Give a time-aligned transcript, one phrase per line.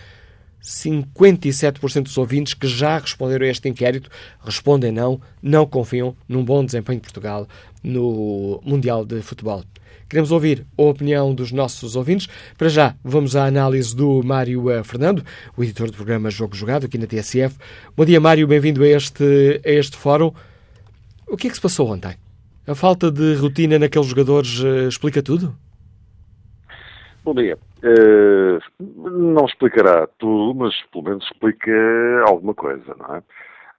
[0.62, 6.64] 57% dos ouvintes que já responderam a este inquérito respondem não, não confiam num bom
[6.64, 7.46] desempenho de Portugal
[7.82, 9.62] no Mundial de Futebol.
[10.08, 12.28] Queremos ouvir a opinião dos nossos ouvintes.
[12.56, 15.24] Para já, vamos à análise do Mário eh, Fernando,
[15.56, 17.56] o editor do programa Jogo Jogado, aqui na TSF.
[17.96, 20.32] Bom dia, Mário, bem-vindo a este, a este fórum.
[21.26, 22.14] O que é que se passou ontem?
[22.68, 25.56] A falta de rotina naqueles jogadores uh, explica tudo?
[27.24, 27.58] Bom dia.
[27.82, 31.72] Uh, não explicará tudo, mas pelo menos explica
[32.26, 33.22] alguma coisa, não é?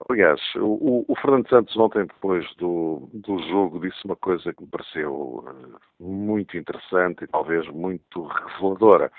[0.08, 4.68] Aliás, o, o Fernando Santos ontem, depois do, do jogo, disse uma coisa que me
[4.68, 9.10] pareceu uh, muito interessante e talvez muito reveladora.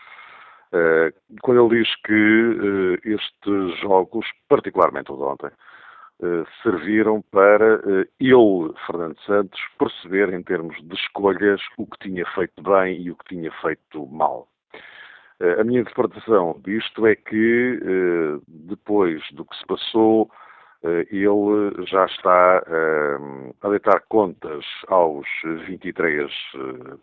[0.72, 5.52] Uh, quando ele diz que estes jogos, particularmente o de ontem,
[6.22, 7.82] eh, serviram para
[8.20, 13.16] ele, Fernando Santos, perceber em termos de escolhas o que tinha feito bem e o
[13.16, 14.46] que tinha feito mal.
[15.42, 17.80] Uh, a minha interpretação disto é que,
[18.48, 20.30] depois do que se passou,
[21.12, 22.64] ele já está
[23.62, 25.28] a deitar contas aos
[25.68, 26.32] 23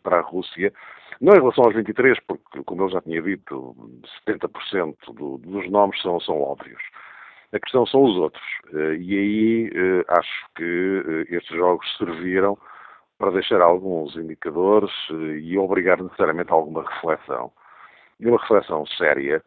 [0.03, 0.73] para a Rússia,
[1.21, 3.75] não em relação aos 23, porque, como eu já tinha dito,
[4.27, 6.83] 70% do, dos nomes são, são óbvios.
[7.53, 8.45] A questão são os outros.
[8.75, 12.59] Eh, e aí eh, acho que eh, estes jogos serviram
[13.19, 14.93] para deixar alguns indicadores
[15.41, 17.51] e obrigar necessariamente a alguma reflexão.
[18.19, 19.43] E uma reflexão séria,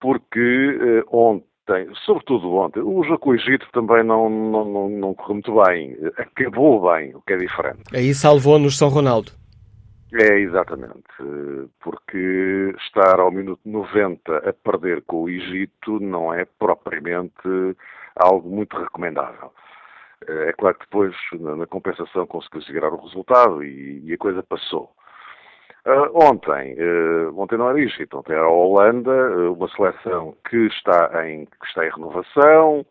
[0.00, 5.34] porque ontem, sobretudo ontem, o jogo com o Egito também não, não, não, não correu
[5.34, 5.96] muito bem.
[6.16, 7.82] Acabou bem, o que é diferente.
[7.94, 9.32] Aí salvou-nos São Ronaldo.
[10.12, 11.04] É, exatamente.
[11.80, 17.48] Porque estar ao minuto 90 a perder com o Egito não é propriamente
[18.16, 19.52] algo muito recomendável.
[20.26, 24.90] É claro que depois, na compensação, conseguiu segurar o resultado e, e a coisa passou.
[25.86, 30.66] Uh, ontem, uh, ontem não era Egito, ontem era a Holanda, uh, uma seleção que
[30.66, 32.84] está em, que está em renovação,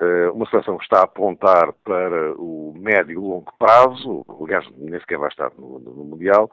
[0.00, 4.98] eh, uma seleção que está a apontar para o médio e longo prazo, aliás, nem
[5.00, 6.50] sequer vai estar no, no Mundial,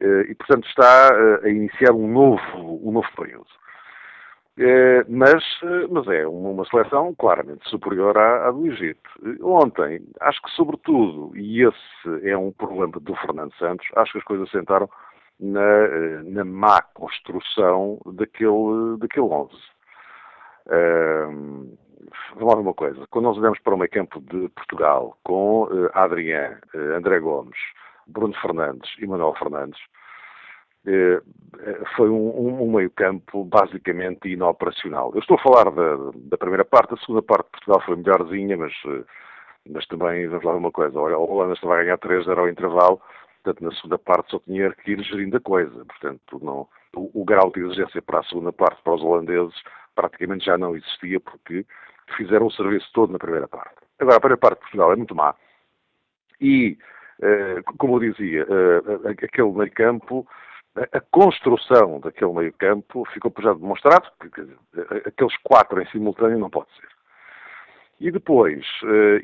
[0.00, 1.08] e, portanto, está
[1.42, 3.48] a iniciar um novo, um novo período.
[5.08, 5.44] Mas,
[5.90, 9.08] mas é uma seleção claramente superior à, à, do Egito.
[9.40, 14.24] Ontem, acho que, sobretudo, e esse é um problema do Fernando Santos, acho que as
[14.24, 14.90] coisas sentaram
[15.38, 19.50] na, na má construção daquele, daquele 11
[22.36, 23.06] vamos lá uma coisa.
[23.10, 27.58] Quando nós olhamos para o meio campo de Portugal, com uh, Adrián, uh, André Gomes,
[28.06, 29.80] Bruno Fernandes e Manuel Fernandes,
[31.96, 35.10] foi um, um, um, meio campo basicamente inoperacional.
[35.14, 38.56] Eu estou a falar da, da, primeira parte, a segunda parte de Portugal foi melhorzinha,
[38.56, 38.72] mas,
[39.68, 43.00] mas também, vamos lá uma coisa, o Holanda estava a ganhar 3-0 ao intervalo,
[43.42, 47.24] portanto na segunda parte só tinha que ir gerindo a coisa, portanto não, o, o
[47.24, 49.54] grau de exigência para a segunda parte para os holandeses
[49.94, 51.66] praticamente já não existia porque
[52.16, 53.74] fizeram o serviço todo na primeira parte.
[53.98, 55.34] Agora, a primeira parte de Portugal é muito má
[56.40, 56.78] e,
[57.20, 60.26] eh, como eu dizia, eh, aquele meio campo
[60.76, 66.50] a construção daquele meio campo ficou já demonstrado que, que aqueles quatro em simultâneo não
[66.50, 66.88] pode ser.
[68.00, 68.64] E depois,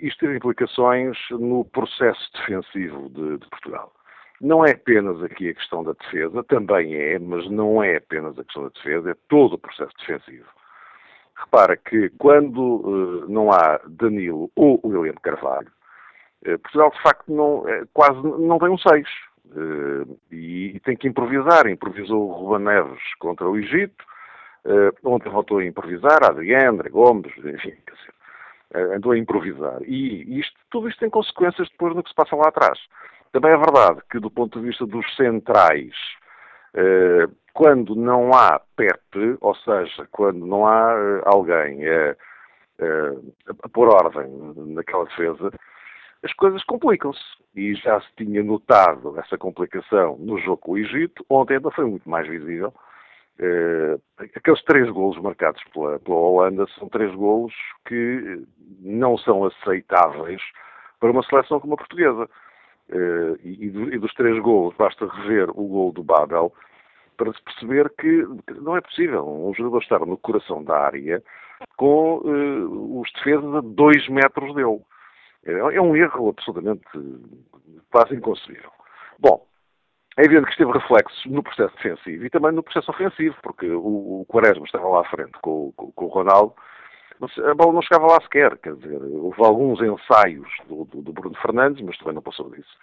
[0.00, 3.92] isto teve implicações no processo defensivo de, de Portugal.
[4.40, 8.44] Não é apenas aqui a questão da defesa, também é, mas não é apenas a
[8.44, 10.48] questão da defesa, é todo o processo defensivo.
[11.36, 15.70] Repara que quando uh, não há Danilo ou William Carvalho,
[16.46, 19.08] uh, Portugal de facto não, uh, quase não tem um 6.
[20.30, 21.66] E, e, tem que improvisar.
[21.66, 24.04] Improvisou o Ruben Neves contra o Egito,
[25.04, 27.74] ontem voltou a improvisar, Adriano, Gomes, enfim,
[28.74, 29.82] andou a improvisar.
[29.82, 32.78] E isto, tudo isto tem consequências depois do que se passa lá atrás.
[33.32, 35.92] Também é verdade que, do ponto de vista dos centrais,
[36.74, 42.16] eh, quando não há PEP, ou seja, quando não há eh, alguém a,
[43.62, 44.26] a pôr ordem
[44.74, 45.50] naquela defesa,
[46.24, 47.22] as coisas complicam-se.
[47.54, 51.84] E já se tinha notado essa complicação no jogo com o Egito, ontem ainda foi
[51.84, 52.72] muito mais visível.
[53.38, 54.00] Uh,
[54.36, 57.52] aqueles três golos marcados pela, pela Holanda são três golos
[57.86, 58.44] que
[58.80, 60.40] não são aceitáveis
[61.00, 62.28] para uma seleção como a portuguesa.
[62.90, 66.52] Uh, e, e, dos três gols, basta rever o gol do Babel
[67.16, 68.26] para se perceber que
[68.60, 71.22] não é possível um jogador estar no coração da área
[71.76, 74.80] com uh, os defesas a dois metros dele.
[75.46, 76.84] É, um erro absolutamente
[77.90, 78.70] quase inconcebível.
[79.18, 79.46] Bom,
[80.16, 84.20] é evidente que esteve reflexos no processo defensivo e também no processo ofensivo, porque o,
[84.20, 86.54] o Quaresma estava lá à frente com, com, com o Ronaldo
[87.20, 91.36] a bola não chegava lá sequer, quer dizer, houve alguns ensaios do, do, do Bruno
[91.36, 92.76] Fernandes, mas também não passou disso.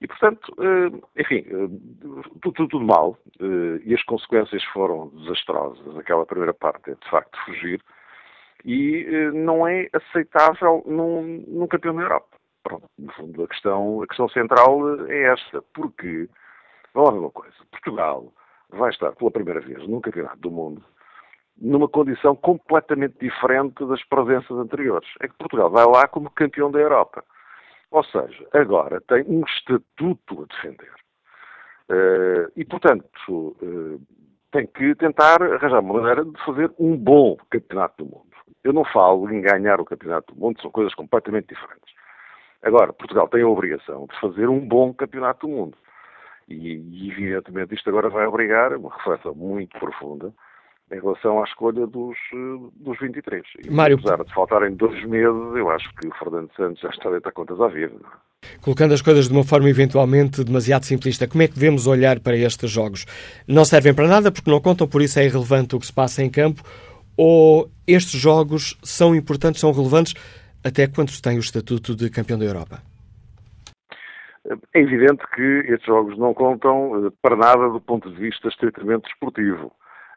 [0.00, 1.68] E, portanto, eh, enfim, eh,
[2.40, 5.96] tudo, tudo, tudo mal, eh, e as consequências foram desastrosas.
[5.98, 7.82] Aquela primeira parte é, de facto, fugir,
[8.64, 12.36] e não é aceitável num, num campeão da Europa.
[12.62, 16.28] Pronto, no fundo, a questão, a questão central é esta, porque,
[16.92, 18.32] vamos ver uma coisa, Portugal
[18.68, 20.82] vai estar pela primeira vez num campeonato do mundo
[21.60, 25.08] numa condição completamente diferente das presenças anteriores.
[25.20, 27.22] É que Portugal vai lá como campeão da Europa.
[27.90, 30.94] Ou seja, agora tem um estatuto a defender.
[31.90, 34.00] Uh, e, portanto, uh,
[34.52, 38.29] tem que tentar arranjar uma maneira de fazer um bom campeonato do mundo.
[38.62, 41.94] Eu não falo em ganhar o campeonato do mundo, são coisas completamente diferentes.
[42.62, 45.76] Agora, Portugal tem a obrigação de fazer um bom campeonato do mundo.
[46.48, 50.32] E, evidentemente, isto agora vai obrigar uma reflexão muito profunda
[50.92, 53.42] em relação à escolha dos, eh, dos 23.
[53.64, 53.96] E, Mário...
[53.96, 57.32] Apesar de faltarem dois meses, eu acho que o Fernando Santos já está a deitar
[57.32, 57.94] contas à vida.
[58.60, 62.36] Colocando as coisas de uma forma eventualmente demasiado simplista, como é que devemos olhar para
[62.36, 63.06] estes jogos?
[63.46, 66.22] Não servem para nada porque não contam, por isso é irrelevante o que se passa
[66.22, 66.62] em campo?
[67.22, 70.14] Ou estes jogos são importantes, são relevantes
[70.64, 72.78] até quando se tem o estatuto de campeão da Europa?
[74.74, 79.02] É evidente que estes jogos não contam eh, para nada do ponto de vista estritamente
[79.02, 79.70] desportivo.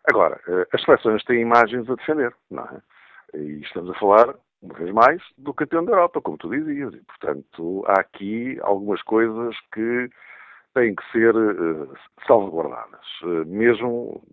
[0.10, 3.38] Agora, eh, as seleções têm imagens a defender, não é?
[3.38, 6.94] E estamos a falar, uma vez mais, do campeão da Europa, como tu dizias.
[6.94, 10.10] E, portanto, há aqui algumas coisas que
[10.74, 11.94] têm que ser uh,
[12.26, 13.06] salvaguardadas.
[13.46, 14.24] Mesmo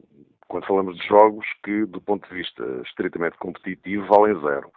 [0.50, 4.68] quando falamos de jogos que, do ponto de vista estritamente competitivo, valem zero.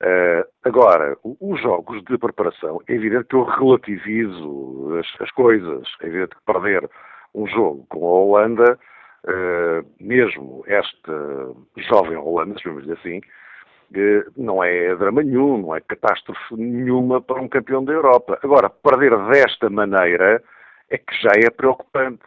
[0.00, 5.86] Uh, agora, os jogos de preparação, é evidente que eu relativizo as, as coisas.
[6.02, 6.88] É evidente que perder
[7.34, 8.78] um jogo com a Holanda
[9.24, 16.54] uh, mesmo esta jovem Holanda, chamamos-lhe assim, uh, não é drama nenhum, não é catástrofe
[16.56, 18.38] nenhuma para um campeão da Europa.
[18.42, 20.42] Agora, perder desta maneira
[20.90, 22.24] é que já é preocupante.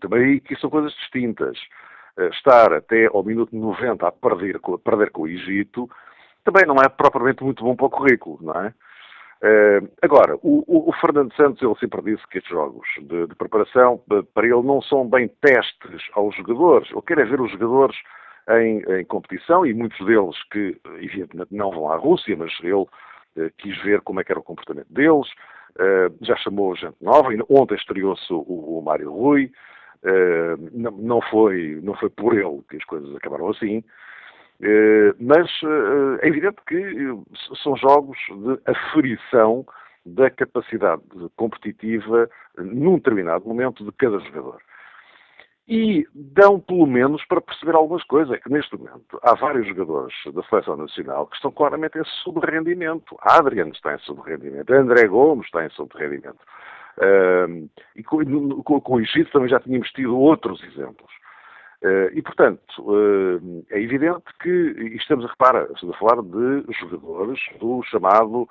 [0.00, 1.58] Também aqui são coisas distintas.
[2.18, 5.88] Uh, estar até ao minuto 90 a perder, a perder com o Egito
[6.44, 8.74] também não é propriamente muito bom para o currículo, não é?
[9.42, 13.34] Uh, agora, o, o, o, Fernando Santos, ele sempre disse que estes jogos de, de,
[13.34, 14.02] preparação,
[14.34, 16.90] para ele, não são bem testes aos jogadores.
[16.90, 17.96] Ele quer é ver os jogadores
[18.50, 22.88] em, em, competição e muitos deles que, evidentemente, não vão à Rússia, mas ele uh,
[23.56, 25.28] quis ver como é que era o comportamento deles.
[25.80, 27.30] Uh, já chamou gente nova.
[27.48, 29.50] Ontem estreou-se o, o, Mário Rui.
[30.72, 33.82] Não, não, foi, não foi por ele que as coisas acabaram assim.
[34.62, 39.64] Eh, mas eh, é evidente que eh, são jogos de aferição
[40.04, 41.02] da capacidade
[41.36, 44.60] competitiva num determinado momento de cada jogador.
[45.72, 48.34] E dão, pelo menos, para perceber algumas coisas.
[48.34, 53.16] É que, neste momento, há vários jogadores da Seleção Nacional que estão claramente em subrendimento.
[53.20, 54.74] Adriano está em subrendimento.
[54.74, 56.40] André Gomes está em subrendimento.
[56.98, 61.08] Uh, e com, com, com o Egito também já tínhamos tido outros exemplos.
[61.84, 66.64] Uh, e, portanto, uh, é evidente que, e estamos a reparar, estamos a falar de
[66.80, 68.48] jogadores do chamado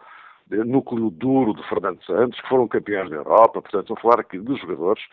[0.49, 4.39] núcleo duro de Fernando Santos, que foram campeões da Europa, portanto, estamos a falar aqui
[4.39, 5.03] de jogadores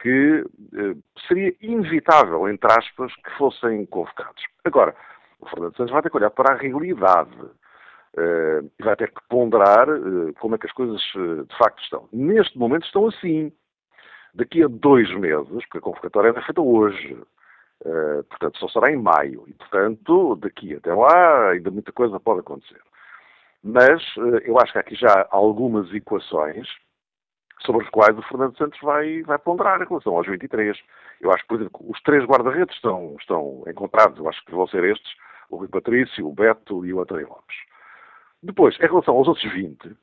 [0.00, 0.96] que eh,
[1.28, 4.42] seria inevitável, entre aspas, que fossem convocados.
[4.64, 4.94] Agora,
[5.40, 7.36] o Fernando Santos vai ter que olhar para a realidade
[8.16, 11.82] eh, e vai ter que ponderar eh, como é que as coisas eh, de facto
[11.82, 12.08] estão.
[12.12, 13.52] Neste momento estão assim.
[14.34, 17.18] Daqui a dois meses, porque a convocatória é feita hoje,
[18.28, 22.80] portanto só será em maio, e portanto daqui até lá ainda muita coisa pode acontecer.
[23.60, 24.00] Mas
[24.44, 26.68] eu acho que há aqui já algumas equações
[27.64, 30.78] sobre as quais o Fernando Santos vai, vai ponderar em relação aos 23.
[31.20, 34.66] Eu acho que, por exemplo, os três guarda-redes estão, estão encontrados, eu acho que vão
[34.66, 35.12] ser estes,
[35.50, 37.56] o Rui Patrício, o Beto e o António Lopes.
[38.42, 39.96] Depois, em relação aos outros 20,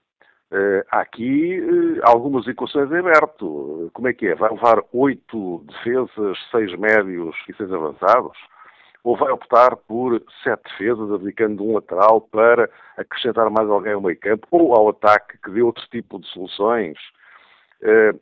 [0.50, 3.92] Uh, há aqui uh, algumas equações em aberto.
[3.94, 4.36] Como é que é?
[4.36, 8.38] Vai levar oito defesas, seis médios e seis avançados?
[9.04, 14.18] Ou vai optar por sete defesas, abdicando um lateral para acrescentar mais alguém ao meio
[14.18, 14.48] campo?
[14.50, 16.98] Ou ao ataque, que dê outro tipo de soluções?
[17.82, 18.20] Uh,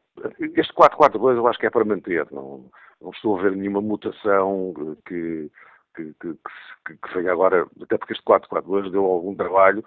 [0.56, 2.28] este 4-4-2 eu acho que é para manter.
[2.32, 2.70] Não,
[3.02, 4.74] não estou a ver nenhuma mutação
[5.06, 5.52] que,
[5.96, 6.34] que, que,
[6.98, 9.80] que, venha agora, até porque este 4-4-2 deu algum trabalho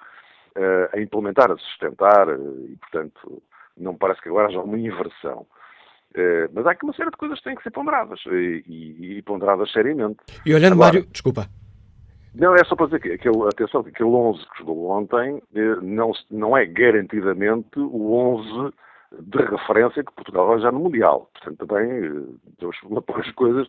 [0.57, 3.43] uh, a implementar, a sustentar, uh, e, portanto,
[3.77, 5.47] não me parece que agora haja uma inversão.
[6.15, 9.19] Uh, mas há aqui uma série de coisas que têm que ser ponderadas, e, e,
[9.19, 10.19] e ponderadas seriamente.
[10.47, 11.47] E olhando, agora, Mário, desculpa.
[12.35, 15.43] Não, é só para dizer que aquele, atenção, que aquele 11 que jogou ontem
[15.83, 18.73] não, não é garantidamente o 11
[19.13, 21.31] de referência que Portugal vai já no Mundial.
[21.33, 22.27] Portanto, também
[22.59, 23.67] temos que pôr as coisas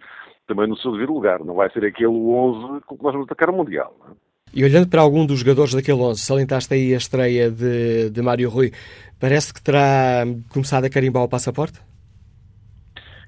[0.47, 1.39] também no seu devido lugar.
[1.43, 3.95] Não vai ser aquele 11 com que nós vamos atacar o Mundial.
[4.09, 4.29] É?
[4.53, 8.49] E olhando para algum dos jogadores daquele 11, salientaste aí a estreia de, de Mário
[8.49, 8.71] Rui,
[9.19, 11.79] parece que terá começado a carimbar o passaporte?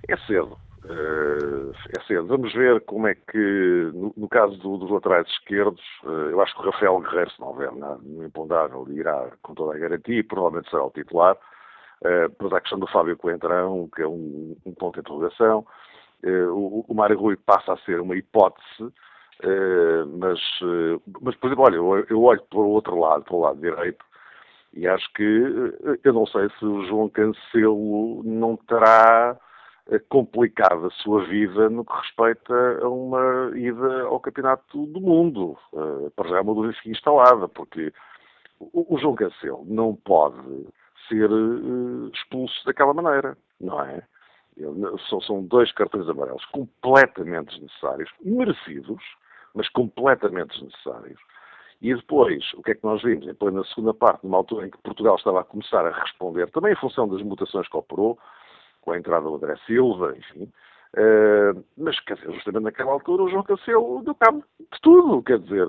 [0.08, 0.58] É cedo.
[0.84, 2.26] Uh, é cedo.
[2.26, 6.56] Vamos ver como é que, no, no caso do, dos laterais esquerdos, uh, eu acho
[6.56, 10.24] que o Rafael Guerreiro, se não houver no impondável, irá com toda a garantia e
[10.24, 11.38] provavelmente será o titular.
[12.02, 15.66] Uh, mas há a questão do Fábio Coentrão, que é um, um ponto de interrogação.
[16.24, 18.92] o, o Mário Rui passa a ser uma hipótese,
[19.44, 20.40] Uh, mas,
[21.20, 24.06] mas, por exemplo, olha, eu, eu, olho para o outro lado, para o lado direito,
[24.72, 25.24] e acho que
[26.04, 29.36] eu não sei se o João Cancelo não terá
[30.10, 35.58] complicado a sua vida no que respeita a uma ida ao Campeonato do Mundo.
[36.16, 37.92] para já é uma dúvida instalada, porque
[38.60, 40.38] o, João Cancelo não pode
[41.08, 41.30] ser
[42.14, 44.02] expulso daquela maneira, não é?
[45.26, 49.02] São, dois cartões amarelos completamente desnecessários, merecidos,
[49.56, 51.20] mas completamente desnecessários.
[51.82, 53.28] E depois, o que é que nós vimos?
[53.28, 56.74] Em plena segunda parte, numa altura em que Portugal estava a começar a responder, também
[56.74, 58.20] em função das mutações que operou,
[58.82, 63.30] com a entrada do André Silva, enfim, uh, mas, quer dizer, justamente naquela altura o
[63.30, 65.66] João Cancelo deu cabo de tudo, quer dizer,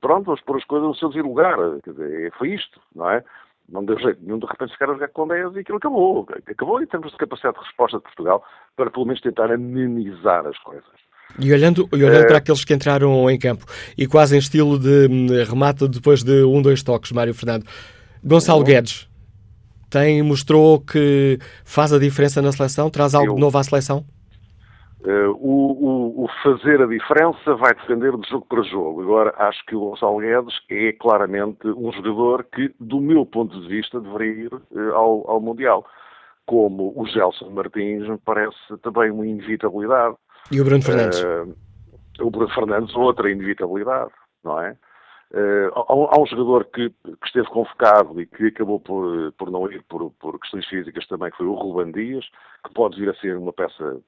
[0.00, 3.24] pronto, vamos pôr as coisas no seu lugar, quer dizer, foi isto, não é?
[3.68, 6.26] Não deu jeito nenhum de repente ficar a jogar com 10 e aquilo acabou.
[6.46, 8.44] Acabou em termos de capacidade de resposta de Portugal
[8.76, 10.84] para pelo menos tentar amenizar as coisas.
[11.38, 12.26] E olhando, e olhando é...
[12.26, 13.64] para aqueles que entraram em campo,
[13.96, 17.64] e quase em estilo de hum, remate depois de um, dois toques, Mário Fernando,
[18.22, 18.66] Gonçalo uhum.
[18.66, 19.08] Guedes
[19.92, 23.38] tem, mostrou que faz a diferença na seleção, traz algo Eu...
[23.38, 24.06] novo à seleção?
[25.04, 29.02] Uh, o, o, o, fazer a diferença vai depender de jogo para jogo.
[29.02, 33.66] Agora, acho que o Gonçalo Guedes é claramente um jogador que, do meu ponto de
[33.66, 35.84] vista, deveria ir uh, ao, ao Mundial.
[36.46, 40.14] Como o Gelson Martins me parece também uma inevitabilidade.
[40.52, 41.20] E o Bruno Fernandes?
[41.20, 41.52] Uh,
[42.20, 44.12] o Bruno Fernandes, outra inevitabilidade,
[44.44, 44.76] não é?
[45.74, 49.82] Há, há, um jogador que, que, esteve convocado e que acabou por, por não ir
[49.88, 52.24] por, por, questões físicas também, que foi o Ruban Dias,
[52.64, 53.98] que pode vir a ser uma peça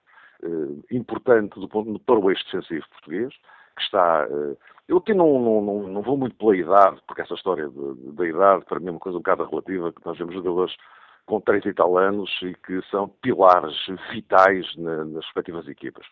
[0.90, 3.34] importante do ponto, para o eixo defensivo português,
[3.76, 4.26] que está...
[4.28, 8.64] Uh, eu aqui não, não, não, vou muito pela idade, porque essa história da idade,
[8.66, 10.76] para mim é uma coisa um bocado relativa, que nós vemos jogadores
[11.26, 13.74] com 30 e tal anos e que são pilares
[14.12, 16.06] vitais na, nas respectivas equipas.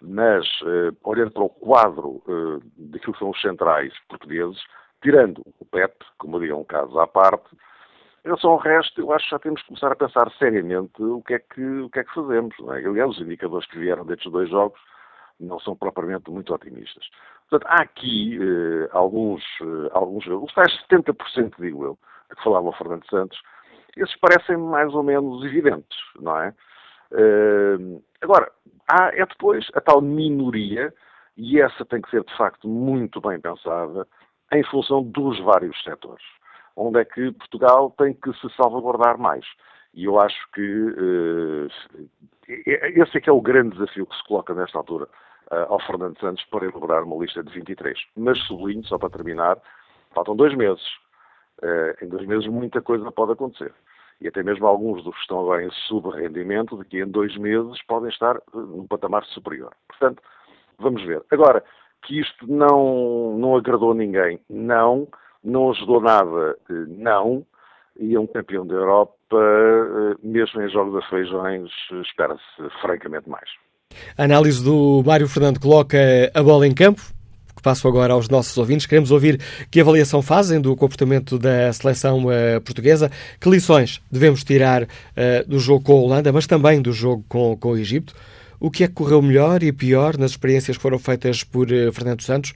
[0.00, 4.60] Mas uh, olhando para o quadro uh, daquilo que são os centrais portugueses,
[5.02, 7.56] tirando o PEP, como diria um caso à parte,
[8.24, 11.20] em relação ao resto, eu acho que já temos que começar a pensar seriamente o
[11.22, 12.54] que é que, o que, é que fazemos.
[12.60, 12.84] Não é?
[12.84, 14.80] Aliás, os indicadores que vieram destes dois jogos
[15.40, 17.04] não são propriamente muito otimistas.
[17.50, 21.98] Portanto, há aqui uh, alguns, uh, alguns, os tais 70%, digo eu,
[22.30, 23.40] de que falava o Fernando Santos,
[23.96, 26.54] esses parecem mais ou menos evidentes, não é?
[27.10, 28.50] Uh, agora,
[28.88, 30.94] há é depois a tal minoria,
[31.36, 34.06] e essa tem que ser de facto muito bem pensada,
[34.52, 36.24] em função dos vários setores.
[36.76, 39.44] Onde é que Portugal tem que se salvaguardar mais?
[39.94, 41.68] E eu acho que uh,
[42.48, 45.04] esse é que é o grande desafio que se coloca nesta altura
[45.50, 47.98] uh, ao Fernando Santos para elaborar uma lista de 23.
[48.16, 49.58] Mas sublinho, só para terminar,
[50.14, 50.84] faltam dois meses.
[51.62, 53.72] Uh, em dois meses muita coisa pode acontecer.
[54.20, 58.08] e até mesmo alguns dos que estão agora em subrendimento, daqui em dois meses podem
[58.08, 59.72] estar num patamar superior.
[59.88, 60.22] Portanto,
[60.78, 61.22] vamos ver.
[61.30, 61.62] Agora,
[62.02, 65.06] que isto não, não agradou ninguém, não,
[65.44, 66.56] não ajudou nada,
[66.88, 67.44] não,
[67.98, 69.16] e é um campeão da Europa,
[70.22, 71.70] mesmo em jogos das feijões,
[72.04, 72.42] espera-se
[72.80, 73.48] francamente mais.
[74.16, 75.98] A análise do Mário Fernando coloca
[76.32, 77.02] a bola em campo,
[77.54, 78.86] que passo agora aos nossos ouvintes.
[78.86, 84.82] Queremos ouvir que avaliação fazem do comportamento da seleção uh, portuguesa, que lições devemos tirar
[84.82, 84.86] uh,
[85.46, 88.14] do jogo com a Holanda, mas também do jogo com, com o Egito.
[88.58, 91.92] O que é que correu melhor e pior nas experiências que foram feitas por uh,
[91.92, 92.54] Fernando Santos?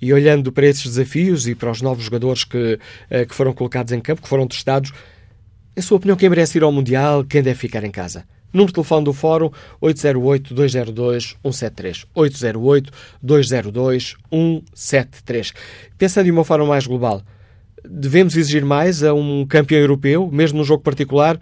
[0.00, 2.78] E olhando para esses desafios e para os novos jogadores que,
[3.28, 4.92] que foram colocados em campo, que foram testados,
[5.78, 8.24] em sua opinião, quem merece ir ao Mundial, quem deve ficar em casa?
[8.52, 9.50] Número de telefone do Fórum
[9.80, 12.04] 808-202-173.
[13.22, 15.54] 808-202-173.
[15.96, 17.22] Pensando de uma forma mais global,
[17.88, 21.40] devemos exigir mais a um campeão europeu, mesmo num jogo particular?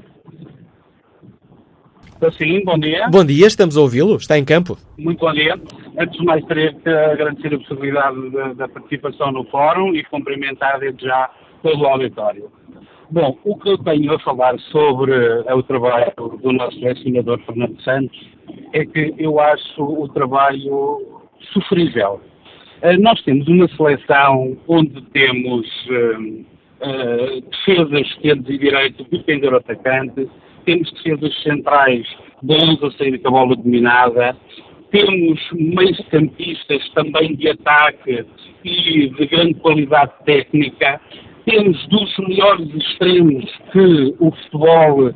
[2.38, 3.08] Sim, bom dia.
[3.08, 4.16] Bom dia, estamos a ouvi-lo.
[4.16, 4.78] Está em campo.
[4.96, 5.60] Muito bom dia.
[5.98, 10.78] Antes de mais, teria que agradecer a possibilidade da, da participação no fórum e cumprimentar
[10.78, 11.30] desde já
[11.62, 12.50] todo o auditório.
[13.12, 15.12] Bom, o que eu tenho a falar sobre
[15.44, 16.10] é o trabalho
[16.42, 18.18] do nosso selecionador Fernando Santos
[18.72, 21.20] é que eu acho o trabalho
[21.52, 22.22] sofrível.
[22.82, 26.40] Uh, nós temos uma seleção onde temos uh,
[26.80, 30.26] uh, defesas esquerdos e direitos defender o atacante,
[30.64, 32.06] temos defesas centrais
[32.42, 34.34] bons a sair com a bola dominada,
[34.90, 38.24] temos meios campistas também de ataque
[38.64, 40.98] e de grande qualidade técnica,
[41.44, 45.12] temos dos melhores extremos que o futebol uh,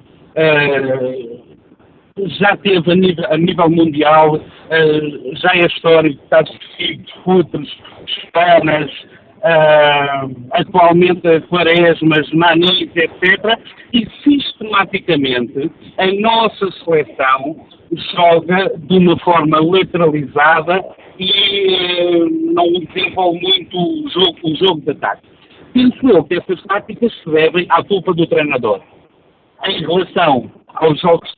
[2.17, 7.69] já teve a nível, a nível mundial, uh, já é histórico, de Figos, Futres,
[8.07, 8.91] Espanas,
[9.39, 13.59] uh, atualmente Quaresmas, Manis, etc.
[13.93, 17.57] E sistematicamente a nossa seleção
[18.15, 20.85] joga de uma forma lateralizada
[21.19, 25.36] e não desenvolve muito o jogo, o jogo de ataque
[25.77, 28.81] penso eu que essas táticas se devem à culpa do treinador.
[29.67, 31.29] Em relação aos jogos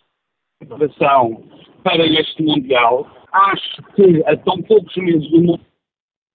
[0.60, 1.42] de preparação
[1.82, 5.60] para este Mundial, acho que a tão poucos meses do Mundial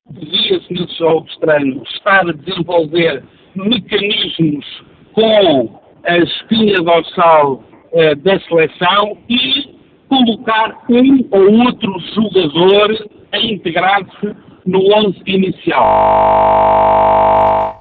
[0.10, 3.24] devia-se nesses jogos treino estar a desenvolver
[3.56, 7.64] mecanismos com a espinha dorsal
[7.94, 9.74] uh, da seleção e
[10.10, 15.82] colocar um ou outro jogador a integrar-se no 11 inicial.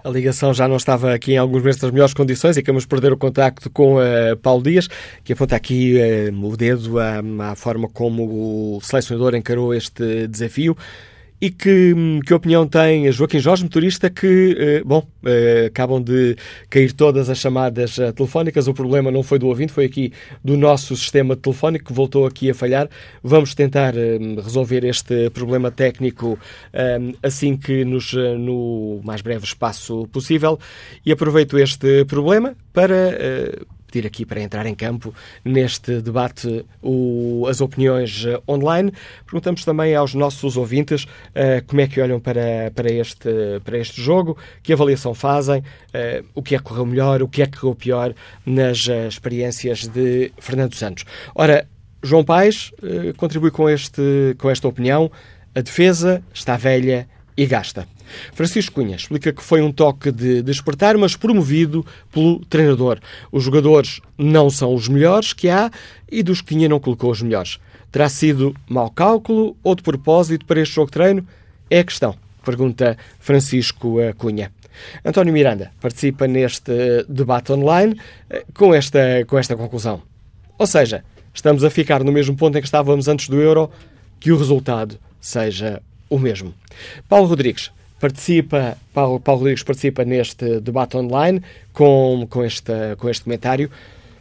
[0.05, 3.12] A ligação já não estava aqui em alguns meses das melhores condições e queremos perder
[3.12, 4.88] o contacto com uh, Paulo Dias,
[5.23, 10.77] que aponta aqui uh, o dedo à, à forma como o selecionador encarou este desafio.
[11.43, 11.93] E que,
[12.25, 16.37] que opinião tem Joaquim Jorge, motorista, que, eh, bom, eh, acabam de
[16.71, 18.69] cair todas as chamadas eh, telefónicas.
[18.69, 20.13] O problema não foi do ouvinte, foi aqui
[20.45, 22.89] do nosso sistema telefónico que voltou aqui a falhar.
[23.25, 23.93] Vamos tentar
[24.41, 26.39] resolver este problema técnico
[27.21, 30.61] assim que nos, no mais breve espaço possível.
[31.05, 33.19] E aproveito este problema para
[33.93, 38.91] pedir aqui para entrar em campo neste debate o, as opiniões uh, online.
[39.27, 43.29] Perguntamos também aos nossos ouvintes uh, como é que olham para, para, este,
[43.63, 47.43] para este jogo, que avaliação fazem, uh, o que é que correu melhor, o que
[47.43, 48.15] é que correu pior
[48.47, 51.05] nas experiências de Fernando Santos.
[51.35, 51.67] Ora,
[52.03, 52.73] João Paes
[53.17, 55.11] contribui com, este, com esta opinião.
[55.55, 57.87] A defesa está velha e gasta.
[58.33, 62.98] Francisco Cunha explica que foi um toque de despertar, mas promovido pelo treinador.
[63.31, 65.70] Os jogadores não são os melhores que há
[66.11, 67.59] e dos que Cunha não colocou os melhores.
[67.90, 71.27] Terá sido mau cálculo ou de propósito para este jogo de treino?
[71.70, 74.51] É a questão, pergunta Francisco eh, Cunha.
[75.05, 76.72] António Miranda participa neste
[77.09, 77.98] debate online
[78.31, 80.03] eh, com esta, com esta conclusão.
[80.59, 83.70] Ou seja, estamos a ficar no mesmo ponto em que estávamos antes do euro,
[84.20, 86.55] que o resultado seja o mesmo.
[87.09, 87.70] Paulo Rodrigues
[88.03, 91.41] participa, Paulo, Paulo Rodrigues participa neste debate online
[91.73, 93.71] com, com, este, com este comentário.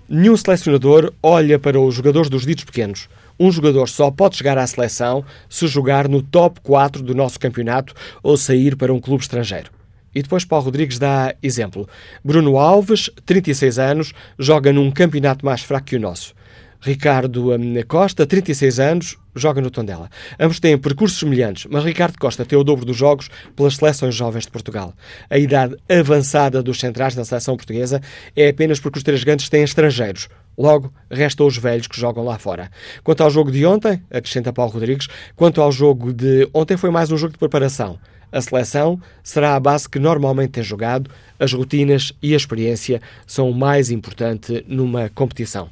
[0.07, 3.09] Nenhum selecionador olha para os jogadores dos ditos pequenos.
[3.39, 7.95] Um jogador só pode chegar à seleção se jogar no top 4 do nosso campeonato
[8.21, 9.71] ou sair para um clube estrangeiro.
[10.13, 11.89] E depois Paulo Rodrigues dá exemplo.
[12.23, 16.35] Bruno Alves, 36 anos, joga num campeonato mais fraco que o nosso.
[16.81, 20.09] Ricardo hum, Costa, 36 anos, joga no Tondela.
[20.39, 24.45] Ambos têm percursos semelhantes, mas Ricardo Costa tem o dobro dos jogos pelas seleções jovens
[24.45, 24.93] de Portugal.
[25.29, 28.01] A idade avançada dos centrais da seleção portuguesa
[28.35, 30.27] é apenas porque os três grandes têm estrangeiros.
[30.57, 32.71] Logo, restam os velhos que jogam lá fora.
[33.03, 37.11] Quanto ao jogo de ontem, acrescenta Paulo Rodrigues, quanto ao jogo de ontem foi mais
[37.11, 37.99] um jogo de preparação.
[38.31, 43.49] A seleção será a base que normalmente tem jogado, as rotinas e a experiência são
[43.49, 45.69] o mais importante numa competição.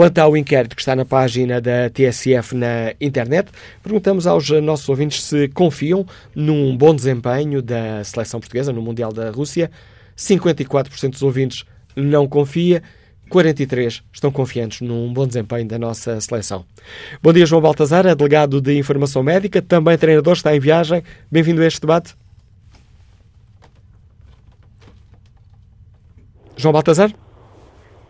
[0.00, 3.50] Quanto ao inquérito que está na página da TSF na internet,
[3.82, 9.30] perguntamos aos nossos ouvintes se confiam num bom desempenho da seleção portuguesa no Mundial da
[9.30, 9.70] Rússia.
[10.16, 12.82] 54% dos ouvintes não confia,
[13.28, 16.64] 43 estão confiantes num bom desempenho da nossa seleção.
[17.22, 21.02] Bom dia, João Baltazar, é delegado de Informação Médica, também treinador, está em viagem.
[21.30, 22.16] Bem-vindo a este debate.
[26.56, 27.12] João Baltazar?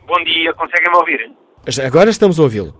[0.07, 1.40] Bom dia, conseguem-me ouvir?
[1.87, 2.73] Agora estamos a ouvi-lo.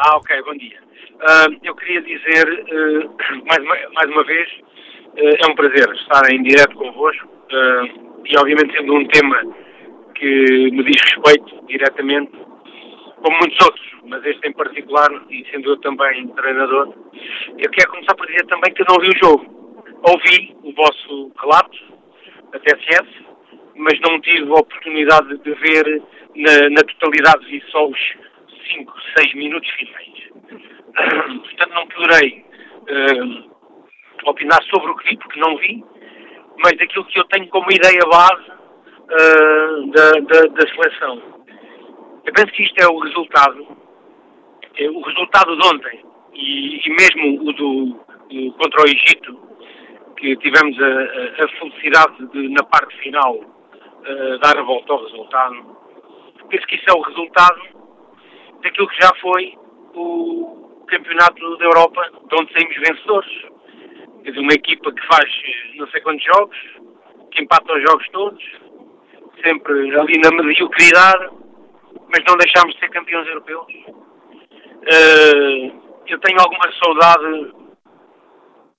[0.00, 0.78] Ah, ok, bom dia.
[1.22, 6.28] Uh, eu queria dizer, uh, mais, uma, mais uma vez, uh, é um prazer estar
[6.32, 7.30] em direto convosco
[8.24, 9.40] e, obviamente, sendo um tema
[10.16, 12.32] que me diz respeito diretamente,
[13.22, 16.94] como muitos outros, mas este em particular, e sendo eu também treinador,
[17.58, 19.84] eu quero começar por dizer também que eu não vi o jogo.
[20.02, 21.78] Ouvi o vosso relato,
[22.52, 23.08] a TSS,
[23.76, 26.02] mas não tive a oportunidade de ver
[26.36, 27.98] na, na totalidade, vi só os
[28.72, 30.12] 5, 6 minutos finais.
[31.42, 32.44] Portanto, não poderei
[32.82, 35.84] uh, opinar sobre o que vi, porque não vi,
[36.58, 41.22] mas daquilo que eu tenho como ideia base uh, da, da, da, seleção.
[42.24, 43.66] Eu penso que isto é o resultado,
[44.76, 47.86] é o resultado de ontem, e, e mesmo o do,
[48.30, 49.38] do, contra o Egito,
[50.16, 55.02] que tivemos a, a, a felicidade de, na parte final, uh, dar a volta ao
[55.04, 55.81] resultado
[56.52, 57.62] penso que isso é o resultado
[58.62, 59.54] daquilo que já foi
[59.94, 63.30] o Campeonato da Europa, de onde saímos vencedores.
[64.22, 66.56] Quer dizer, uma equipa que faz eh, não sei quantos jogos,
[67.30, 68.44] que empata os jogos todos,
[69.42, 71.30] sempre ali na mediocridade,
[72.08, 73.72] mas não deixámos de ser campeões europeus.
[74.82, 75.72] Uh,
[76.06, 77.54] eu tenho alguma saudade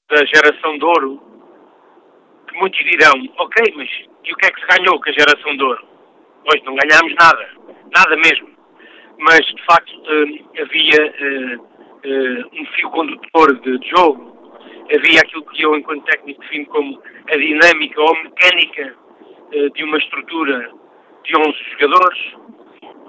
[0.10, 1.22] da geração de ouro,
[2.48, 3.90] que muitos dirão, ok, mas
[4.24, 5.93] e o que é que se ganhou com a geração de ouro?
[6.46, 7.50] Pois não ganhámos nada.
[7.96, 8.50] Nada mesmo.
[9.20, 14.36] Mas, de facto, uh, havia uh, um fio condutor de, jogo,
[14.94, 17.02] havia aquilo que eu, enquanto técnico, defino como
[17.32, 18.96] a dinâmica ou mecânica
[19.76, 20.72] de uma estrutura
[21.24, 22.20] de 11 jogadores,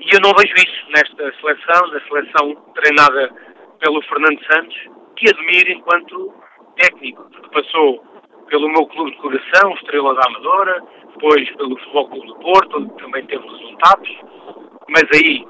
[0.00, 3.32] e eu não vejo isso nesta seleção, na seleção treinada
[3.80, 4.76] pelo Fernando Santos,
[5.16, 6.34] que admiro enquanto
[6.76, 8.04] técnico, porque passou
[8.48, 10.82] pelo meu clube de coração, Estrela da Amadora,
[11.14, 14.08] depois pelo Futebol Clube do Porto, onde também teve resultados,
[14.88, 15.44] mas aí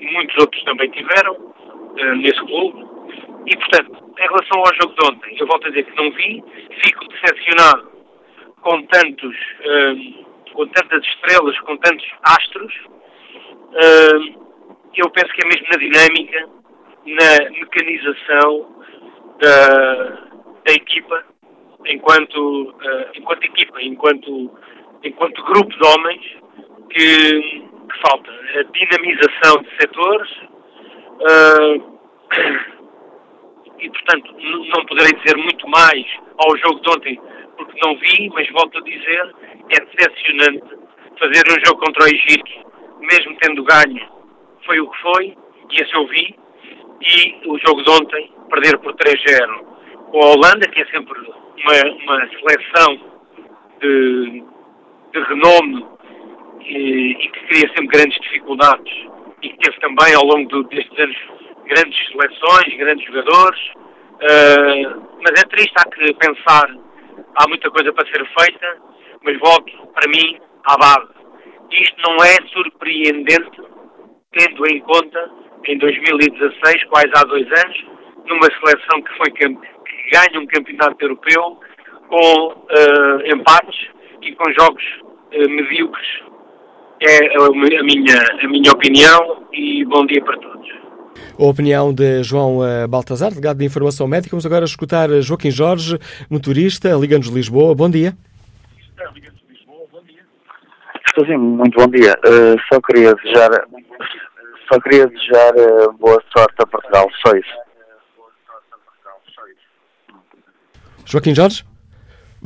[0.00, 2.84] muitos outros também tiveram uh, nesse clube.
[3.46, 6.42] E, portanto, em relação ao jogo de ontem, eu volto a dizer que não vi,
[6.82, 7.92] fico decepcionado
[8.62, 12.74] com tantos, uh, com tantas estrelas, com tantos astros.
[13.72, 14.44] Uh,
[14.96, 16.48] eu penso que é mesmo na dinâmica,
[17.06, 18.74] na mecanização
[19.40, 20.04] da,
[20.64, 21.24] da equipa,
[21.84, 22.74] enquanto,
[23.14, 24.50] enquanto equipa, enquanto,
[25.04, 26.22] enquanto grupo de homens
[26.90, 27.64] que
[27.94, 28.30] que falta.
[28.30, 30.30] A dinamização de setores
[31.20, 31.98] uh,
[33.78, 34.34] e, portanto,
[34.74, 36.04] não poderei dizer muito mais
[36.38, 37.20] ao jogo de ontem
[37.56, 39.34] porque não vi, mas volto a dizer,
[39.70, 40.64] é decepcionante
[41.18, 42.50] fazer um jogo contra o Egito,
[43.00, 44.08] mesmo tendo ganho,
[44.66, 45.36] foi o que foi,
[45.70, 46.34] e esse eu vi,
[47.00, 49.64] e o jogo de ontem, perder por 3-0
[50.10, 53.00] com a Holanda, que é sempre uma, uma seleção
[53.80, 54.44] de,
[55.14, 55.86] de renome
[56.60, 58.92] e, e, que cria sempre grandes dificuldades
[59.42, 61.16] e que teve também ao longo do, destes anos
[61.66, 63.60] grandes seleções, grandes jogadores.
[64.14, 66.68] Uh, mas é triste, há que pensar,
[67.36, 68.76] há muita coisa para ser feita,
[69.22, 71.12] mas volto, para mim, à base.
[71.70, 73.62] Isto não é surpreendente,
[74.32, 75.30] tendo em conta,
[75.66, 77.84] em 2016, quase há dois anos,
[78.26, 79.46] numa seleção que foi que
[80.12, 81.58] ganha um campeonato europeu
[82.08, 83.93] com uh, empates
[84.24, 84.82] e com jogos
[85.32, 86.24] uh, medíocres
[87.00, 90.68] é a minha, a minha opinião e bom dia para todos.
[91.38, 94.30] A opinião de João eh, Baltazar, delegado de Informação Médica.
[94.30, 95.98] Vamos agora escutar Joaquim Jorge,
[96.30, 97.74] motorista, Liga-nos Lisboa.
[97.74, 98.16] Bom dia.
[101.06, 102.14] Estou sim, muito bom dia.
[102.26, 103.50] Uh, só queria desejar,
[104.72, 107.64] só queria desejar uh, boa sorte a Portugal, só isso.
[111.04, 111.64] Joaquim Jorge?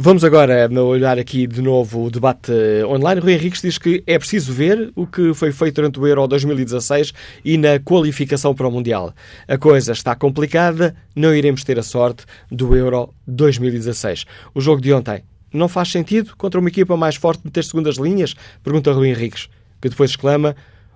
[0.00, 2.52] Vamos agora olhar aqui de novo o debate
[2.86, 3.20] online.
[3.20, 7.12] Rui Henriques diz que é preciso ver o que foi feito durante o Euro 2016
[7.44, 9.12] e na qualificação para o Mundial.
[9.48, 14.24] A coisa está complicada, não iremos ter a sorte do Euro 2016.
[14.54, 18.36] O jogo de ontem não faz sentido contra uma equipa mais forte meter segundas linhas?
[18.62, 19.48] Pergunta Rui Henriques,
[19.82, 20.54] que depois exclama: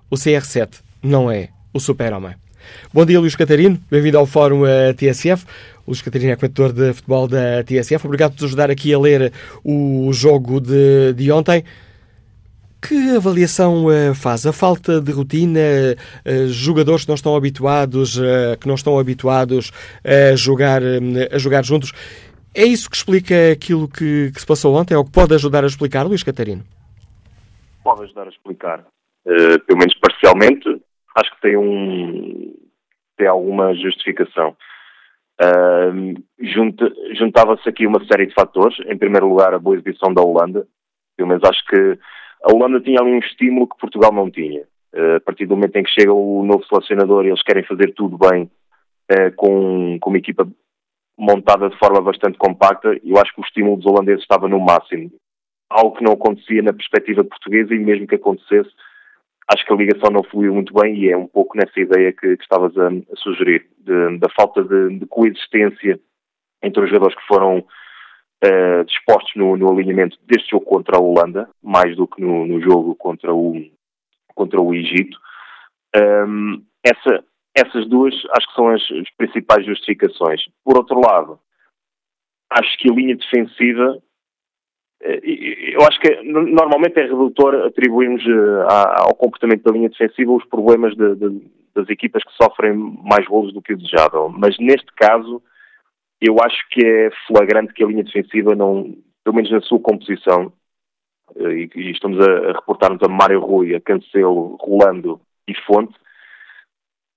[0.09, 2.35] o CR7 não é o super-homem.
[2.93, 3.79] Bom dia, Luís Catarino.
[3.89, 5.45] Bem-vindo ao Fórum eh, TSF.
[5.87, 8.05] Luís Catarino é comentador de futebol da TSF.
[8.05, 11.63] Obrigado por nos ajudar aqui a ler o jogo de, de ontem.
[12.85, 14.45] Que avaliação uh, faz?
[14.45, 15.59] A falta de rotina,
[16.25, 19.71] uh, jogadores que não estão habituados, uh, que não estão habituados
[20.03, 20.81] a jogar,
[21.31, 21.93] a jogar juntos.
[22.53, 25.67] É isso que explica aquilo que, que, se passou ontem, ou que pode ajudar a
[25.67, 26.63] explicar, Luís Catarino?
[27.85, 28.85] Pode ajudar a explicar,
[29.23, 30.69] pelo menos parcialmente.
[31.15, 32.53] Acho que tem um
[33.17, 34.55] tem alguma justificação.
[35.41, 36.13] Uh,
[37.15, 38.77] Juntava-se aqui uma série de fatores.
[38.87, 40.67] Em primeiro lugar, a boa exibição da Holanda.
[41.15, 41.99] Pelo menos acho que
[42.43, 44.61] a Holanda tinha ali um estímulo que Portugal não tinha.
[44.93, 48.17] Uh, a partir do momento em que chega o novo selecionador eles querem fazer tudo
[48.17, 48.43] bem
[49.11, 50.47] uh, com, com uma equipa
[51.17, 55.11] montada de forma bastante compacta, eu acho que o estímulo dos holandeses estava no máximo.
[55.69, 58.69] Algo que não acontecia na perspectiva portuguesa e mesmo que acontecesse,
[59.51, 62.37] acho que a ligação não fluiu muito bem e é um pouco nessa ideia que,
[62.37, 65.99] que estavas a, a sugerir, de, da falta de, de, coexistência
[66.61, 71.49] entre os jogadores que foram uh, dispostos no, no, alinhamento deste jogo contra a Holanda,
[71.61, 73.61] mais do que no, no jogo contra o,
[74.33, 75.17] contra o Egito.
[75.95, 77.23] Um, essa,
[77.55, 80.41] essas duas acho que são as, as principais justificações.
[80.63, 81.39] Por outro lado,
[82.49, 84.01] acho que a linha defensiva
[85.03, 90.95] eu acho que normalmente é redutor atribuirmos eh, ao comportamento da linha defensiva os problemas
[90.95, 94.29] de, de, das equipas que sofrem mais golos do que o desejável.
[94.29, 95.41] Mas neste caso,
[96.21, 100.53] eu acho que é flagrante que a linha defensiva não, pelo menos na sua composição,
[101.35, 105.93] eh, e, e estamos a reportar-nos a Mário Rui, a Cancelo, Rolando e Fonte,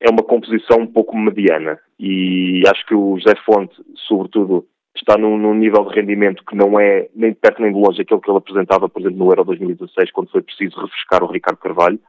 [0.01, 1.79] é uma composição um pouco mediana.
[2.01, 3.75] E acho que o José Fonte,
[4.09, 4.66] sobretudo,
[5.07, 8.03] está num, num, nível de rendimento que não é nem de perto nem de longe
[8.03, 11.59] aquele que ele apresentava, por exemplo, no Euro 2016, quando foi preciso refrescar o Ricardo
[11.59, 12.01] Carvalho.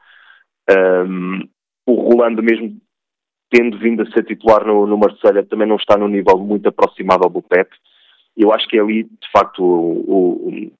[0.68, 1.48] Um,
[1.86, 2.76] o Rolando, mesmo
[3.50, 7.24] tendo vindo a ser titular no, no Marselha, também não está num nível muito aproximado
[7.24, 7.70] ao do Pep.
[8.36, 10.72] Eu acho que é ali, de facto, o, o,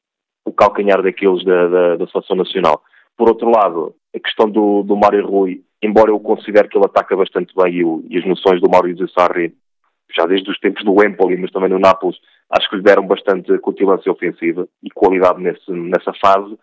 [0.44, 2.82] o calcanhar daqueles da, da, da, seleção nacional.
[3.16, 7.16] Por outro lado, a questão do, do Mário Rui, embora eu considere que ele ataca
[7.16, 9.54] bastante bem e, o, e as noções do Mário Sarri
[10.14, 12.16] já desde os tempos do Empoli, mas também no Nápoles,
[12.50, 16.58] acho que lhe deram bastante cutilância ofensiva e qualidade nesse, nessa fase.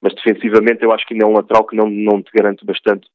[0.00, 3.08] Mas defensivamente eu acho que ainda é um lateral que não, não te garante bastante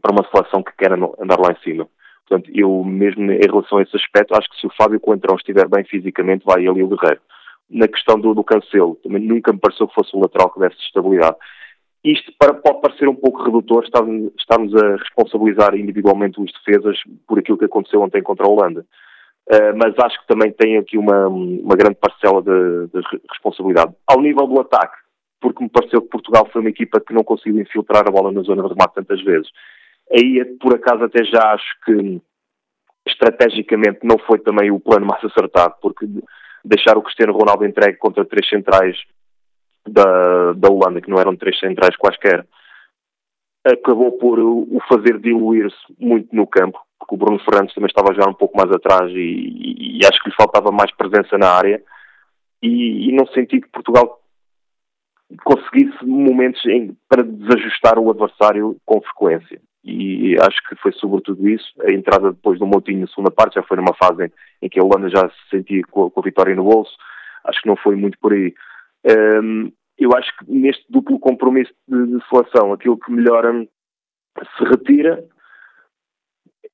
[0.00, 1.88] para uma seleção que quer andar lá em cima.
[2.26, 5.68] Portanto, eu mesmo em relação a esse aspecto, acho que se o Fábio Coentrão estiver
[5.68, 7.20] bem fisicamente, vai ali o Guerreiro.
[7.70, 10.80] Na questão do, do Cancelo, também nunca me pareceu que fosse o lateral que desse
[10.80, 11.36] estabilidade.
[12.06, 17.58] Isto pode parecer um pouco redutor, estarmos, estarmos a responsabilizar individualmente os defesas por aquilo
[17.58, 18.86] que aconteceu ontem contra a Holanda.
[19.50, 23.92] Uh, mas acho que também tem aqui uma, uma grande parcela de, de, responsabilidade.
[24.06, 24.96] Ao nível do ataque,
[25.40, 28.42] porque me pareceu que Portugal foi uma equipa que não conseguiu infiltrar a bola na
[28.42, 29.48] zona de remate tantas vezes.
[30.12, 32.20] Aí, por acaso, até já acho que
[33.08, 36.06] estrategicamente não foi também o plano mais acertado, porque
[36.64, 38.96] deixar o Cristiano Ronaldo entregue contra três centrais
[39.90, 42.46] da, da Holanda, que não eram três centrais quaisquer,
[43.64, 48.28] acabou por o fazer diluir-se muito no campo, porque o Bruno Fernandes também estava já
[48.28, 51.82] um pouco mais atrás e, e, e acho que lhe faltava mais presença na área
[52.62, 54.20] e, e não senti que Portugal
[55.44, 59.60] conseguisse momentos em, para desajustar o adversário com frequência.
[59.84, 61.66] E acho que foi sobretudo isso.
[61.82, 64.82] A entrada depois do Moutinho na segunda parte já foi numa fase em, que a
[64.82, 66.90] Holanda já se sentia com, com a vitória no bolso.
[67.44, 68.52] Acho que não foi muito por aí.
[69.06, 73.52] Um, eu acho que neste duplo compromisso de, de seleção, aquilo que melhora
[74.58, 75.24] se retira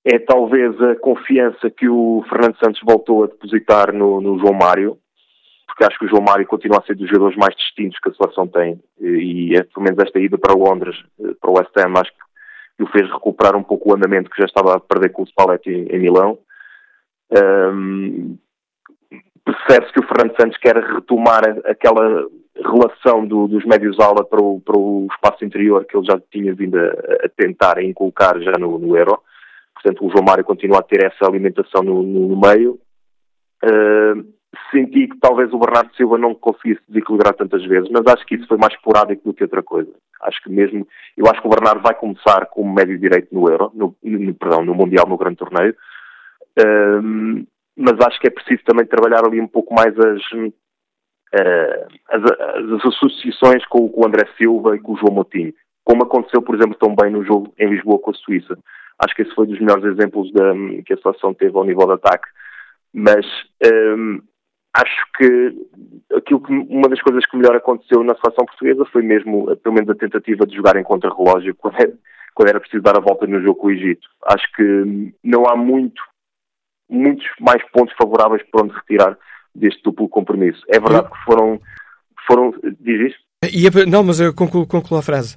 [0.05, 4.99] é talvez a confiança que o Fernando Santos voltou a depositar no, no, João Mário,
[5.67, 8.15] porque acho que o João Mário continua a ser dos jogadores mais distintos que a
[8.15, 12.01] seleção tem, e é pelo menos esta ida para Londres, eh, para o West Ham,
[12.01, 15.23] acho que o fez recuperar um pouco o andamento que já estava a perder com
[15.23, 16.39] o Spalletti em, em Milão.
[17.31, 18.37] Um,
[19.55, 24.61] percebe-se que o Fernando Santos quer retomar aquela relação do, dos médios aula para o,
[24.61, 26.87] para o espaço interior que ele já tinha vindo a,
[27.25, 29.19] a tentar a inculcar já no, no, Euro.
[29.75, 32.79] Portanto, o João Mário continua a ter essa alimentação no, no meio.
[33.65, 34.25] Uh,
[34.71, 38.47] senti que talvez o Bernardo Silva não conseguisse desequilibrar tantas vezes, mas acho que isso
[38.47, 39.91] foi mais esporádico do que outra coisa.
[40.23, 40.87] Acho que mesmo,
[41.17, 44.65] eu acho que o Bernardo vai começar como médio direito no Euro, no, no perdão,
[44.65, 45.75] no Mundial, no Grande Torneio,
[47.03, 47.45] um,
[47.77, 50.55] mas acho que é preciso também trabalhar ali um pouco mais as, uh,
[52.09, 55.55] as, as, associações com, com, o André Silva e com o João Moutinho,
[55.85, 58.59] como aconteceu, por exemplo, tão bem no jogo em Lisboa com a Suíça.
[58.99, 60.53] Acho que esse foi dos melhores exemplos da,
[60.85, 62.29] que a seleção teve ao nível de ataque.
[62.95, 63.27] Mas
[63.97, 64.21] um,
[64.75, 65.67] acho que
[66.15, 69.91] aquilo que uma das coisas que melhor aconteceu na seleção portuguesa foi mesmo, pelo menos,
[69.91, 71.77] a tentativa de jogar em contra-relógio quando
[72.35, 74.09] quando era preciso dar a volta no jogo com o Egito.
[74.25, 76.03] Acho que não há muito,
[76.93, 79.19] muitos mais pontos favoráveis para onde retirar
[79.55, 80.63] deste duplo compromisso.
[80.69, 81.61] É verdade que foram.
[82.27, 83.89] foram diz isso?
[83.89, 85.37] Não, mas eu concluo, concluo a frase.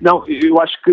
[0.00, 0.92] Não, eu acho que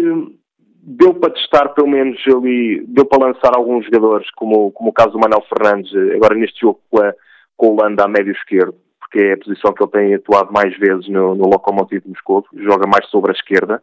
[0.83, 5.11] deu para testar pelo menos ali, deu para lançar alguns jogadores, como, como o caso
[5.11, 7.13] do Manuel Fernandes, agora neste jogo com a,
[7.55, 10.77] com a Holanda a médio esquerdo, porque é a posição que ele tem atuado mais
[10.77, 13.81] vezes no, no Lokomotiv Moscou, joga mais sobre a esquerda,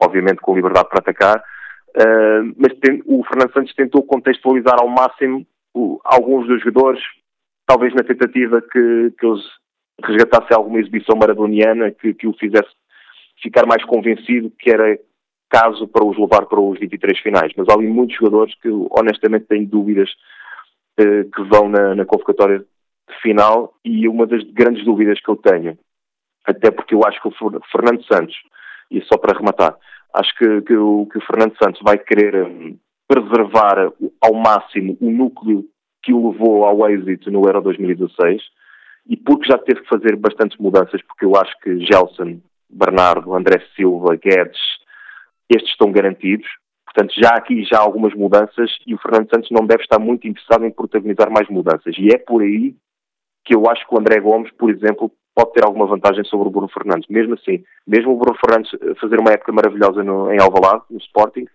[0.00, 1.42] obviamente com liberdade para atacar,
[1.98, 7.02] uh, mas tem, o Fernando Santos tentou contextualizar ao máximo o, alguns dos jogadores,
[7.66, 9.44] talvez na tentativa que, que eles
[10.02, 12.70] resgatassem alguma exibição maradoniana que, que o fizesse
[13.42, 14.98] ficar mais convencido que era
[15.50, 17.52] caso para os levar para os 23 finais.
[17.56, 20.10] Mas há ali muitos jogadores que, honestamente, têm dúvidas
[20.98, 22.64] eh, que vão na, na convocatória
[23.22, 25.78] final e uma das grandes dúvidas que eu tenho,
[26.44, 28.36] até porque eu acho que o Fernando Santos,
[28.90, 29.76] e só para rematar,
[30.14, 35.10] acho que, que, o, que o Fernando Santos vai querer um, preservar ao máximo o
[35.10, 35.64] núcleo
[36.02, 38.42] que o levou ao êxito no Euro 2016
[39.06, 43.62] e porque já teve que fazer bastantes mudanças, porque eu acho que Gelson, Bernardo, André
[43.74, 44.60] Silva, Guedes,
[45.48, 46.46] estes estão garantidos.
[46.84, 50.28] Portanto, já aqui já há algumas mudanças e o Fernando Santos não deve estar muito
[50.28, 51.96] interessado em protagonizar mais mudanças.
[51.98, 52.74] E é por aí
[53.44, 56.50] que eu acho que o André Gomes, por exemplo, pode ter alguma vantagem sobre o
[56.50, 57.08] Bruno Fernandes.
[57.08, 61.46] Mesmo assim, mesmo o Bruno Fernandes fazer uma época maravilhosa no, em Alvalade, no Sporting,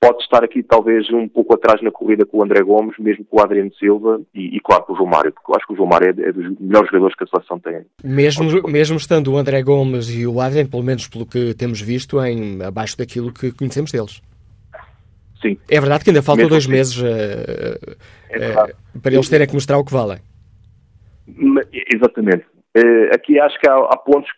[0.00, 3.38] pode estar aqui talvez um pouco atrás na corrida com o André Gomes, mesmo com
[3.38, 5.76] o Adriano Silva e, e claro com o João Mário, porque eu acho que o
[5.76, 7.86] João Mário é, é dos melhores jogadores que a seleção tem.
[8.02, 12.20] Mesmo, mesmo estando o André Gomes e o Adriano, pelo menos pelo que temos visto,
[12.20, 14.20] em abaixo daquilo que conhecemos deles.
[15.40, 15.56] Sim.
[15.70, 16.72] É verdade que ainda faltam dois assim.
[16.72, 17.96] meses uh,
[18.30, 20.18] é uh, para eles terem que mostrar o que valem.
[21.94, 22.44] Exatamente.
[22.76, 24.30] Uh, aqui acho que há, há pontos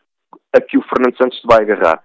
[0.52, 2.02] a que o Fernando Santos se vai agarrar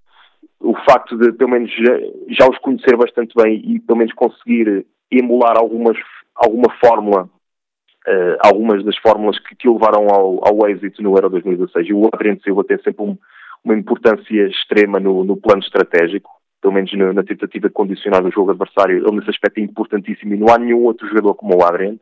[0.61, 1.97] o facto de, pelo menos, já,
[2.29, 5.97] já, os conhecer bastante bem e, pelo menos, conseguir emular algumas,
[6.35, 11.29] alguma fórmula, uh, algumas das fórmulas que, que o levaram ao, ao êxito no Euro
[11.29, 11.89] 2016.
[11.89, 13.17] E o Adriano Silva tem sempre um,
[13.63, 16.29] uma importância extrema no, no plano estratégico,
[16.61, 18.97] pelo menos na, na, tentativa de condicionar o jogo adversário.
[18.97, 21.99] Ele, nesse aspecto, é importantíssimo e não há nenhum outro jogador como o Adriano,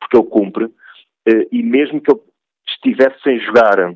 [0.00, 0.64] porque ele cumpre.
[0.64, 2.20] Uh, e mesmo que ele
[2.74, 3.94] estivesse sem jogar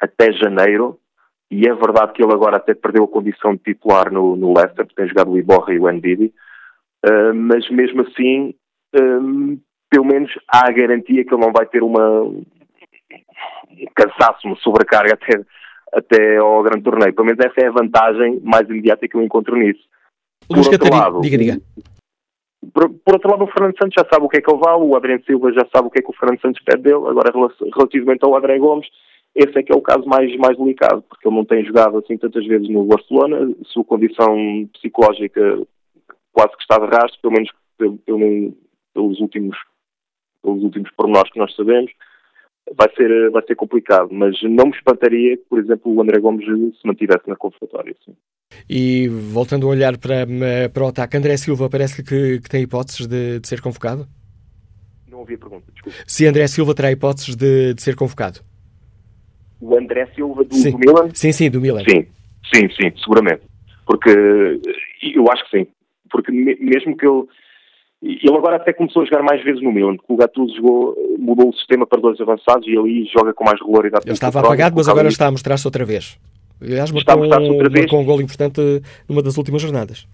[0.00, 0.98] até janeiro,
[1.50, 4.84] e é verdade que ele agora até perdeu a condição de titular no, no Leicester,
[4.84, 6.32] porque tem jogado o Iborra e o Ndidi,
[7.06, 8.54] uh, mas mesmo assim,
[8.94, 9.58] um,
[9.90, 15.14] pelo menos há a garantia que ele não vai ter uma um cansaço, uma sobrecarga
[15.14, 15.40] até,
[15.92, 17.14] até ao grande torneio.
[17.14, 19.80] Pelo menos essa é a vantagem mais imediata que eu encontro nisso.
[20.46, 21.60] Por outro Catarina, lado, diga, diga.
[22.72, 24.82] Por, por, outro lado, o Fernando Santos já sabe o que é que ele vale,
[24.82, 27.32] o Adriano Silva já sabe o que é que o Fernando Santos pede dele, agora
[27.32, 28.88] relativamente ao André Gomes,
[29.34, 32.18] esse é que é o caso mais, mais delicado, porque ele não tem jogado assim
[32.18, 34.36] tantas vezes no Barcelona, sua condição
[34.74, 35.62] psicológica
[36.32, 37.98] quase que está de rastro, pelo menos pelo,
[38.92, 39.56] pelos últimos
[40.42, 41.90] pelos últimos pormenores que nós sabemos,
[42.76, 46.44] vai ser, vai ser complicado, mas não me espantaria que, por exemplo, o André Gomes
[46.44, 47.94] se mantivesse na convocatória.
[48.04, 48.14] Sim.
[48.68, 50.26] E voltando a olhar para,
[50.72, 54.06] para o ataque, André Silva parece que, que tem hipóteses de, de, ser convocado?
[55.10, 55.98] Não ouvi a pergunta, desculpa.
[56.06, 58.40] Se André Silva terá hipóteses de, de ser convocado?
[59.60, 61.10] o André Silva do, do, Milan?
[61.14, 61.82] Sim, sim, do Milan.
[61.88, 62.06] Sim,
[62.54, 63.42] sim, sim, seguramente.
[63.86, 64.10] Porque
[65.14, 65.66] eu acho que sim.
[66.10, 67.24] Porque mesmo que ele.
[68.00, 71.50] Ele agora até começou a jogar mais vezes no Milan, porque o Gattuso jogou, mudou
[71.50, 74.04] o sistema para dois avançados e ali joga com mais regularidade.
[74.06, 76.18] Ele estava apagado, mas agora está a mostrar-se outra vez.
[76.60, 77.84] Aliás, marcou, um, outra vez.
[77.84, 78.60] marcou um gol importante
[79.08, 80.06] numa das últimas jornadas.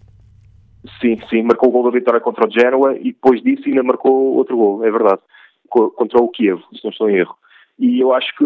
[1.01, 4.35] Sim, sim, marcou o gol da vitória contra o Genoa e depois disso ainda marcou
[4.35, 5.21] outro gol, é verdade,
[5.69, 7.35] contra o Kiev, se não estou em erro.
[7.79, 8.45] E eu acho que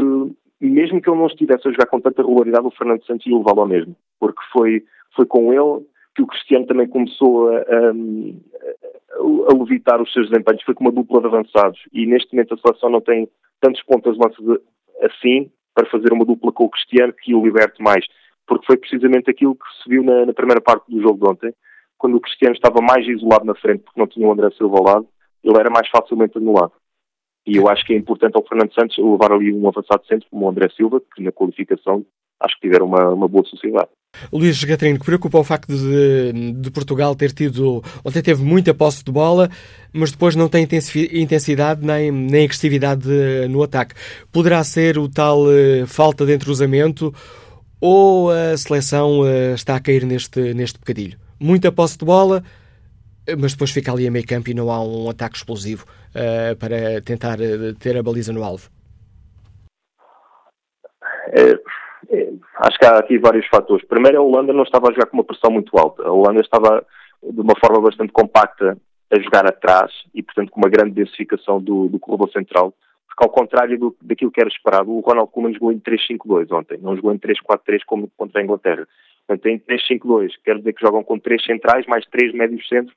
[0.60, 3.60] mesmo que ele não estivesse a jogar com tanta regularidade, o Fernando Santos ia levá-lo
[3.60, 4.84] ao mesmo, porque foi,
[5.14, 5.84] foi com ele
[6.14, 7.92] que o Cristiano também começou a, a,
[9.12, 12.58] a, levitar os seus desempenhos, foi com uma dupla de avançados, e neste momento a
[12.58, 13.28] seleção não tem
[13.60, 14.62] tantos pontos de lança
[15.02, 18.04] assim para fazer uma dupla com o Cristiano que o liberte mais,
[18.46, 21.54] porque foi precisamente aquilo que se viu na, na primeira parte do jogo de ontem,
[21.96, 24.84] quando o Cristiano estava mais isolado na frente porque não tinha o André Silva ao
[24.84, 25.08] lado,
[25.42, 26.72] ele era mais facilmente anulado.
[27.46, 30.46] E eu acho que é importante ao Fernando Santos levar ali um avançado centro como
[30.46, 32.04] o André Silva, que na qualificação
[32.40, 33.88] acho que tiveram uma, uma boa sociedade.
[34.32, 39.04] Luís Gatrino, que preocupa o facto de, de, Portugal ter tido, ontem teve muita posse
[39.04, 39.50] de bola,
[39.92, 40.66] mas depois não tem
[41.12, 43.08] intensidade nem, nem agressividade
[43.48, 43.94] no ataque.
[44.30, 47.14] Poderá ser o tal uh, falta de entrosamento
[47.80, 51.18] ou a seleção uh, está a cair neste, neste bocadilho?
[51.40, 52.42] Muita posse de bola,
[53.38, 57.00] mas depois fica ali a meio campo e não há um ataque explosivo uh, para
[57.02, 57.38] tentar
[57.78, 58.70] ter a baliza no alvo.
[61.32, 61.54] É,
[62.58, 63.86] acho que há aqui vários fatores.
[63.86, 66.02] Primeiro, a Holanda não estava a jogar com uma pressão muito alta.
[66.02, 66.84] A Holanda estava
[67.22, 68.76] de uma forma bastante compacta
[69.10, 72.74] a jogar atrás e, portanto, com uma grande densificação do, do corredor central.
[73.06, 76.78] Porque, ao contrário do, daquilo que era esperado, o Ronald Koeman jogou em 3-5-2 ontem,
[76.80, 78.86] não jogou em 3-4-3 como contra a Inglaterra.
[79.26, 82.96] Portanto, em 3-5-2, quer dizer que jogam com três centrais, mais três médios centros,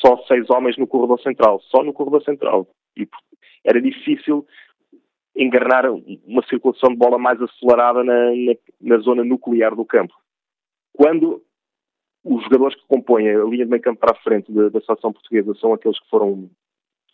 [0.00, 2.66] só seis homens no corredor central, só no corredor central.
[2.96, 3.06] E
[3.64, 4.46] era difícil
[5.36, 10.14] engarnar uma circulação de bola mais acelerada na, na, na, zona nuclear do campo.
[10.94, 11.42] Quando
[12.24, 15.12] os jogadores que compõem a linha de meio campo para a frente da, da seleção
[15.12, 16.50] portuguesa são aqueles que foram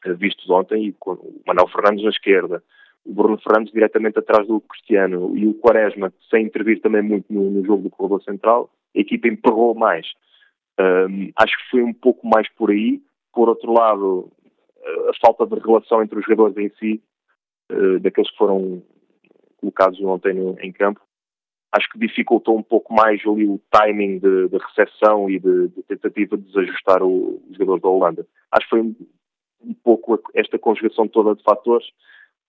[0.05, 2.63] eh, vistos ontem, e o Manuel Fernandes na esquerda,
[3.05, 7.51] o Bruno Fernandes diretamente atrás do Cristiano e o Quaresma, sem intervir também muito no,
[7.51, 10.07] no jogo do corredor central, a equipa emperrou mais.
[10.79, 13.03] Um, acho que foi um pouco mais por aí.
[13.35, 14.31] Por outro lado,
[15.09, 17.03] a falta de relação entre os jogadores em si
[17.73, 18.83] eh, daqueles que foram
[19.57, 21.01] colocados ontem no, em campo.
[21.73, 25.83] Acho que dificultou um pouco mais ali o timing de, de recepção e de, de,
[25.85, 28.27] tentativa de desajustar o, jogadores da Holanda.
[28.51, 28.95] Acho que foi um,
[29.65, 31.87] um pouco esta conjugação toda de fatores,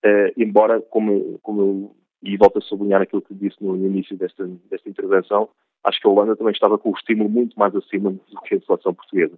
[0.06, 4.46] uh, embora, como, como e volto a sublinhar aquilo que disse no, no início desta,
[4.70, 5.50] desta intervenção,
[5.86, 8.62] acho que a Holanda também estava com o estímulo muito mais acima do que a
[8.62, 9.38] seleção portuguesa.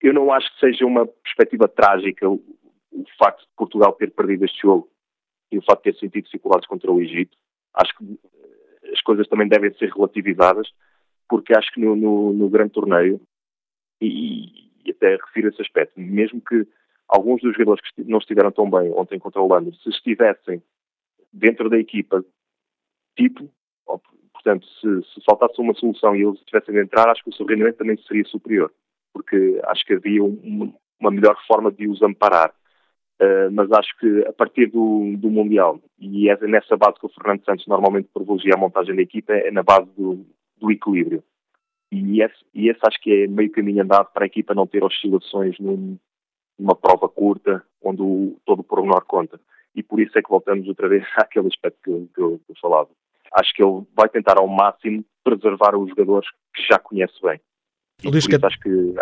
[0.00, 2.34] Eu não acho que seja uma perspectiva trágica o,
[2.92, 4.88] o facto de Portugal ter perdido este jogo
[5.50, 7.36] e o facto de ter sentido dificuldades contra o Egito.
[7.74, 10.68] Acho que eh, as coisas também devem ser relativizadas,
[11.28, 13.20] porque acho que no, no, no grande torneio,
[14.00, 16.66] e, e, até refiro esse aspecto, mesmo que
[17.08, 20.62] alguns dos jogadores que não estiveram tão bem ontem contra a Holanda, se estivessem
[21.32, 22.24] dentro da equipa,
[23.16, 23.50] tipo,
[24.46, 27.46] portanto, se, se faltasse uma solução e eles tivessem de entrar, acho que o seu
[27.46, 28.72] rendimento também seria superior,
[29.12, 32.54] porque acho que havia um, uma melhor forma de os amparar.
[33.20, 37.08] Uh, mas acho que a partir do, do, Mundial, e é nessa base que o
[37.08, 40.26] Fernando Santos normalmente privilegia a montagem da equipa, é na base do,
[40.58, 41.22] do equilíbrio.
[41.90, 44.84] E esse, e esse, acho que é meio caminho andado para a equipa não ter
[44.84, 45.96] oscilações num,
[46.58, 49.40] numa prova curta, onde o, todo o pormenor conta.
[49.74, 52.56] E por isso é que voltamos outra vez àquele aspecto que, que, eu, que eu
[52.60, 52.90] falava.
[53.32, 57.40] Acho que ele vai tentar ao máximo preservar os jogadores que já conhece bem.
[58.02, 58.94] E por isso acho que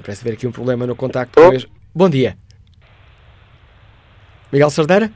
[0.00, 1.38] Parece haver aqui um problema no contacto.
[1.38, 1.50] Oh.
[1.94, 2.34] Bom dia.
[4.50, 5.10] Miguel Sardeira?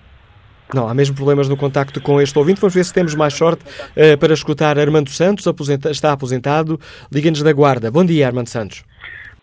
[0.74, 2.60] Não, há mesmo problemas no contacto com este ouvinte.
[2.60, 6.78] Vamos ver se temos mais sorte uh, para escutar Armando Santos, aposenta está aposentado.
[7.10, 7.90] Liga-nos da Guarda.
[7.90, 8.84] Bom dia, Armando Santos.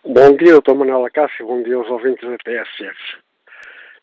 [0.05, 1.47] Bom dia, doutor Manuel Acácio.
[1.47, 2.95] Bom dia aos ouvintes da TSF.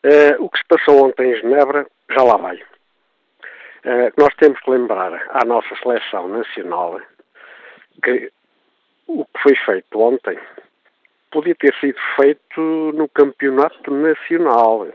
[0.03, 2.57] Uh, eh, o que se passou ontem em Genebra já lá vai.
[2.57, 6.99] Uh, nós temos que lembrar à nossa seleção nacional
[8.03, 8.31] que
[9.07, 10.37] o que foi feito ontem
[11.31, 12.61] podia ter sido feito
[12.93, 14.87] no campeonato nacional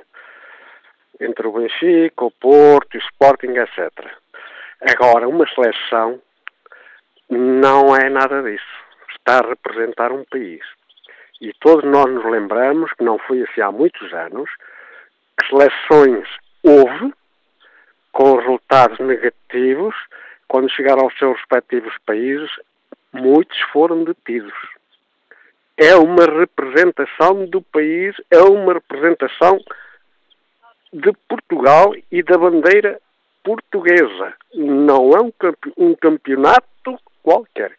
[1.20, 3.90] entre o Benfica, o Porto, o Sporting, etc.
[4.80, 6.20] Agora, uma seleção
[7.30, 8.64] não é nada disso.
[9.16, 10.62] Está a representar um país.
[11.40, 14.50] E todos nós nos lembramos que não foi assim há muitos anos,
[15.38, 16.28] que seleções
[16.62, 17.12] houve
[18.12, 19.94] com resultados negativos
[20.48, 22.50] quando chegaram aos seus respectivos países
[23.12, 24.52] muitos foram detidos.
[25.76, 29.58] É uma representação do país, é uma representação
[30.92, 33.00] de Portugal e da bandeira
[33.42, 34.34] portuguesa.
[34.54, 37.72] Não é um, campeonato qualquer.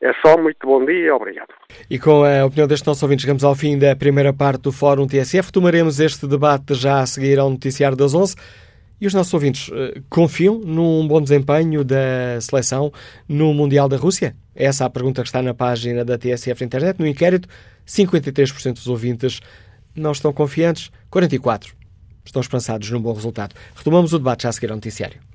[0.00, 1.52] É só muito bom dia, obrigado.
[1.90, 5.06] E com a opinião deste nosso ouvinte, chegamos ao fim da primeira parte do Fórum
[5.06, 5.46] TSF.
[5.46, 8.36] Retomaremos este debate já a seguir ao noticiário das 11
[9.00, 12.92] E os nossos ouvintes uh, confiam num bom desempenho da seleção
[13.28, 14.34] no Mundial da Rússia?
[14.54, 16.98] Essa é a pergunta que está na página da TSF Internet.
[16.98, 17.48] No inquérito,
[17.86, 19.40] 53% dos ouvintes
[19.94, 21.78] não estão confiantes, 44%
[22.24, 23.54] estão esperançados num bom resultado.
[23.74, 25.27] Retomamos o debate já a seguir ao noticiário.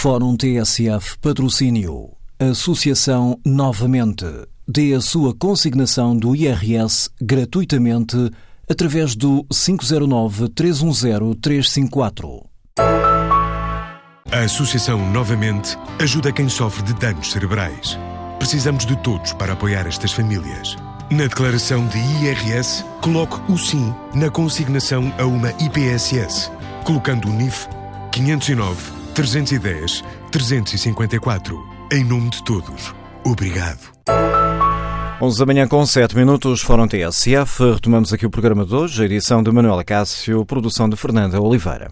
[0.00, 2.10] Fórum TSF Patrocínio.
[2.38, 4.24] Associação Novamente.
[4.64, 8.16] Dê a sua consignação do IRS gratuitamente
[8.70, 12.44] através do 509-310-354.
[14.30, 17.98] A Associação Novamente ajuda quem sofre de danos cerebrais.
[18.38, 20.76] Precisamos de todos para apoiar estas famílias.
[21.10, 26.52] Na declaração de IRS, coloque o sim na consignação a uma IPSS,
[26.84, 27.66] colocando o NIF
[28.12, 31.60] 509 310 354.
[31.90, 32.94] Em nome de todos,
[33.24, 33.80] obrigado.
[35.20, 37.72] 11 da manhã com 7 minutos, Fórum TSF.
[37.72, 41.90] Retomamos aqui o programa de hoje, edição de Manuela Cássio, produção de Fernanda Oliveira.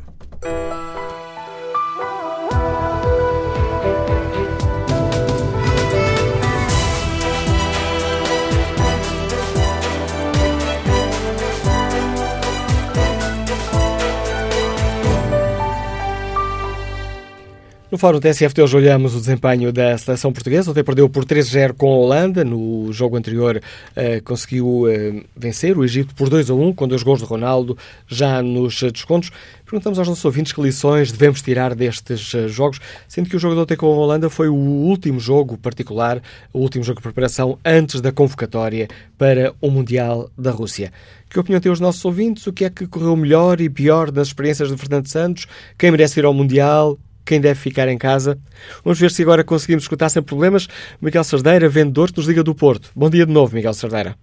[17.97, 20.71] No Fórum TSF de hoje olhamos o desempenho da seleção portuguesa.
[20.71, 22.45] Ontem perdeu por 3-0 com a Holanda.
[22.45, 27.25] No jogo anterior uh, conseguiu uh, vencer o Egito por 2-1, com dois gols de
[27.25, 27.75] Ronaldo
[28.07, 29.31] já nos descontos.
[29.65, 33.55] Perguntamos aos nossos ouvintes que lições devemos tirar destes uh, jogos, sendo que o jogo
[33.55, 36.21] de ontem com a Holanda foi o último jogo particular,
[36.53, 40.93] o último jogo de preparação antes da convocatória para o Mundial da Rússia.
[41.31, 42.47] Que opinião têm os nossos ouvintes?
[42.47, 45.47] O que é que correu melhor e pior nas experiências de Fernando Santos?
[45.79, 46.99] Quem merece ir ao Mundial?
[47.27, 48.39] Quem deve ficar em casa.
[48.85, 50.69] Vamos ver se agora conseguimos escutar sem problemas.
[51.03, 52.91] Miguel Sardeira, vendedor nos Liga do Porto.
[52.95, 54.15] Bom dia de novo, Miguel Sardeira.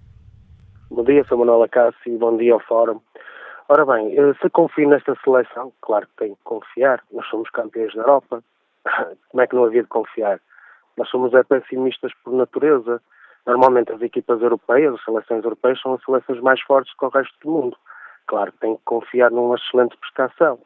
[0.90, 3.02] Bom dia, sou Manuela Cássio, bom dia ao Fórum.
[3.68, 7.94] Ora bem, eh, se confio nesta seleção, claro que tenho que confiar, nós somos campeões
[7.96, 8.44] da Europa,
[9.30, 10.40] como é que não havia de confiar?
[10.98, 13.02] Nós somos é, pessimistas por natureza.
[13.46, 17.34] Normalmente as equipas europeias, as seleções europeias, são as seleções mais fortes que o resto
[17.44, 17.78] do mundo.
[18.28, 20.60] Claro que tenho que confiar numa excelente prestação.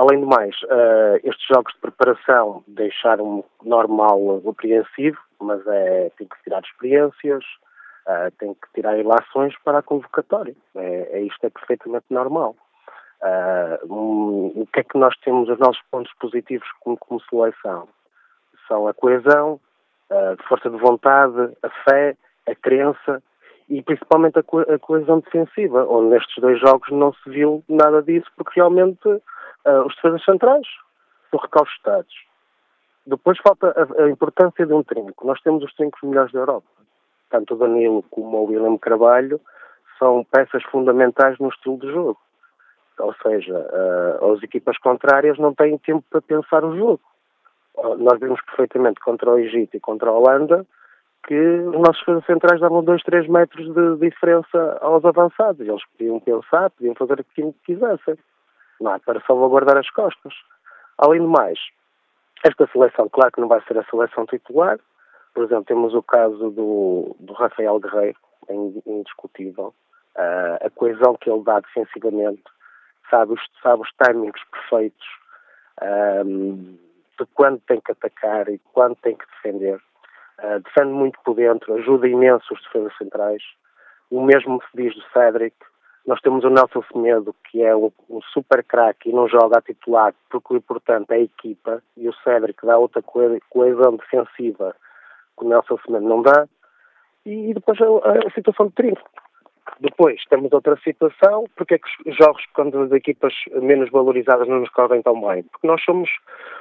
[0.00, 6.42] Além do mais, uh, estes jogos de preparação deixaram-me normal apreensivo, mas é, tem que
[6.42, 7.44] tirar experiências,
[8.08, 10.56] uh, que tirar ilações para a convocatória.
[10.74, 12.56] É, é isto é perfeitamente normal.
[13.20, 17.86] Uh, um, o que é que nós temos, os nossos pontos positivos como, como seleção?
[18.68, 19.60] São a coesão,
[20.08, 22.16] a força de vontade, a fé,
[22.48, 23.22] a crença
[23.68, 28.02] e principalmente a, co a coesão defensiva, onde nestes dois jogos não se viu nada
[28.02, 29.20] disso, porque realmente
[29.66, 30.66] uh, os defesas centrais
[31.30, 32.14] são recaustados.
[33.06, 35.26] Depois falta a, a, importância de um trinco.
[35.26, 36.66] Nós temos os trincos melhores da Europa.
[37.30, 39.40] Tanto o Danilo como o William Carvalho
[39.98, 42.18] são peças fundamentais no estilo de jogo.
[42.98, 47.00] Ou seja, uh, as equipas contrárias não têm tempo para pensar o jogo.
[47.76, 50.66] Uh, nós vimos perfeitamente contra o Egito e contra a Holanda
[51.26, 55.60] que os nossos defesas centrais davam 2, 3 metros de diferença aos avançados.
[55.60, 58.16] Eles podiam pensar, podiam fazer aquilo que quisessem
[58.80, 58.98] não é?
[58.98, 60.32] Para salvaguardar as costas.
[60.98, 61.58] Além do mais,
[62.44, 64.78] esta seleção, claro que não vai ser a seleção titular.
[65.34, 68.18] Por exemplo, temos o caso do, do Rafael Guerreiro,
[68.48, 69.74] é indiscutível.
[70.16, 72.42] Uh, a coesão que ele dá defensivamente,
[73.08, 75.06] sabe os, sabe os timings perfeitos
[76.26, 76.78] um,
[77.18, 79.80] de quando tem que atacar e quando tem que defender.
[80.42, 83.42] Uh, defende muito por dentro, ajuda imenso os defesas centrais.
[84.10, 85.54] O mesmo se diz do Cédric,
[86.06, 89.62] nós temos o Nelson Semedo, que é um, um super craque e não joga a
[89.62, 94.74] titular, porque o importante é a equipa, e o Cédric dá outra coesão defensiva
[95.38, 96.48] que o Nelson Semedo não dá.
[97.24, 99.02] E, depois a, a situação de trinco.
[99.80, 104.60] Depois temos outra situação, porque é que os jogos quando as equipas menos valorizadas não
[104.60, 105.42] nos correm tão bem?
[105.44, 106.10] Porque nós somos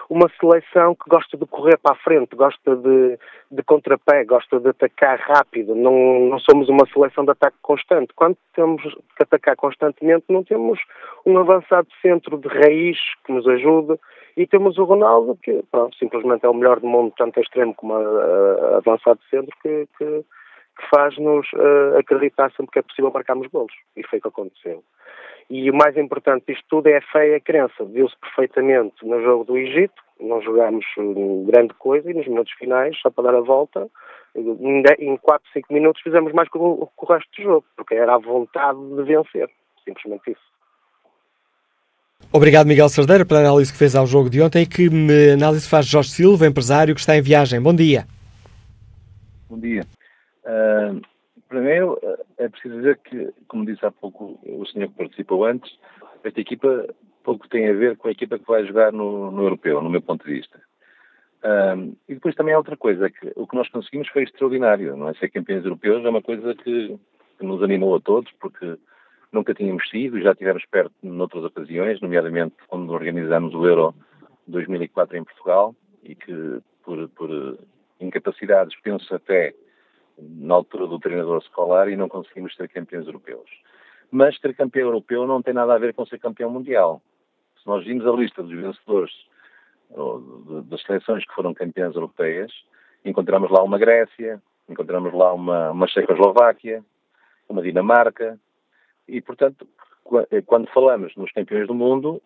[0.10, 3.20] uma seleção que gosta de correr para a frente, gosta de,
[3.52, 8.14] de contrapé, gosta de atacar rápido, não, não somos uma seleção de ataque constante.
[8.16, 10.80] Quando temos que atacar constantemente, não temos
[11.26, 14.00] um avançado centro de raiz que nos ajude
[14.38, 17.76] e temos o Ronaldo, que pronto, simplesmente é o melhor do mundo, tanto a extremo
[17.76, 20.24] como a, a avançado centro, que, que
[20.80, 23.74] que faz-nos uh, acreditar sempre que é possível marcarmos golos.
[23.98, 24.84] E foi o que aconteceu.
[25.50, 27.84] E o mais importante disto tudo é a fé e a crença.
[27.84, 30.86] Viu-se perfeitamente no jogo do Egito, não jogámos
[31.48, 33.90] grande coisa e nos minutos finais, só para dar a volta,
[34.36, 38.16] em 4, 5 minutos fizemos mais que o, que o resto do jogo, porque era
[38.16, 39.50] a vontade de vencer.
[39.84, 40.50] Simplesmente isso.
[42.32, 44.88] Obrigado, Miguel Cerdeira, pela análise que fez ao jogo de ontem e que
[45.34, 47.60] análise faz Jorge Silva, empresário que está em viagem.
[47.60, 48.06] Bom dia.
[49.50, 49.84] Bom dia.
[50.46, 51.02] Uh,
[51.48, 52.00] primeiro,
[52.38, 55.72] é preciso dizer que, como disse há pouco o senhor que participou antes,
[56.24, 56.88] esta equipa
[57.24, 60.02] pouco tem a ver com a equipa que vai jogar no, no europeu, no meu
[60.02, 60.60] ponto de vista.
[61.44, 65.10] Um, e depois também há outra coisa, que o que nós conseguimos foi extraordinário, não
[65.10, 65.14] é?
[65.14, 67.00] Ser campeões europeus é uma coisa que,
[67.38, 68.78] que nos animou a todos, porque
[69.32, 73.96] nunca tínhamos sido já estivemos perto noutras ocasiões, nomeadamente quando organizamos o Euro
[74.48, 77.60] 2004 em Portugal e que por, por
[78.00, 79.54] incapacidades, penso até
[80.22, 83.50] na altura do treinador escolar e não conseguimos ser campeões europeus.
[84.12, 87.02] Mas ser campeão europeu não tem nada a ver com ser campeão mundial.
[87.62, 89.12] Se nós vimos a lista dos vencedores
[90.66, 92.52] das seleções que foram campeãs europeias,
[93.04, 96.84] encontramos lá uma Grécia, encontramos lá uma, uma Checoslováquia,
[97.48, 98.40] uma Dinamarca,
[99.08, 99.68] e, portanto,
[100.32, 102.22] eh, quando falamos nos campeões do mundo,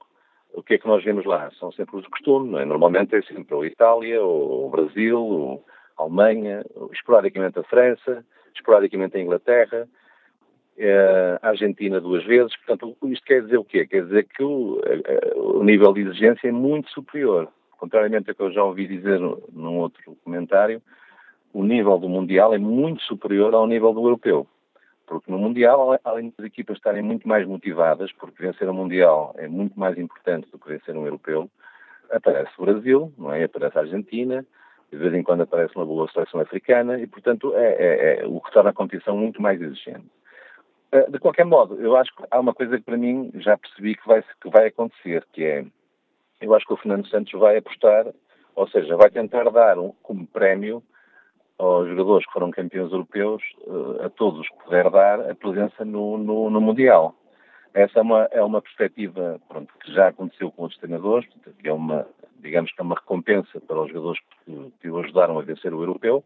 [0.53, 1.49] o que é que nós vemos lá?
[1.59, 2.65] São sempre os costumes, é?
[2.65, 5.65] Normalmente é sempre ou Itália, ou Brasil, ou
[5.97, 8.25] a Alemanha, esporadicamente a França,
[8.55, 9.87] esporadicamente a Inglaterra,
[10.77, 12.55] eh, a Argentina duas vezes.
[12.57, 13.85] Portanto, isto quer dizer o quê?
[13.85, 17.47] Quer dizer que o, eh, o nível de exigência é muito superior.
[17.77, 20.81] Contrariamente ao que eu já ouvi dizer num outro comentário,
[21.53, 24.47] o nível do Mundial é muito superior ao nível do Europeu.
[25.05, 29.47] Porque no Mundial, além das equipas estarem muito mais motivadas, porque vencer o Mundial é
[29.47, 31.49] muito mais importante do que vencer um Europeu,
[32.09, 33.43] aparece o Brasil, não é?
[33.43, 34.45] aparece a Argentina,
[34.93, 38.39] de vez em quando aparece uma boa seleção africana, e, portanto, é, é, é o
[38.39, 40.05] que torna a competição muito mais exigente.
[40.91, 43.95] Eh, de qualquer modo, eu acho que há uma coisa que para mim já percebi
[43.95, 45.65] que vai, que vai acontecer, que é,
[46.39, 48.05] eu acho que o Fernando Santos vai apostar,
[48.55, 50.83] ou seja, vai tentar dar um, como prémio
[51.57, 55.83] aos jogadores que foram campeões europeus, eh, a todos os que puder dar, a presença
[55.83, 57.15] no, no, no Mundial.
[57.73, 61.27] Essa é uma, é uma perspectiva pronto, que já aconteceu com outros treinadores,
[61.59, 62.07] que é uma,
[62.39, 65.81] digamos que é uma recompensa para os jogadores que, que o ajudaram a vencer o
[65.81, 66.23] europeu.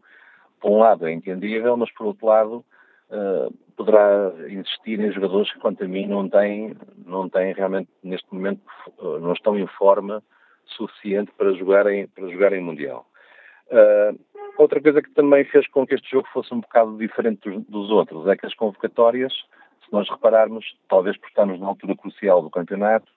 [0.60, 2.64] Por um lado é entendível, mas por outro lado
[3.10, 6.76] uh, poderá existir em jogadores que, quanto a mim, não têm,
[7.06, 8.60] não têm realmente, neste momento,
[8.98, 10.22] uh, não estão em forma
[10.66, 13.06] suficiente para jogarem, para jogarem Mundial.
[13.70, 14.18] Uh,
[14.58, 17.90] outra coisa que também fez com que este jogo fosse um bocado diferente dos, dos,
[17.90, 19.32] outros é que as convocatórias,
[19.88, 23.10] se nós repararmos, talvez por estarmos na altura crucial do campeonato,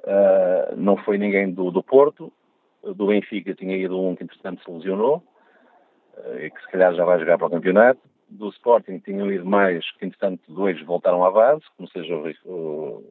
[0.00, 2.30] uh, não foi ninguém do, do, Porto,
[2.82, 5.22] do Benfica tinha ido um que entretanto se lesionou,
[6.16, 9.46] uh, e que se calhar já vai jogar para o campeonato, do Sporting tinham ido
[9.46, 13.04] mais, que entretanto dois voltaram à base, como seja o,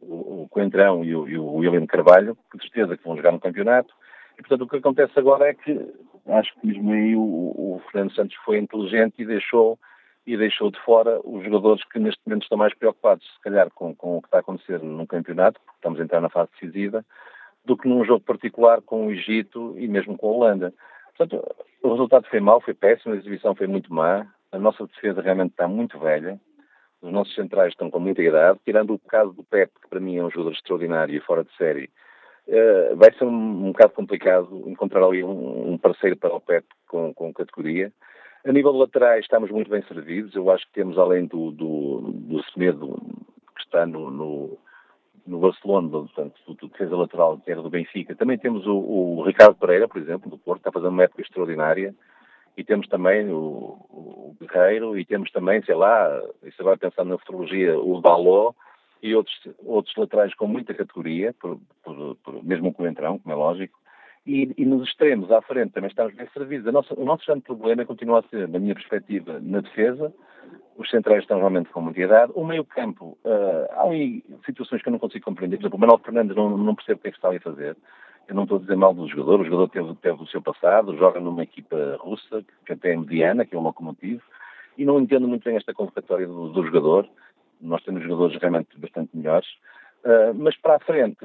[0.00, 3.40] o, o Coentrão e o, e o William Carvalho, com certeza que vão jogar no
[3.40, 3.94] campeonato,
[4.38, 5.94] e, portanto, o que acontece agora é que
[6.28, 9.78] acho que mesmo aí o, o Fernando Santos foi inteligente e deixou
[10.26, 13.94] e deixou de fora os jogadores que neste momento estão mais preocupados, se calhar, com,
[13.94, 17.04] com o que está a acontecer num campeonato, porque estamos a entrar na fase decisiva,
[17.64, 20.74] do que num jogo particular com o Egito e mesmo com a Holanda.
[21.16, 21.44] Portanto,
[21.82, 25.52] o resultado foi mau, foi péssimo, a exibição foi muito má, a nossa defesa realmente
[25.52, 26.40] está muito velha,
[27.00, 30.16] os nossos centrais estão com muita idade, tirando o caso do Pep, que para mim
[30.16, 31.90] é um jogador extraordinário e fora de série,
[32.48, 36.64] Uh, vai ser um, um bocado complicado encontrar ali um, um parceiro para o PEP
[36.86, 37.92] com, com, categoria.
[38.46, 40.32] A nível de laterais estamos muito bem servidos.
[40.36, 42.96] Eu acho que temos, além do, do, do Semedo,
[43.56, 44.58] que está no, no,
[45.26, 49.22] no Barcelona, portanto, do, do defesa lateral que era do Benfica, também temos o, o,
[49.24, 51.92] Ricardo Pereira, por exemplo, do Porto, está fazendo uma época extraordinária.
[52.56, 53.36] E temos também o,
[53.90, 56.08] o Guerreiro, e temos também, sei lá,
[56.44, 58.52] isso agora pensando na futurologia, o Daló,
[59.02, 63.34] e outros, outros laterais com muita categoria, por, por, por, mesmo com o entrão, como
[63.34, 63.76] é lógico,
[64.26, 66.72] e, e, nos extremos, à frente, também estamos bem servidos.
[66.72, 70.12] Nossa, o nosso grande problema continua a ser, na minha perspectiva, na defesa,
[70.76, 72.32] os centrais estão realmente com muita idade.
[72.34, 75.56] O meio campo, uh, há aí situações que eu não consigo compreender.
[75.56, 77.40] Por exemplo, o Manuel Fernandes não, não percebe o que é que está ali a
[77.40, 77.76] fazer.
[78.28, 80.96] Eu não estou a dizer mal do jogador, o jogador teve, teve o seu passado,
[80.96, 84.22] joga numa equipa russa, que até é mediana, que é um locomotivo,
[84.76, 87.08] e não entendo muito bem esta convocatória do, do jogador
[87.60, 89.46] nós temos jogadores realmente bastante melhores.
[90.06, 91.18] Uh, mas para a frente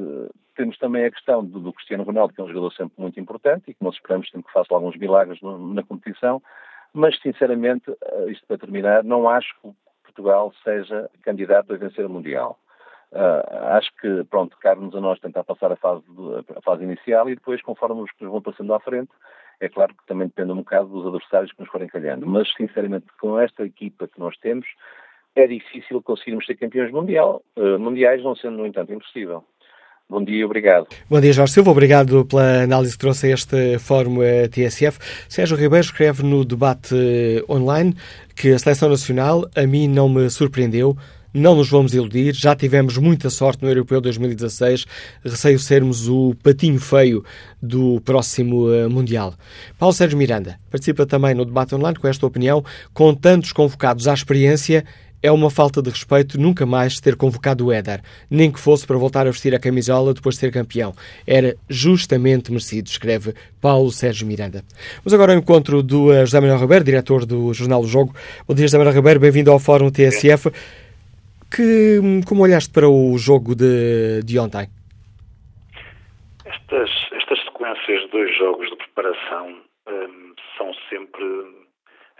[0.55, 3.65] temos também a questão do, do, Cristiano Ronaldo, que é um jogador sempre muito importante
[3.67, 6.41] e que nós esperamos sempre que faça alguns milagres no, na competição,
[6.91, 9.71] mas sinceramente, uh, isto para terminar, não acho que
[10.03, 12.57] Portugal seja candidato a vencer o Mundial.
[13.11, 16.03] Uh, acho que, pronto, cabe-nos a nós tentar passar a fase,
[16.55, 19.11] a fase inicial e depois, conforme os que vão passando à frente,
[19.59, 22.25] é claro que também depende um bocado dos adversários que nos forem calhando.
[22.25, 24.65] Mas, sinceramente, com esta equipa que nós temos,
[25.35, 29.43] é difícil conseguirmos ser campeões mundial, uh, mundiais, não sendo, no entanto, impossível.
[30.09, 30.87] Bom dia, obrigado.
[31.09, 31.71] Bom dia, Jorge Silva.
[31.71, 34.99] Obrigado pela análise que trouxe a este Fórum eh, TSF.
[35.29, 37.95] Sérgio Ribeiro escreve no debate eh, online
[38.35, 40.97] que a Seleção Nacional a mim não me surpreendeu,
[41.33, 44.85] não nos vamos iludir, já tivemos muita sorte no Europeu 2016,
[45.23, 47.23] receio sermos o patinho feio
[47.61, 49.33] do próximo Mundial.
[49.79, 52.61] Paulo Sérgio Miranda participa também no debate online com esta opinião,
[52.93, 54.83] com tantos convocados à experiência,
[55.23, 58.97] é uma falta de respeito nunca mais ter convocado o Éder, nem que fosse para
[58.97, 60.93] voltar a vestir a camisola depois de ser campeão.
[61.27, 64.63] Era justamente merecido, escreve Paulo Sérgio Miranda.
[64.97, 68.13] Vamos agora ao encontro do eh, José Manuel Ribeiro, diretor do Jornal do Jogo.
[68.47, 70.49] Bom dia, José Manuel Ribeiro, bem-vindo ao Fórum TSF.
[71.55, 74.67] Que, como olhaste para o jogo de, de ontem?
[76.45, 79.49] Estas, estas sequências de dois jogos de preparação
[79.87, 81.25] hum, são sempre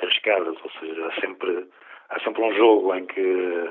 [0.02, 1.66] arriscadas, ou seja, há sempre
[2.12, 3.70] há sempre um jogo em que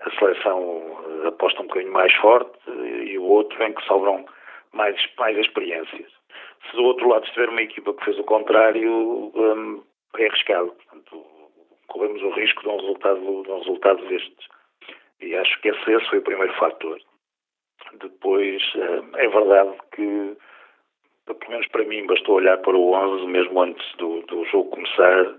[0.00, 4.24] a seleção eh, aposta um bocadinho mais forte e o outro em que sobram
[4.72, 6.10] mais, mais experiências.
[6.68, 9.82] Se do outro lado estiver uma equipa que fez o contrário, um,
[10.16, 10.72] é arriscado.
[10.72, 11.24] Portanto,
[11.88, 14.48] corremos o risco de um resultado, de um resultado destes.
[15.20, 16.98] E acho que esse, esse foi o primeiro fator.
[17.94, 20.36] Depois, hum, é verdade que,
[21.26, 25.36] pelo menos para mim, bastou olhar para o 11 mesmo antes do, do jogo começar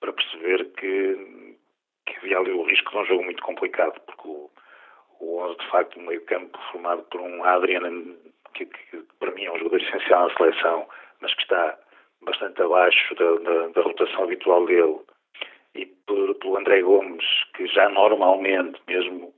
[0.00, 1.37] para perceber que
[2.08, 4.50] que havia ali o risco de um jogo muito complicado, porque o,
[5.20, 8.16] o 11, de facto, o meio-campo formado por um Adrian,
[8.54, 10.88] que, que, para mim é um jogador essencial na seleção,
[11.20, 11.78] mas que está
[12.22, 14.98] bastante abaixo da, da, da rotação habitual dele,
[15.74, 19.32] e por, pelo André Gomes, que já normalmente, mesmo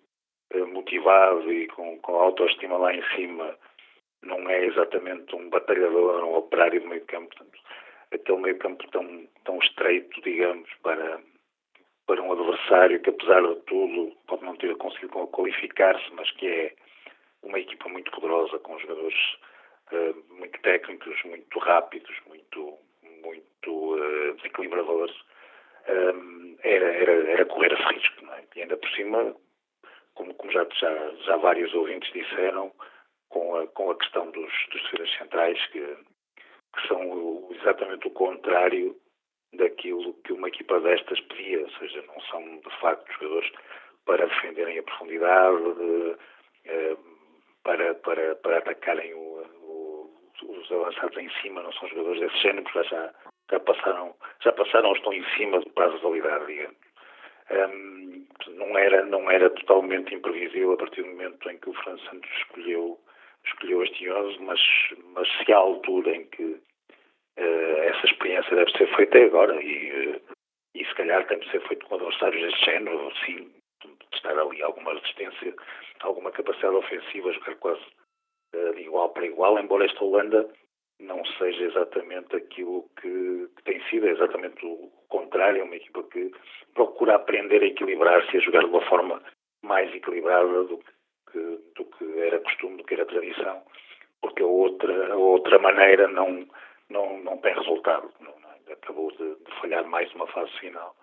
[0.50, 3.54] eh, motivado e com, com autoestima lá em cima,
[4.22, 7.28] não é exatamente um batalhador, um operário de meio campo.
[7.34, 7.58] Portanto,
[8.12, 11.20] aquele meio campo tão, tão estreito, digamos, para,
[12.10, 16.74] para um adversário que, apesar de tudo, pode não ter conseguido qualificar-se, mas que é
[17.44, 19.16] uma equipa muito poderosa, com jogadores
[19.92, 22.78] uh, muito técnicos, muito rápidos, muito,
[23.22, 25.14] muito uh, desequilibradores,
[25.88, 28.26] um, eh, era, era, era correr esse risco.
[28.32, 28.42] É?
[28.56, 29.36] E ainda por cima,
[30.14, 32.72] como, como já, já, já, vários ouvintes disseram,
[33.28, 35.96] com a, com a questão dos, dos defesas centrais, que,
[36.74, 38.96] que são exatamente o contrário
[39.52, 43.50] daquilo que uma equipa destas pedia, ou seja, não são de facto jogadores
[44.04, 46.16] para defenderem a profundidade, de,
[46.66, 46.96] eh,
[47.62, 50.10] para, para, para atacarem o, o,
[50.42, 53.12] os avançados em cima, não são jogadores desse género, porque já,
[53.50, 56.76] já passaram, já passaram estão em cima do prazo de validade, digamos.
[57.50, 62.00] Um, não era, não era totalmente imprevisível a partir do momento em que o Fernando
[62.08, 62.98] Santos escolheu,
[63.44, 64.60] escolheu este 11, mas,
[65.14, 66.60] mas se há altura em que
[67.42, 70.20] essa experiência deve ser feita agora e, eh,
[70.74, 73.50] e se calhar tem de ser feito com adversários deste género, sim,
[74.12, 75.54] estar ali alguma resistência,
[76.00, 77.82] alguma capacidade ofensiva, jogar quase
[78.54, 80.48] uh, de igual para igual, embora esta Holanda
[81.00, 86.02] não seja exatamente aquilo que, que, tem sido, é exatamente o contrário, é uma equipa
[86.04, 86.30] que
[86.74, 89.22] procura aprender a equilibrar-se a jogar de uma forma
[89.62, 90.78] mais equilibrada do
[91.30, 91.38] que,
[91.74, 93.62] do que era costume, do que era tradição,
[94.20, 96.46] porque a outra, a outra maneira não,
[96.90, 98.10] não, não tem resultado.
[98.20, 100.94] Não, não, acabou de, de, falhar mais uma fase final.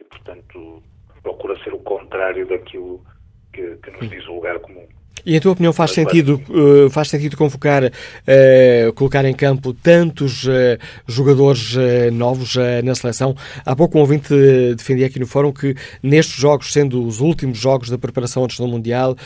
[0.00, 0.82] E, portanto,
[1.22, 3.04] procura ser o contrário daquilo
[3.52, 4.88] que, que nos diz o lugar comum.
[5.26, 10.44] E em tua opinião faz sentido, uh, faz sentido convocar, uh, colocar em campo tantos
[10.44, 11.74] uh, jogadores
[12.12, 13.34] novos na seleção?
[13.64, 14.34] Há pouco um ouvinte
[14.76, 18.66] defendia aqui no fórum que nestes jogos, sendo os últimos jogos da preparação antes do
[18.66, 19.16] Mundial,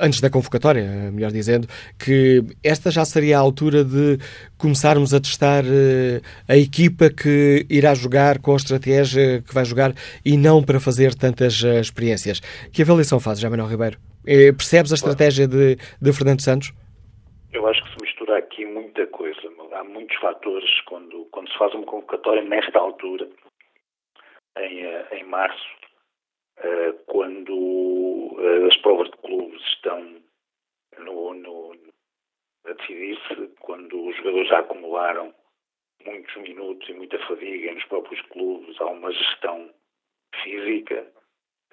[0.00, 1.68] antes da convocatória, melhor dizendo,
[1.98, 4.18] que esta já seria a altura de
[4.58, 5.64] começarmos a testar
[6.48, 11.14] a equipa que irá jogar com a estratégia que vai jogar e não para fazer
[11.14, 12.40] tantas experiências.
[12.72, 14.09] Que avaliação faz, José Manuel Ribeiro?
[14.26, 16.72] Eh, percebes a estratégia de, de Fernando Santos?
[17.52, 19.40] Eu acho que se mistura aqui muita coisa.
[19.72, 23.28] Há muitos fatores quando, quando se faz uma convocatória nesta altura,
[24.58, 25.68] em, eh, em março,
[26.58, 28.36] eh, quando
[28.68, 30.20] as provas de clubes estão
[30.98, 31.76] no, no,
[32.66, 35.34] a decidir-se, quando os jogadores já acumularam
[36.04, 39.70] muitos minutos e muita fadiga nos próprios clubes, há uma gestão
[40.42, 41.06] física.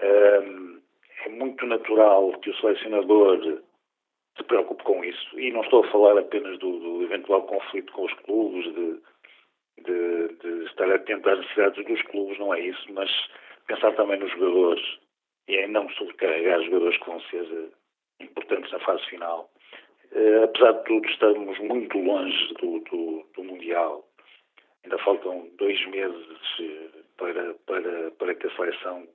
[0.02, 0.82] Um,
[1.26, 3.62] é muito natural que o selecionador
[4.38, 5.40] se preocupe com isso.
[5.40, 9.02] E não estou a falar apenas do, do eventual conflito com os clubes, de,
[9.84, 13.10] de, de, estar atento às necessidades dos clubes, não é isso, mas
[13.68, 14.84] pensar também nos jogadores
[15.48, 19.50] e em não sobrecarregar jogadores que vão ser eh, importantes na fase final.
[20.12, 24.06] Uh, apesar de tudo, estamos muito longe do, do, do Mundial.
[24.84, 29.08] Ainda faltam dois meses uh, para, para, para que a seleção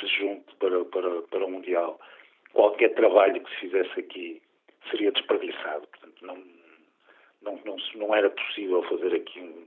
[0.00, 2.00] se junte para, para, para o Mundial.
[2.52, 4.42] Qualquer trabalho que se fizesse aqui
[4.90, 5.86] seria desperdiçado.
[5.88, 6.36] Portanto, não,
[7.42, 9.66] não, não, não era possível fazer aqui um,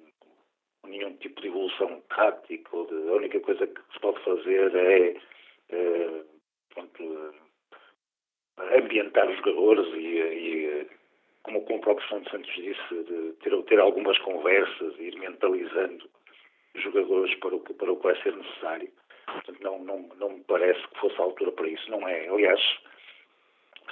[0.90, 2.86] nenhum tipo de evolução tática.
[2.86, 5.16] De, a única coisa que se pode fazer é,
[5.70, 6.24] é
[6.74, 7.34] pronto,
[8.58, 10.88] ambientar os jogadores e, e
[11.44, 16.10] como, como o próprio Santos Santos disse, ter, ter algumas conversas e ir mentalizando
[16.76, 18.92] jogadores para o para o que vai ser necessário.
[19.36, 21.90] Portanto, não, não, não me parece que fosse a altura para isso.
[21.90, 22.28] Não é.
[22.28, 22.62] Aliás,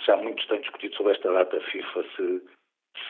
[0.05, 2.41] já muitos têm discutido sobre esta data FIFA se,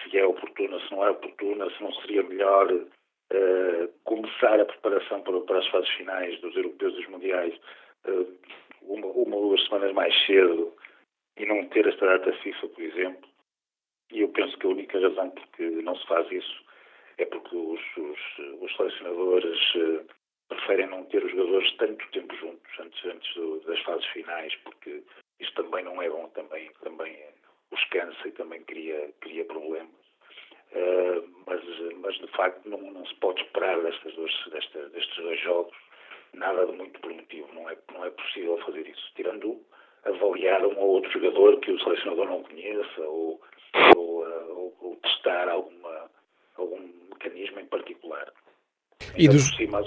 [0.04, 5.22] se é oportuna, se não é oportuna, se não seria melhor uh, começar a preparação
[5.22, 7.54] para, para, as fases finais dos europeus dos mundiais
[8.08, 8.38] uh,
[8.82, 10.74] uma, uma ou duas semanas mais cedo
[11.38, 13.30] e não ter esta data FIFA, por exemplo.
[14.12, 16.64] E eu penso que a única razão por que não se faz isso
[17.18, 18.20] é porque os, os,
[18.62, 20.06] os selecionadores uh,
[20.50, 25.04] preferem não ter os jogadores tanto tempo juntos antes, antes do, das fases finais, porque
[25.40, 27.18] isso também não é bom, também, também
[27.72, 30.04] os cansa e também cria, cria problemas.
[30.72, 31.62] Uh, mas,
[31.98, 35.78] mas de facto não, não se pode esperar destas duas, desta, destes dois jogos
[36.34, 39.60] nada de muito prometivo, não é, não é possível fazer isso, tirando
[40.06, 43.42] avaliar um ou outro jogador que o selecionador não conheça ou,
[43.96, 46.10] ou, uh, ou, ou testar alguma,
[46.58, 46.80] algum
[47.10, 48.32] mecanismo em particular.
[49.18, 49.56] E dos...
[49.56, 49.82] Cima,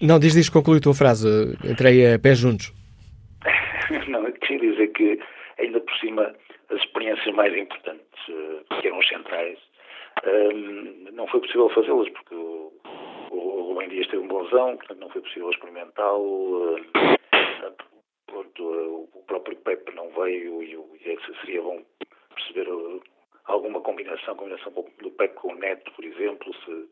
[0.00, 1.28] Não, diz, diz, conclui a tua frase.
[1.64, 2.72] Entrei a pés juntos.
[4.08, 5.18] não, eu queria dizer que,
[5.58, 6.34] ainda por cima,
[6.70, 9.58] as experiências mais importantes, uh, que eram os centrais,
[10.24, 12.72] uh, não foi possível fazê-las, porque o,
[13.30, 16.76] o Rubem Dias teve um bonzão, portanto não foi possível experimentá-lo.
[16.76, 17.14] Uh,
[19.14, 21.82] o próprio Pepe não veio e, e seria bom
[22.34, 22.68] perceber
[23.46, 26.88] alguma combinação, combinação do Pepe com o Neto, por exemplo, se,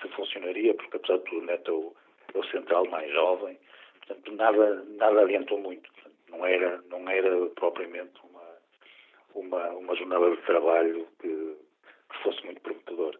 [0.00, 1.94] se funcionaria, porque apesar de tudo Neto é o,
[2.34, 3.58] é o central mais jovem,
[4.06, 5.88] portanto nada, nada adiantou muito.
[6.30, 8.48] Não era, não era propriamente uma,
[9.34, 13.18] uma, uma jornada de trabalho que, que fosse muito prometedora.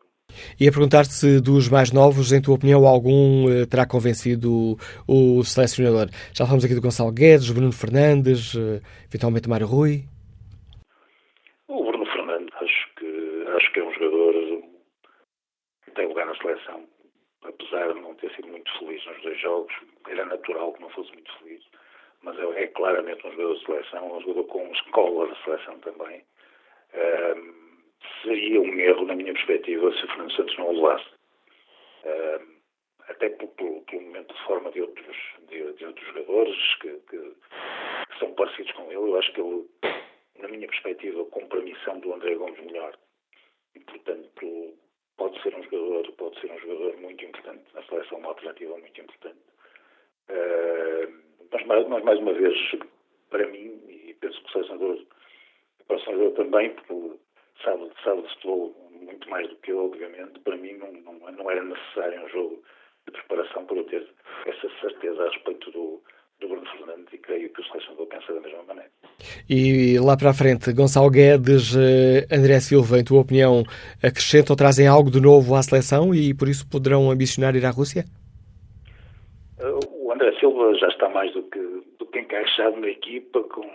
[0.61, 4.77] E a perguntar-te se dos mais novos, em tua opinião, algum eh, terá convencido
[5.07, 6.09] o, o, selecionador.
[6.35, 10.05] Já falamos aqui do Gonçalo Guedes, Bruno Fernandes, eh, eventualmente Mário Rui.
[11.69, 14.35] O Bruno Fernandes, acho que, acho que é um jogador
[15.85, 16.89] que tem lugar na seleção.
[17.43, 19.75] Apesar de não ter sido muito feliz nos dois jogos,
[20.09, 21.65] era natural que não fosse muito feliz
[22.23, 26.25] mas é, claramente um jogador de seleção, um jogador com escola de seleção também.
[26.95, 27.79] Um,
[28.23, 31.09] seria um erro, na minha perspectiva, se o Fernando Santos não o levasse.
[32.05, 32.59] Um,
[33.09, 35.17] até pelo, pelo, momento de forma de outros,
[35.49, 38.97] de, de outros jogadores que, que, que, são parecidos com ele.
[38.97, 39.67] Eu acho que ele,
[40.39, 42.97] na minha perspectiva, cumpre a missão do André Gomes melhor.
[43.75, 44.79] E, portanto,
[45.19, 49.01] pode ser um jogador, pode ser um jogador muito importante na seleção, uma alternativa muito
[49.01, 49.39] importante.
[50.31, 51.13] Uh,
[51.67, 52.57] mas, mas, mais uma vez,
[53.29, 57.19] para mim, e penso que o selecionador, o selecionador também, porque
[57.63, 61.51] sabe, sabe de futebol muito mais do que eu, obviamente, para mim não, não, não
[61.51, 62.63] era necessário um jogo
[63.07, 64.09] de preparação para eu ter
[64.47, 66.03] essa certeza a respeito do,
[66.41, 68.91] do Bruno Fernandes e creio que o selecionador pensa da mesma maneira.
[69.49, 73.65] E lá para a frente, Gonçalo Guedes, eh, André Silva, em tua opinião,
[74.03, 77.71] acrescentam ou trazem algo de novo à seleção e por isso poderão ambicionar ir à
[77.71, 78.05] Rússia?
[79.61, 81.59] O André Silva já está mais do que,
[81.99, 83.69] do que encaixado na equipa, com,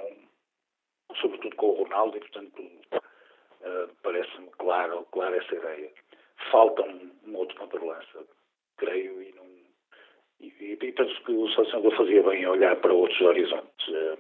[1.20, 5.90] sobretudo com o Ronaldo, e portanto uh, parece-me claro, claro essa ideia.
[6.52, 8.20] Falta um, um outro contra-lança,
[8.78, 9.46] creio, e, não,
[10.60, 13.88] e, penso que o selecionador fazia bem olhar para outros horizontes.
[13.88, 14.18] Uh,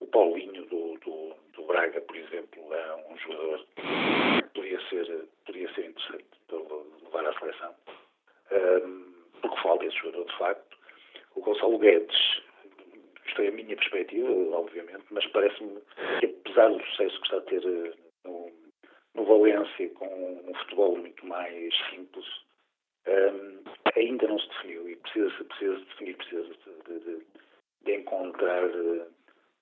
[0.00, 5.74] o Paulinho do, do, do, Braga, por exemplo, é um jogador que poderia ser, poderia
[5.74, 6.58] ser interessante para
[7.04, 7.74] levar à seleção.
[8.50, 8.82] Eh,
[9.40, 10.78] porque falta esse jogador de facto.
[11.34, 12.42] O Gonçalo Guedes,
[13.26, 15.80] isto é a minha perspectiva, obviamente, mas parece-me
[16.20, 17.92] que apesar do sucesso que está a ter eh,
[18.24, 18.50] no,
[19.14, 20.06] no Valência, com
[20.46, 22.26] um futebol muito mais simples,
[23.06, 23.62] um,
[23.96, 26.54] ainda não se definiu e precisa, precisa de definir, precisa
[26.86, 27.26] de, de,
[27.84, 29.06] de encontrar uh,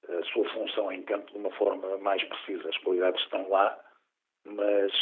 [0.09, 2.69] a sua função em campo de uma forma mais precisa.
[2.69, 3.79] As qualidades estão lá,
[4.45, 4.93] mas,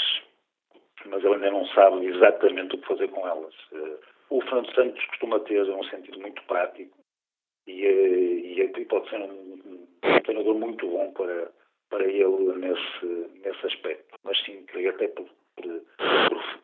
[1.07, 3.55] mas ele ainda não sabe exatamente o que fazer com elas.
[3.72, 3.99] Uh,
[4.30, 6.97] o Fernando Santos costuma ter um sentido muito prático
[7.66, 11.51] e, eh, e, e pode ser um, um, treinador muito bom para,
[11.91, 13.07] para ele nesse,
[13.43, 14.18] nesse aspecto.
[14.24, 15.28] Mas sim, creio até por,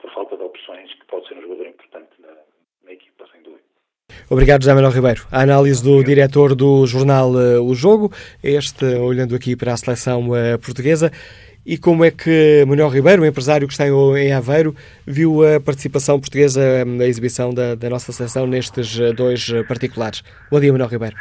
[0.00, 2.28] por, falta de opções que pode ser um jogador importante na,
[2.84, 3.62] na equipa, sem dúvida.
[4.28, 5.22] Obrigado, José Manuel Ribeiro.
[5.30, 8.10] A análise do diretor do jornal uh, O Jogo,
[8.42, 11.10] este olhando aqui para a seleção uh, portuguesa.
[11.66, 14.74] E como é que Manuel Ribeiro, o empresário que está em Aveiro,
[15.06, 20.22] viu a participação portuguesa na exibição da, da nossa seleção nestes dois particulares?
[20.50, 21.16] Bom dia, Manuel Ribeiro.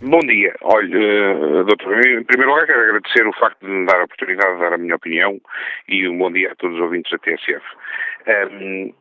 [0.00, 0.54] Bom dia.
[0.60, 4.60] Olha, doutor, em primeiro lugar quero agradecer o facto de me dar a oportunidade de
[4.60, 5.40] dar a minha opinião
[5.88, 7.64] e um bom dia a todos os ouvintes da TSF.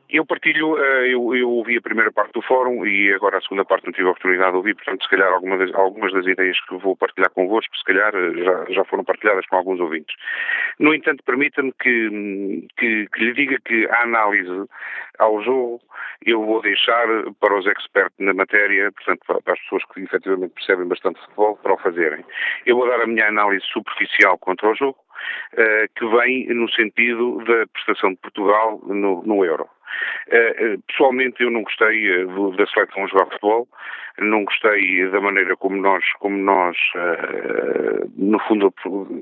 [0.10, 3.64] Eu partilho, uh, eu, eu, ouvi a primeira parte do fórum e agora a segunda
[3.66, 6.60] parte não tive a oportunidade de ouvir, portanto, se calhar alguma das, algumas das ideias
[6.68, 10.16] que vou partilhar convosco, se calhar eh, já, já foram partilhadas com alguns ouvintes.
[10.78, 14.70] No entanto, permita-me que, que, que lhe diga que a análise
[15.20, 15.82] ao jogo
[16.26, 17.08] eu vou deixar
[17.40, 21.74] para os expertos na matéria, portanto, para as pessoas que efetivamente percebem bastante futebol, para
[21.74, 22.24] o fazerem.
[22.66, 24.98] Eu vou dar a minha análise superficial contra o jogo,
[25.96, 29.68] que vem no sentido da prestação de Portugal no, no euro.
[30.28, 32.26] Uh, pessoalmente eu não gostei
[32.58, 33.68] da seleção jogar futebol,
[34.20, 38.74] não gostei da maneira como nós, como nós uh, no fundo,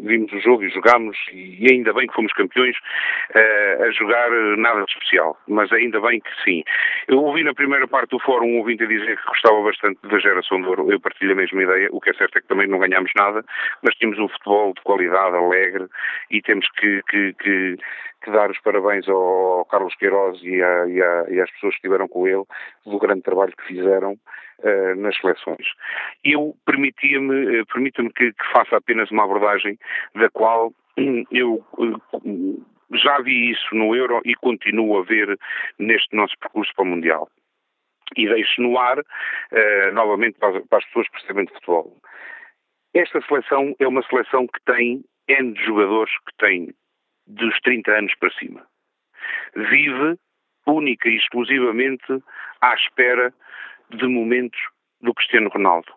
[0.03, 2.75] vimos o jogo e jogámos, e ainda bem que fomos campeões,
[3.33, 6.63] uh, a jogar nada de especial, mas ainda bem que sim.
[7.07, 10.19] Eu ouvi na primeira parte do fórum um ouvinte a dizer que gostava bastante da
[10.19, 12.67] geração de ouro, eu partilho a mesma ideia, o que é certo é que também
[12.67, 13.43] não ganhámos nada,
[13.81, 15.87] mas tínhamos um futebol de qualidade, alegre,
[16.29, 17.77] e temos que, que, que
[18.23, 21.77] que dar os parabéns ao Carlos Queiroz e, a, e, a, e às pessoas que
[21.77, 22.43] estiveram com ele
[22.85, 24.15] do grande trabalho que fizeram
[24.63, 25.67] uh, nas seleções.
[26.23, 29.77] Eu permitia-me, uh, permita-me que, que, faça apenas uma abordagem
[30.15, 35.37] da qual um, eu uh, já vi isso no Euro e continuo a ver
[35.79, 37.29] neste nosso percurso para o Mundial.
[38.17, 38.97] E deixo no ar,
[39.93, 41.95] novamente, para as, para as pessoas percebem de futebol.
[42.93, 46.73] Esta seleção é uma seleção que tem N de jogadores que têm
[47.25, 48.67] dos 30 anos para cima.
[49.55, 50.17] Vive
[50.65, 52.21] única e exclusivamente
[52.61, 53.33] à espera
[53.97, 54.59] de momentos
[55.01, 55.91] do Cristiano Ronaldo.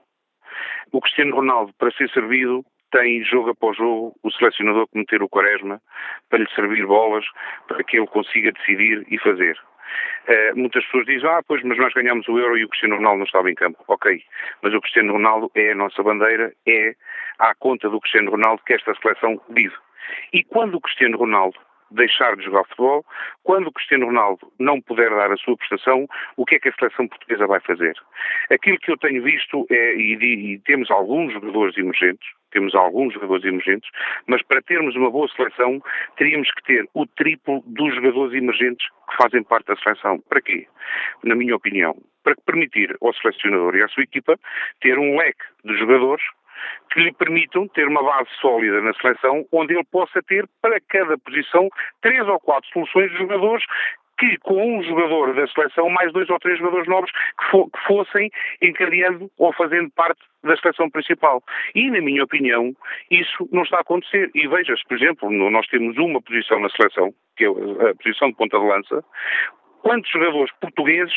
[0.93, 5.29] O Cristiano Ronaldo, para ser servido, tem jogo após jogo o selecionador que meter o
[5.29, 5.83] Quaresma
[6.31, 7.25] para lhe servir bolas
[7.67, 9.59] para que ele consiga decidir e fazer.
[10.29, 13.19] Uh, muitas pessoas dizem, ah, pois, mas nós ganhamos o Euro e o Cristiano Ronaldo
[13.19, 13.83] não estava em campo.
[13.89, 14.23] Ok,
[14.63, 16.95] mas o Cristiano Ronaldo é a nossa bandeira, é
[17.39, 19.75] à conta do Cristiano Ronaldo que esta seleção vive.
[20.33, 21.59] E quando o Cristiano Ronaldo
[21.95, 23.05] deixar de jogar futebol,
[23.43, 26.75] quando o Cristiano Ronaldo não puder dar a sua prestação, o que é que a
[26.75, 27.95] seleção portuguesa vai fazer?
[28.51, 30.15] Aquilo que eu tenho visto é, e,
[30.55, 33.91] e temos alguns jogadores emergentes, temos alguns jogadores emergentes,
[34.27, 35.83] mas para termos uma boa seleção
[36.17, 40.21] teríamos que ter o triplo dos jogadores emergentes que fazem parte da seleção.
[40.29, 40.67] Para quê?
[41.25, 44.39] Na minha opinião, para permitir ao selecionador e à sua equipa
[44.81, 46.25] ter um leque de jogadores
[46.91, 51.19] que lhe permitam ter uma base sólida na seleção, onde ele possa ter para cada
[51.19, 51.69] posição
[52.01, 53.65] três ou quatro soluções de jogadores
[54.19, 57.81] que com um jogador da seleção, mais dois ou três jogadores novos que, fo que,
[57.87, 58.31] fossem
[58.63, 61.43] encadeando ou fazendo parte da seleção principal.
[61.75, 62.73] E, na minha opinião,
[63.11, 64.31] isso não está a acontecer.
[64.35, 68.37] E veja-se, por exemplo, nós temos uma posição na seleção, que é a posição de
[68.37, 69.05] ponta de lança,
[69.83, 71.15] quantos jogadores portugueses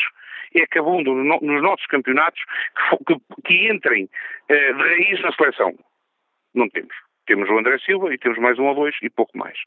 [0.54, 2.40] é que abundam nos nossos campeonatos
[3.06, 5.74] que, que, que entrem uh, de raiz na seleção.
[6.54, 6.94] Não temos.
[7.26, 9.58] Temos o André Silva e temos mais um ou dois e pouco mais.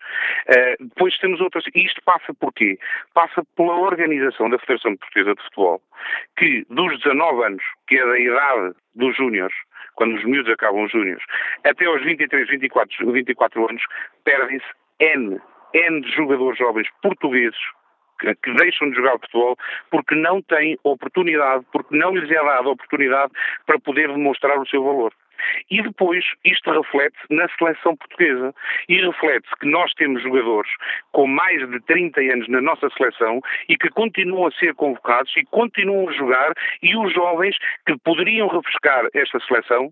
[0.49, 1.63] Uh, depois temos outras.
[1.75, 2.79] E isto passa por quê?
[3.13, 5.81] Passa pela organização da Federação Portuguesa de Futebol,
[6.37, 9.55] que dos 19 anos, que é da idade dos júniores,
[9.93, 11.23] quando os miúdos acabam os júniores,
[11.63, 13.83] até aos 23, 24, 24 anos,
[14.23, 14.65] perdem-se
[14.99, 15.39] N,
[15.73, 17.59] N de jogadores jovens portugueses
[18.41, 19.57] que deixam de jogar futebol
[19.89, 23.31] porque não têm oportunidade, porque não lhes é dada oportunidade
[23.65, 25.13] para poder demonstrar o seu valor.
[25.69, 28.53] E depois isto reflete na seleção portuguesa
[28.87, 30.71] e reflete-se que nós temos jogadores
[31.11, 35.43] com mais de 30 anos na nossa seleção e que continuam a ser convocados e
[35.45, 39.91] continuam a jogar e os jovens que poderiam refrescar esta seleção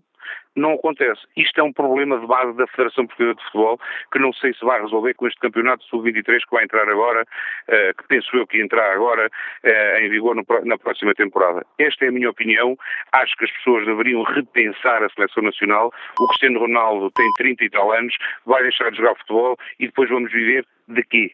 [0.56, 1.20] não acontece.
[1.36, 3.80] Isto é um problema de base da Federação Portuguesa de Futebol
[4.12, 7.96] que não sei se vai resolver com este campeonato sub-23 que vai entrar agora, uh,
[7.96, 11.64] que penso eu que entrar agora uh, em vigor no, na próxima temporada.
[11.78, 12.76] Esta é a minha opinião.
[13.12, 15.92] Acho que as pessoas deveriam repensar a seleção nacional.
[16.18, 18.14] O Cristiano Ronaldo tem 30 e tal anos,
[18.44, 21.32] vai deixar de jogar futebol e depois vamos viver de quê?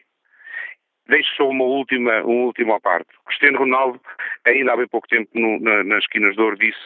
[1.07, 3.07] Deixo só uma última, uma última parte.
[3.25, 4.01] Cristiano Ronaldo,
[4.45, 6.79] ainda há bem pouco tempo no, na, nas esquinas de ouro, disse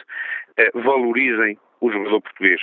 [0.58, 2.60] uh, valorizem o jogador português.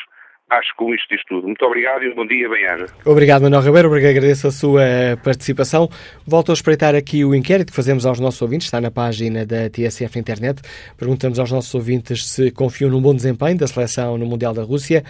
[0.49, 1.45] Acho que com isto diz tudo.
[1.45, 2.87] Muito obrigado e um bom dia, bem-aja.
[3.05, 3.93] Obrigado, Manuel Ribeiro.
[3.93, 4.81] Agradeço a sua
[5.23, 5.87] participação.
[6.25, 8.65] Volto a espreitar aqui o inquérito que fazemos aos nossos ouvintes.
[8.65, 10.63] Está na página da TSF Internet.
[10.97, 15.03] Perguntamos aos nossos ouvintes se confiam num bom desempenho da seleção no Mundial da Rússia.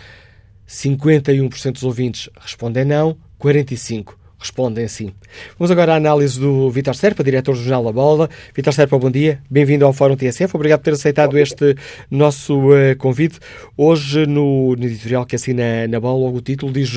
[0.67, 5.13] 51% dos ouvintes respondem não, 45% respondem sim.
[5.57, 8.29] Vamos agora à análise do Vitor Serpa, diretor do Jornal da Bola.
[8.55, 9.41] Vitor Serpa, bom dia.
[9.51, 10.55] Bem-vindo ao Fórum TSF.
[10.55, 11.75] Obrigado por ter aceitado este
[12.09, 13.39] nosso uh, convite.
[13.77, 16.89] Hoje, no, no, editorial que assina na Bola, o título diz,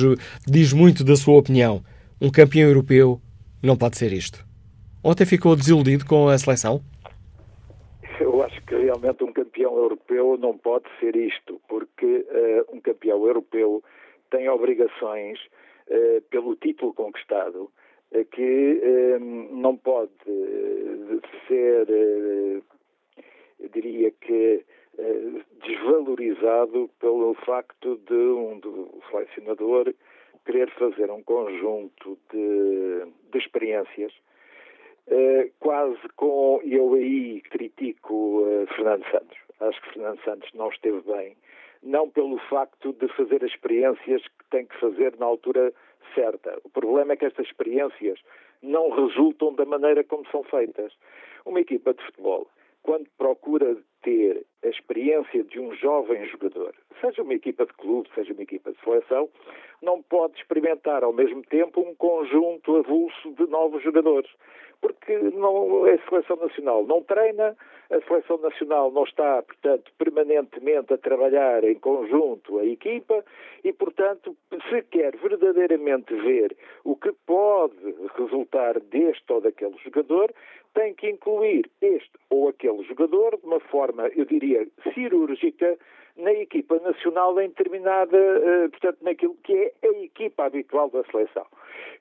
[0.47, 1.83] diz muito da sua opinião.
[2.21, 3.21] Um campeão europeu
[3.61, 4.45] não pode ser isto.
[5.03, 6.81] Ontem ficou desiludido com a seleção?
[8.21, 13.25] Eu acho que realmente um campeão europeu não pode ser isto, porque uh, um campeão
[13.25, 13.83] europeu
[14.31, 15.37] tem obrigações
[16.29, 17.71] pelo título conquistado
[18.11, 18.81] uh, que
[19.51, 20.11] não pode
[21.47, 21.87] ser,
[23.73, 24.63] diria que,
[25.65, 29.93] desvalorizado pelo facto de um do selecionador
[30.45, 34.13] querer fazer um conjunto de, de experiências
[35.59, 36.61] quase com.
[36.63, 38.43] Eu aí critico
[38.75, 39.37] Fernando Santos.
[39.59, 41.35] Acho que Fernando Santos não esteve bem,
[41.83, 45.73] não pelo facto de fazer as experiências que tem que fazer na altura
[46.15, 46.59] certa.
[46.63, 48.19] O problema é que estas experiências
[48.61, 50.93] não resultam da maneira como são feitas.
[51.45, 52.47] Uma equipa de futebol,
[52.81, 58.33] quando procura ter a experiência de um jovem jogador, seja uma equipa de clube, seja
[58.33, 59.29] uma equipa de seleção,
[59.81, 64.29] não pode experimentar ao mesmo tempo um conjunto avulso de novos jogadores
[64.83, 67.55] porque não, a seleção nacional não treina,
[67.89, 73.23] a seleção nacional não está, portanto, permanentemente a trabalhar em conjunto a equipa
[73.63, 74.35] e, portanto,
[74.69, 77.75] se quer verdadeiramente ver o que pode
[78.17, 80.33] resultar deste ou daquele jogador,
[80.73, 85.77] tem que incluir este ou aquele jogador de uma forma, eu diria, cirúrgica
[86.15, 91.45] na equipa nacional em determinada, uh, portanto, naquilo que é a equipa habitual da seleção.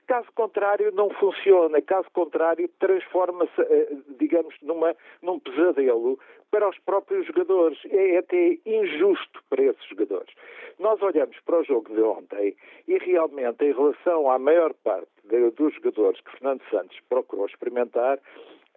[0.06, 1.80] Caso contrário, não funciona.
[1.80, 6.18] Caso contrário, transforma-se, uh, digamos, numa, num pesadelo
[6.50, 7.78] para os próprios jogadores.
[7.90, 10.34] É até injusto para esses jogadores.
[10.78, 12.54] Nós olhamos para o jogo de ontem
[12.86, 15.08] e realmente, em relação à maior parte
[15.56, 18.18] dos jogadores que Fernando Santos procurou experimentar,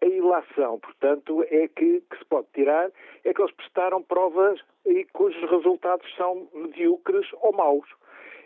[0.01, 2.91] a ilação, portanto, é que, que, se pode tirar
[3.23, 7.87] é que eles prestaram provas e cujos resultados são medíocres ou maus.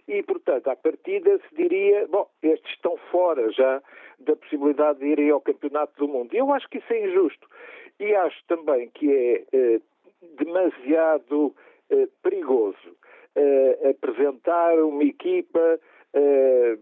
[0.08, 3.82] E, portanto, à partida se diria, bom, estes estão fora já
[4.20, 6.34] da possibilidade de irem ao Campeonato do Mundo.
[6.34, 7.48] Eu acho que isso é injusto.
[8.00, 9.82] E acho também que é eh,
[10.38, 11.54] demasiado
[11.90, 12.98] eh, perigoso
[13.36, 15.80] eh, apresentar uma equipa
[16.14, 16.78] eh,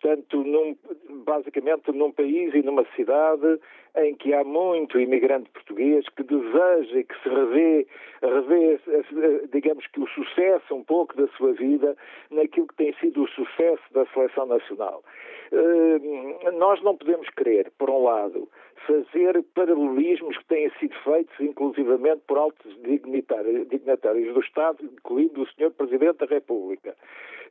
[0.00, 0.76] portanto, num,
[1.24, 3.60] basicamente num país e numa cidade
[3.96, 7.86] em que há muito imigrante português que deseja e que se revê,
[8.22, 8.80] revê,
[9.52, 11.96] digamos que o sucesso um pouco da sua vida
[12.30, 15.02] naquilo que tem sido o sucesso da seleção nacional.
[15.50, 18.48] Uh, nós não podemos querer, por um lado,
[18.86, 25.70] fazer paralelismos que têm sido feitos, inclusivamente por altos dignitários do Estado, incluindo o Sr.
[25.70, 26.94] Presidente da República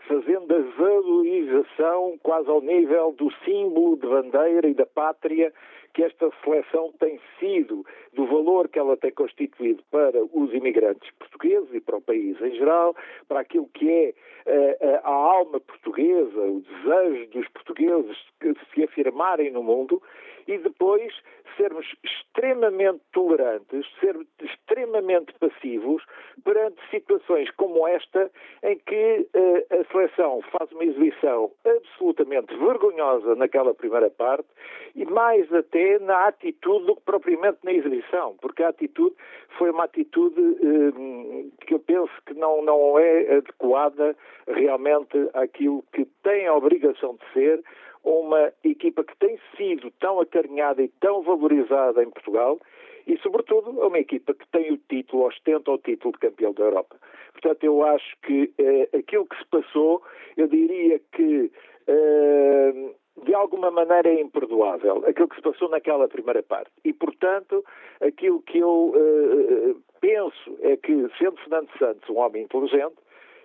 [0.07, 5.53] fazendo a valorização quase ao nível do símbolo de bandeira e da pátria
[5.93, 11.73] que esta seleção tem sido, do valor que ela tem constituído para os imigrantes portugueses
[11.73, 12.95] e para o país em geral,
[13.28, 14.13] para aquilo que é
[14.45, 20.01] uh, a alma portuguesa, o desejo dos portugueses de se afirmarem no mundo
[20.47, 21.13] e depois
[21.57, 26.03] sermos extremamente tolerantes, sermos extremamente passivos
[26.43, 28.31] perante situações como esta,
[28.63, 34.47] em que uh, a seleção faz uma exibição absolutamente vergonhosa naquela primeira parte
[34.95, 39.15] e mais até na atitude do que propriamente na exibição, porque a atitude
[39.57, 44.15] foi uma atitude uh, que eu penso que não, não é adequada
[44.47, 47.63] realmente àquilo que tem a obrigação de ser
[48.08, 52.58] uma equipa que tem sido tão acarinhada e tão valorizada em Portugal
[53.05, 56.95] e, sobretudo, uma equipa que tem o título, ostenta o título de campeão da Europa.
[57.34, 60.01] Portanto, eu acho que eh, aquilo que se passou,
[60.36, 61.51] eu diria que
[61.88, 62.91] eh,
[63.24, 66.72] de alguma maneira é imperdoável, aquilo que se passou naquela primeira parte.
[66.84, 67.64] E, portanto,
[68.01, 72.95] aquilo que eu eh, penso é que, sendo Fernando Santos um homem inteligente,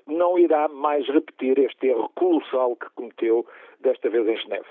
[0.06, 3.46] não irá mais repetir este erro colossal que cometeu
[3.80, 4.66] desta vez em Geneve.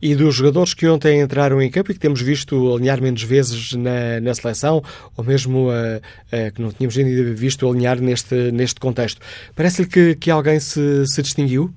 [0.00, 3.74] E dos jogadores que ontem entraram em campo e que temos visto alinhar menos vezes
[3.74, 4.80] na, na seleção,
[5.18, 9.20] ou mesmo uh, uh, que não tínhamos ainda visto alinhar neste, neste contexto,
[9.56, 11.70] parece-lhe que, que alguém se, se distinguiu?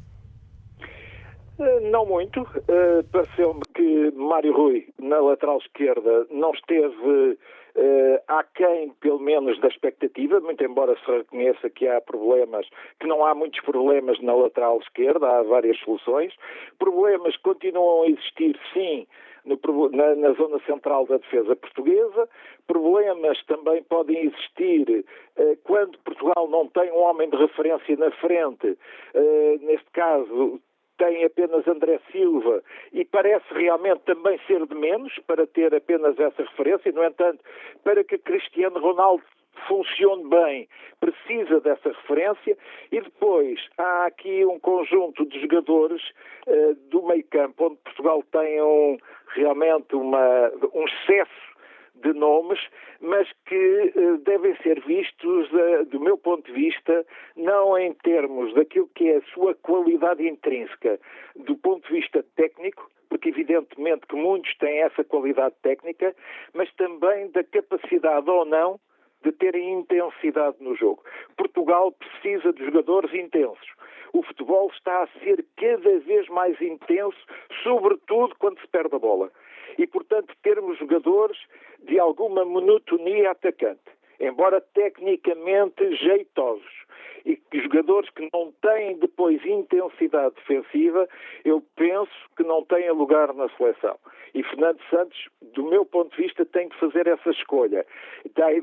[1.57, 2.41] Uh, não muito.
[2.41, 7.37] Uh, Pareceu-me que Mário Rui, na lateral esquerda, não esteve
[7.77, 12.67] uh, aquém, pelo menos, da expectativa, muito embora se reconheça que há problemas,
[12.99, 16.33] que não há muitos problemas na lateral esquerda, há várias soluções.
[16.79, 19.07] Problemas continuam a existir, sim,
[19.45, 22.27] no, na, na, zona central da defesa portuguesa.
[22.67, 25.05] Problemas também podem existir
[25.37, 28.77] uh, quando Portugal não tem um homem de referência na frente.
[29.13, 30.59] Uh, neste caso,
[30.97, 36.43] tem apenas André Silva e parece realmente também ser de menos para ter apenas essa
[36.43, 36.91] referência.
[36.91, 37.43] No entanto,
[37.83, 39.23] para que Cristiano Ronaldo
[39.67, 40.67] funcione bem,
[40.99, 42.57] precisa dessa referência
[42.91, 46.01] e depois há aqui um conjunto de jogadores
[46.47, 48.97] uh, do meio campo onde Portugal tem um,
[49.35, 51.56] realmente uma, um excesso
[52.01, 52.59] de nomes,
[53.01, 57.05] mas que uh, devem ser vistos, uh, do meu ponto de vista,
[57.35, 60.99] não em termos daquilo que é a sua qualidade intrínseca,
[61.35, 66.15] do ponto de vista técnico, porque evidentemente que muitos têm essa qualidade técnica,
[66.53, 68.79] mas também da capacidade ou não
[69.23, 71.03] de terem intensidade no jogo.
[71.35, 73.67] Portugal precisa de jogadores intensos.
[74.13, 77.17] O futebol está a ser cada vez mais intenso,
[77.63, 79.31] sobretudo quando se perde a bola.
[79.77, 81.37] E, portanto, termos jogadores
[81.83, 83.81] de alguma monotonia atacante,
[84.19, 86.87] embora tecnicamente jeitosos
[87.25, 91.07] e jogadores que não têm depois intensidade defensiva,
[91.43, 93.97] eu penso que não têm lugar na seleção.
[94.33, 97.85] E Fernando Santos, do meu ponto de vista, tem que fazer essa escolha.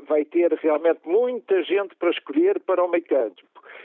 [0.07, 3.35] Vai ter realmente muita gente para escolher para o meio campo.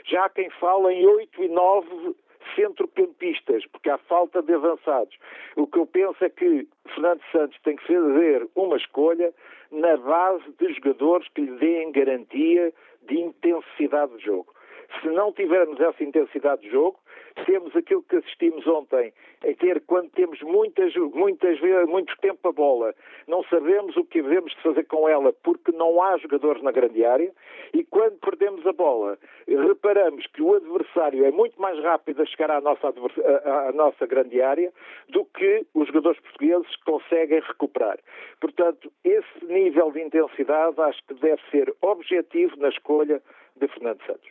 [0.05, 2.15] Já há quem fala em 8 e 9
[2.55, 5.17] centrocampistas, porque há falta de avançados.
[5.55, 9.33] O que eu penso é que Fernando Santos tem que fazer uma escolha
[9.71, 12.73] na base de jogadores que lhe deem garantia
[13.07, 14.53] de intensidade de jogo.
[14.99, 16.99] Se não tivermos essa intensidade de jogo,
[17.45, 19.13] temos aquilo que assistimos ontem,
[19.43, 22.93] é ter quando temos muitas, muitas vezes, muito tempo a bola,
[23.27, 27.05] não sabemos o que devemos de fazer com ela porque não há jogadores na grande
[27.05, 27.31] área,
[27.73, 32.51] e quando perdemos a bola, reparamos que o adversário é muito mais rápido a chegar
[32.51, 34.71] à nossa, à nossa grande área
[35.09, 37.97] do que os jogadores portugueses conseguem recuperar.
[38.39, 43.21] Portanto, esse nível de intensidade acho que deve ser objetivo na escolha
[43.59, 44.29] de Fernando Santos.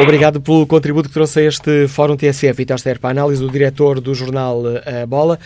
[0.00, 2.56] Obrigado pelo contributo que trouxe a este Fórum TSF.
[2.56, 5.38] Vitor Ster, para a análise do diretor do jornal A Bola.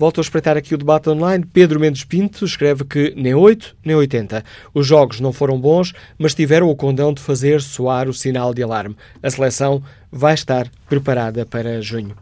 [0.00, 1.44] Volto a espreitar aqui o debate online.
[1.44, 4.42] Pedro Mendes Pinto escreve que nem 8, nem 80.
[4.74, 8.62] Os jogos não foram bons, mas tiveram o condão de fazer soar o sinal de
[8.62, 8.96] alarme.
[9.22, 12.16] A seleção vai estar preparada para junho.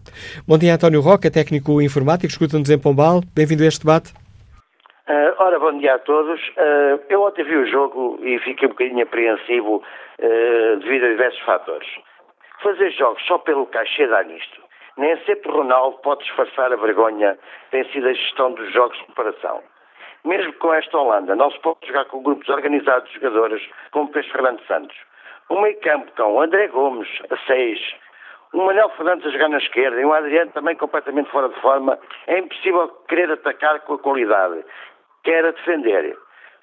[0.44, 3.20] Bom dia, António Roca, técnico informático, escuta-nos em Pombal.
[3.32, 4.12] Bem-vindo a este debate.
[5.09, 6.40] Uh, ora, bom dia a todos.
[6.56, 9.84] Uh, eu ontem vi o jogo e fiquei um bocadinho apreensivo
[10.20, 11.89] uh, devido a diversos fatores.
[12.62, 14.61] Fazer jogos só pelo cachê dá nisto.
[14.97, 17.39] Nem sempre Ronaldo pode disfarçar a vergonha
[17.70, 19.62] tem sido a gestão dos jogos de preparação.
[20.24, 23.62] Mesmo com esta Holanda, não se pode jogar com grupos organizados de jogadores
[23.93, 24.97] como fez Fernando Santos.
[25.51, 27.78] Um meio campo com André Gomes a 6,
[28.55, 31.99] um Manuel Fernandes a jogar na esquerda e um Adriano também completamente fora de forma,
[32.27, 34.65] é impossível querer atacar com a qualidade
[35.23, 36.16] quer a defender.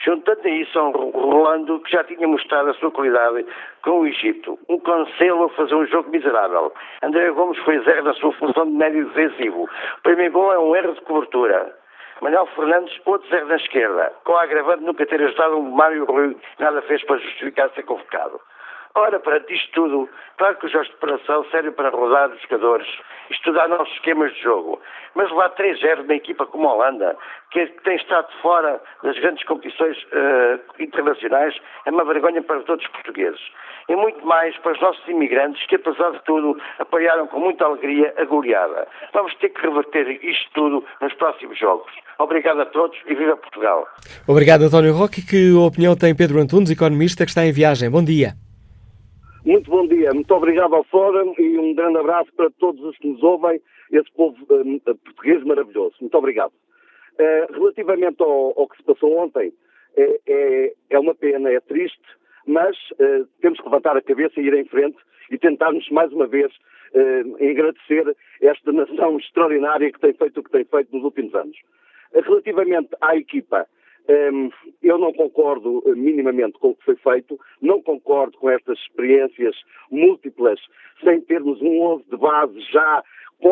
[0.04, 3.46] Juntando a isso um Rolando que já tinha mostrado a sua qualidade
[3.84, 4.60] com o Egito.
[4.70, 6.74] Um Cancelo a fazer um jogo miserável.
[7.02, 9.64] André Gomes foi zero na sua função de médio defensivo.
[9.64, 11.76] O primeiro gol é um erro de cobertura.
[12.22, 16.38] Manuel Fernandes, outro zero na esquerda, com a agravante nunca ter ajudado um Mário Rui,
[16.60, 18.40] nada fez para justificar ser convocado.
[18.98, 22.88] Ora, perante isto tudo, claro que os jogos de preparação servem para rodar os jogadores,
[23.30, 24.82] estudar novos esquemas de jogo,
[25.16, 27.18] mas levar 3-0 na equipa como a Holanda,
[27.52, 31.54] que tem estado fora das grandes competições uh, internacionais,
[31.86, 33.42] é uma vergonha para todos os portugueses.
[33.90, 38.14] E muito mais para os nossos imigrantes, que apesar de tudo apoiaram com muita alegria
[38.18, 38.88] a goleada.
[39.14, 41.92] Vamos ter que reverter isto tudo nos próximos jogos.
[42.18, 43.86] Obrigado a todos e viva Portugal.
[44.26, 45.22] Obrigado, António Roque.
[45.22, 47.92] Que opinião tem Pedro Antunes, economista que está em viagem?
[47.92, 48.45] Bom dia.
[49.46, 53.08] Muito bom dia, muito obrigado ao Fórum e um grande abraço para todos os que
[53.08, 53.62] nos ouvem,
[53.92, 55.94] esse povo uh, português maravilhoso.
[56.02, 56.52] Muito obrigado.
[57.14, 59.54] Uh, relativamente ao, ao, que se passou ontem,
[59.96, 62.02] é, é, é, uma pena, é triste,
[62.48, 64.98] mas uh, temos que levantar a cabeça e ir em frente
[65.30, 66.52] e tentarmos mais uma vez
[67.40, 71.58] agradecer esta nação extraordinária que tem feito o que tem feito nos últimos anos.
[72.14, 73.68] relativamente à equipa,
[74.84, 79.56] eu não concordo eh, minimamente com o que foi feito, não concordo com estas experiências
[79.90, 80.60] múltiplas,
[81.04, 83.04] sem termos um 11 de base já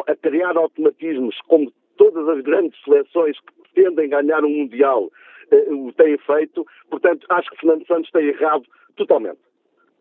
[0.08, 5.06] a criar automatismos, como todas as grandes seleções que pretendem ganhar um Mundial
[5.52, 6.66] uh, o têm feito.
[6.90, 8.64] Portanto, acho que Fernando Santos tem errado
[8.96, 9.40] totalmente.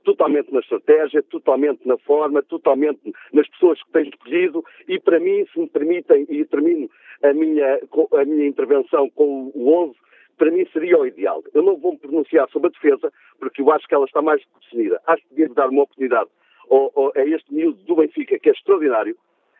[0.04, 5.46] Totalmente na estratégia, totalmente na forma, totalmente nas pessoas que tem escolhido e, para mim,
[5.52, 6.90] se me permitem, e termino
[7.22, 7.80] a minha,
[8.18, 9.94] a minha intervenção com o 11,
[10.36, 11.42] para mim seria o ideal.
[11.54, 14.42] Eu não vou me pronunciar sobre a defesa, porque eu acho que ela está mais
[14.60, 15.00] definida.
[15.06, 16.30] Acho que devia dar uma oportunidade
[16.70, 19.16] ao, ao, a este miúdo do Benfica, que é extraordinário,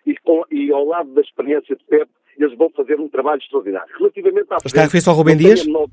[0.07, 3.95] e, com, e, ao lado da experiência de Pep, eles vão fazer um trabalho extraordinário.
[3.99, 4.67] Relativamente à frente...
[4.67, 5.65] Está a referir-se ao Rubem Dias?
[5.67, 5.89] Menor...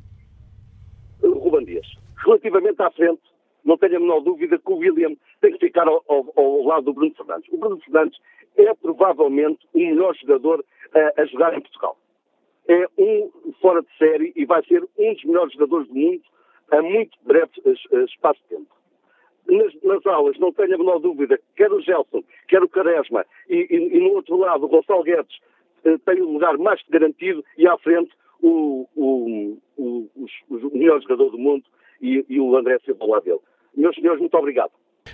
[1.22, 1.88] Rubem Dias.
[2.26, 3.22] Relativamente à frente,
[3.64, 6.86] não tenho a menor dúvida que o William tem que ficar ao, ao, ao lado
[6.86, 7.52] do Bruno Fernandes.
[7.52, 8.18] O Bruno Fernandes
[8.58, 11.98] é provavelmente o melhor jogador a, a jogar em Portugal
[12.70, 16.22] é um fora de série e vai ser um dos melhores jogadores do mundo
[16.72, 17.52] a muito breve
[18.06, 18.68] espaço de tempo.
[19.48, 23.68] Nas, nas, aulas, não tenho a menor dúvida, quer o Gelson, quer o Caresma e,
[23.70, 25.40] e, e no outro lado o Gonçalo Guedes
[25.84, 28.12] eh, tem um lugar mais que garantido e à frente
[28.44, 30.10] o, o, o,
[30.50, 31.64] o melhor jogador do mundo
[32.00, 33.40] e, e o André Silva lado dele.
[33.76, 34.72] Meus senhores, muito obrigado.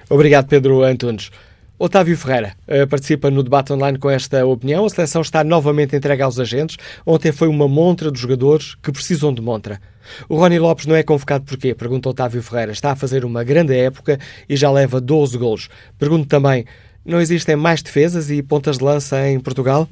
[0.09, 1.31] Obrigado, Pedro Antunes.
[1.77, 4.85] Otávio Ferreira uh, participa no debate online com esta opinião.
[4.85, 6.77] A seleção está novamente entregue aos agentes.
[7.05, 9.81] Ontem foi uma montra dos jogadores que precisam de montra.
[10.29, 11.73] O Rony Lopes não é convocado porquê?
[11.73, 12.71] Pergunta Otávio Ferreira.
[12.71, 15.69] Está a fazer uma grande época e já leva 12 golos.
[15.99, 16.65] Pergunto também,
[17.03, 19.89] não existem mais defesas e pontas de lança em Portugal?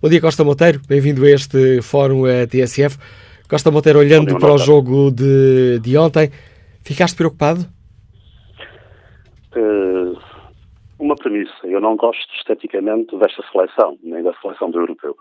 [0.00, 0.80] Bom dia, Costa Monteiro.
[0.88, 2.96] Bem-vindo a este Fórum a TSF.
[3.46, 6.30] Costa Monteiro, olhando dia, para o jogo de, de ontem,
[6.82, 7.66] ficaste preocupado?
[9.54, 9.85] Uh,
[10.98, 11.66] uma premissa.
[11.66, 15.16] Eu não gosto esteticamente desta seleção, nem da seleção do europeu.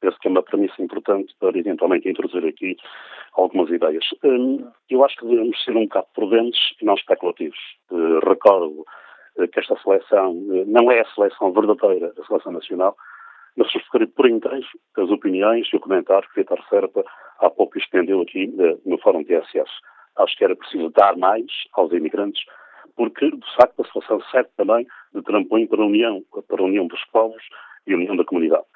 [0.00, 2.76] Penso que é uma premissa importante para eventualmente introduzir aqui
[3.34, 4.04] algumas ideias.
[4.24, 7.58] Uh, eu acho que devemos ser um bocado prudentes e não especulativos.
[7.90, 8.84] Uh, recordo
[9.52, 10.34] que esta seleção
[10.66, 12.96] não é a seleção verdadeira da seleção nacional,
[13.56, 14.66] mas subscrevi por inteiro
[14.96, 17.04] as opiniões e o comentário que Vitor Serpa
[17.40, 19.70] há pouco estendeu aqui eh, no Fórum TSS.
[20.16, 22.42] Acho que era preciso dar mais aos imigrantes,
[23.00, 26.86] porque, de facto, a solução serve também de trampolim para a união, para a união
[26.86, 27.42] dos povos
[27.86, 28.66] e a união da comunidade.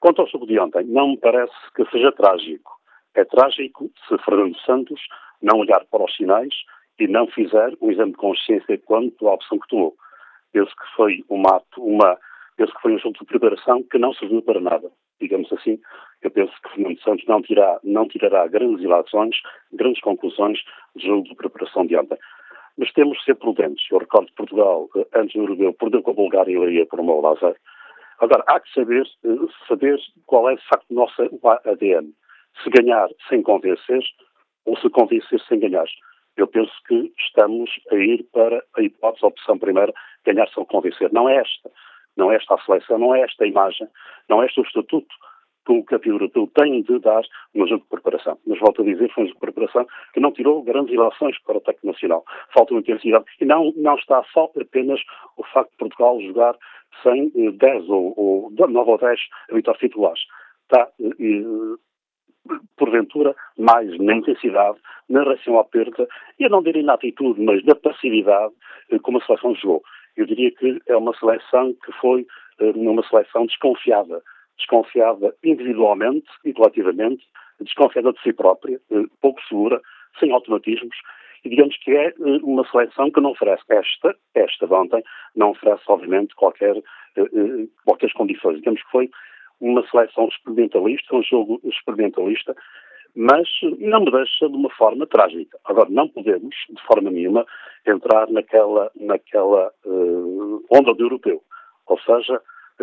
[0.00, 2.72] Quanto ao jogo de ontem, não me parece que seja trágico.
[3.14, 4.98] É trágico se Fernando Santos
[5.42, 6.54] não olhar para os sinais
[6.98, 9.94] e não fizer um exame de consciência quanto à opção que tomou.
[10.50, 12.16] Penso que foi uma, uma
[12.56, 14.90] penso que foi um jogo de preparação que não serviu para nada.
[15.20, 15.78] Digamos assim,
[16.22, 19.36] eu penso que Fernando Santos não, tirará, não tirará grandes ilações,
[19.74, 20.58] grandes conclusões
[20.96, 22.16] do jogo de preparação de ontem.
[22.76, 23.84] Mas temos de ser prudentes.
[23.90, 27.20] Eu recordo que Portugal, antes do europeu, perdeu com a Bulgária e Leiria por uma
[27.20, 27.56] lazer.
[28.18, 29.28] Agora, há que saber, eh,
[29.68, 31.22] saber qual é, de facto, o nosso
[31.64, 32.12] ADN.
[32.62, 34.02] Se ganhar sem convencer
[34.64, 35.86] ou se convencer sem ganhar.
[36.36, 39.92] Eu penso que estamos a ir para a hipótese, a opção primeira,
[40.24, 41.12] ganhar sem convencer.
[41.12, 41.70] Não é esta.
[42.16, 43.88] Não é esta a seleção, não é esta a imagem,
[44.28, 45.14] não é este o estatuto
[45.64, 47.22] que o campeão europeu tem de dar
[47.54, 48.38] no jogo de preparação.
[48.46, 51.54] Mas volto a dizer, foi um jogo de preparação que não tirou grandes ilações para
[51.54, 52.24] o ataque nacional.
[52.52, 53.24] Falta uma intensidade.
[53.40, 55.00] E não, não está só apenas
[55.36, 56.56] o facto de Portugal jogar
[57.02, 59.20] sem eh, 10 ou, ou 9 ou 10
[59.50, 60.20] habituais titulares.
[60.64, 64.78] Está, eh, porventura, mais na intensidade,
[65.08, 66.06] na reação à perda,
[66.38, 68.52] e eu não diria na atitude, mas na passividade,
[68.90, 69.82] eh, como a seleção jogou.
[70.16, 72.26] Eu diria que é uma seleção que foi
[72.60, 74.22] uma seleção desconfiada.
[74.58, 77.24] Desconfiada individualmente e coletivamente,
[77.60, 79.80] desconfiada de si própria, uh, pouco segura,
[80.18, 80.96] sem automatismos,
[81.44, 85.02] e digamos que é uh, uma seleção que não oferece esta, esta de ontem,
[85.34, 86.74] não oferece, obviamente, qualquer,
[87.84, 88.58] qualquer condições.
[88.58, 89.10] Digamos que foi
[89.60, 92.54] uma seleção experimentalista, um jogo experimentalista,
[93.14, 93.48] mas
[93.78, 95.58] não me deixa de uma forma trágica.
[95.64, 97.46] Agora, não podemos, de forma nenhuma,
[97.86, 101.42] entrar naquela, naquela uh, onda do europeu.
[101.86, 102.40] Ou seja,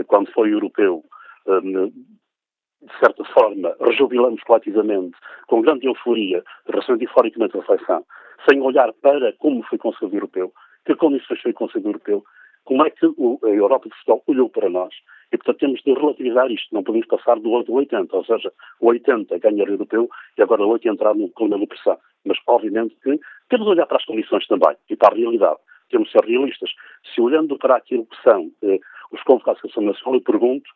[0.07, 1.20] quando foi europeu, eh,
[1.59, 5.17] de certa forma, rejubilamos coletivamente,
[5.47, 8.05] com grande euforia, euforicamente a seleção,
[8.49, 10.53] sem olhar para como foi conseguido o europeu,
[10.85, 12.23] que condições foi conseguido o europeu,
[12.63, 14.93] como é que a Europa de futebol olhou para nós.
[15.31, 16.73] E, portanto, temos de relativizar isto.
[16.73, 18.15] Não podemos passar do 8 ao 80.
[18.15, 21.67] Ou seja, o 80 ganhar o europeu e agora o 8 entrar no clima de
[21.67, 21.97] pressão.
[22.25, 23.19] Mas, obviamente, que
[23.49, 25.57] temos de olhar para as condições também e para a realidade.
[25.89, 26.71] Temos de ser realistas.
[27.13, 28.79] Se olhando para aquilo que são eh,
[29.11, 30.69] os convocados da Seleção Nacional, eu pergunto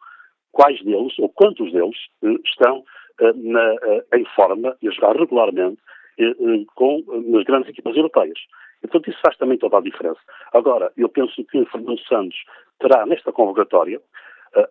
[0.56, 2.84] quais deles, ou quantos deles, eh, estão
[3.20, 5.78] eh, na, eh, em forma e a jogar regularmente
[6.76, 8.40] com, nas grandes equipas europeias.
[8.82, 10.20] E, portanto, isso faz também toda a diferença.
[10.54, 12.38] Agora, eu penso que Fernando Santos
[12.80, 14.02] terá nesta convocatória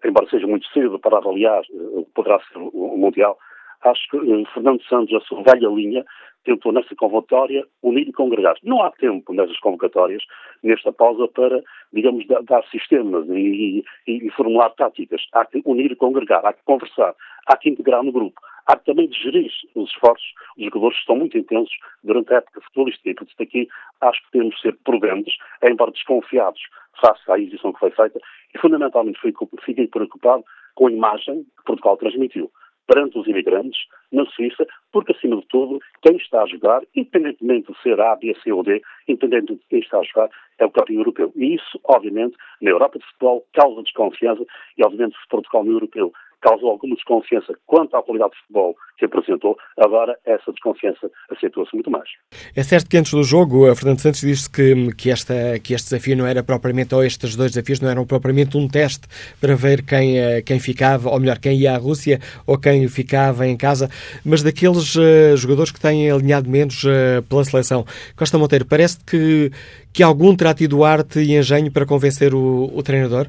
[0.03, 3.39] embora seja muito cedo para avaliar o que poderá ser o Mundial,
[3.85, 6.05] acho que uh, Fernando Santos, a sua velha linha,
[6.45, 8.57] tentou nessa convocatória unir e congregar.
[8.63, 10.23] Não há tempo nessas convocatórias,
[10.63, 11.63] nesta pausa, para,
[11.93, 15.23] digamos, dar, dar sistemas e, e, e, formular táticas.
[15.33, 17.15] Há que unir e congregar, há que conversar,
[17.47, 18.41] há que integrar no grupo.
[18.67, 20.33] Há que também gerir os esforços.
[20.57, 23.69] Os jogadores estão muito intensos durante a época futebolística e, portanto, aqui
[24.01, 26.61] acho que temos de ser prudentes, embora desconfiados
[27.01, 28.21] face à exibição que foi feita,
[28.55, 29.19] e fundamentalmente
[29.65, 30.45] fiquei preocupado
[30.77, 32.51] com a imagem que Portugal transmitiu
[32.87, 33.79] perante os imigrantes
[34.13, 38.35] na Suíça, porque, acima de tudo, quem está a jogar, independentemente de ser A, B,
[38.43, 41.33] C ou D, independentemente de quem está a jogar, é o campeão europeu.
[41.35, 44.45] E isso, obviamente, na Europa de futebol causa desconfiança
[44.79, 46.13] e, obviamente, se Portugal no europeu
[46.45, 51.91] causou alguma desconfiança quanto à qualidade de futebol que apresentou, agora essa desconfiança acentua-se muito
[51.91, 52.09] mais.
[52.55, 55.91] É certo que antes do jogo, a Fernando Santos disse que, que, esta, que este
[55.91, 59.09] desafio não era propriamente, ou estes dois desafios não eram propriamente um teste
[59.41, 63.47] para ver quem, eh, quem ficava, ou melhor, quem ia à Rússia ou quem ficava
[63.47, 63.89] em casa,
[64.25, 67.85] mas daqueles uh, jogadores que têm alinhado menos uh, pela seleção.
[68.17, 69.51] Costa Monteiro, parece que,
[69.95, 73.29] que algum terá tido arte e engenho para convencer o, o treinador?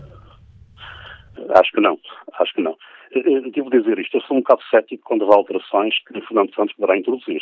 [1.56, 1.98] Acho que não,
[2.40, 2.76] acho que não.
[3.52, 6.98] Devo dizer isto, eu sou um bocado cético quando há alterações que Fernando Santos poderá
[6.98, 7.42] introduzir.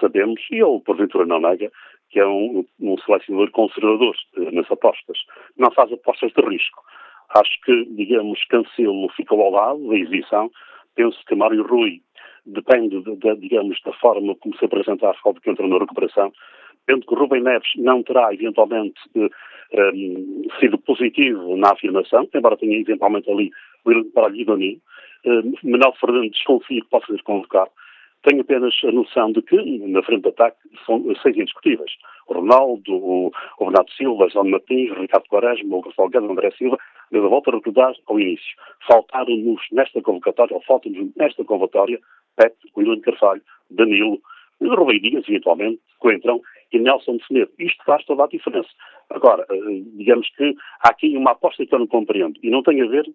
[0.00, 1.70] Sabemos, e ele porventura não nega,
[2.10, 4.14] que é um, um selecionador conservador
[4.52, 5.18] nas apostas.
[5.56, 6.82] Não faz apostas de risco.
[7.30, 10.50] Acho que, digamos, Cancelo ficou ao lado da exibição.
[10.94, 12.00] Penso que Mário Rui
[12.44, 16.32] depende, de, de, digamos, da forma como se apresentar ao que entra na recuperação.
[16.86, 19.90] Penso que o Rubem Neves não terá, eventualmente, eh,
[20.60, 23.50] sido positivo na afirmação, embora tenha, eventualmente, ali
[24.14, 24.74] para Lidoni.
[24.74, 24.80] Um,
[25.62, 27.70] Manuel Fernandes desconfio que possa ser convocado.
[28.22, 31.92] Tenho apenas a noção de que, na frente de ataque, são seis indiscutíveis.
[32.26, 36.32] O Ronaldo, o, o Renato Silva, João Martins, o Ricardo Quaresma, o Gonçalo Guedes, o
[36.32, 36.76] André Silva,
[37.14, 38.56] a volta a recordar ao início.
[38.88, 42.00] Faltaram-nos nesta convocatória, ou faltam-nos nesta convocatória,
[42.36, 44.20] Pet, William Carvalho, Danilo,
[44.60, 46.40] Rubem Dias, eventualmente, Coentrão
[46.72, 47.50] e Nelson Semedo.
[47.58, 48.68] Isto faz toda a diferença.
[49.10, 52.82] Agora, eh, digamos que há aqui uma aposta que eu não compreendo e não tem
[52.82, 53.06] a ver,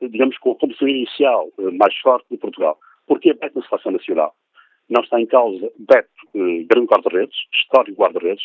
[0.00, 2.78] digamos, com a composição inicial eh, mais forte de Portugal.
[3.06, 4.34] Porque a Beto na Seleção Nacional
[4.88, 8.44] não está em causa Beto, eh, grande guarda-redes, histórico guarda-redes,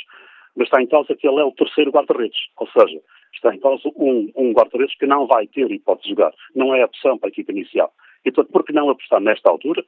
[0.55, 2.39] mas está em causa que ele é o terceiro guarda-redes.
[2.57, 3.01] Ou seja,
[3.33, 6.33] está em causa um, um guarda-redes que não vai ter hipótese de jogar.
[6.55, 7.91] Não é a opção para a equipa inicial.
[8.25, 9.85] Então, por que não apostar nesta altura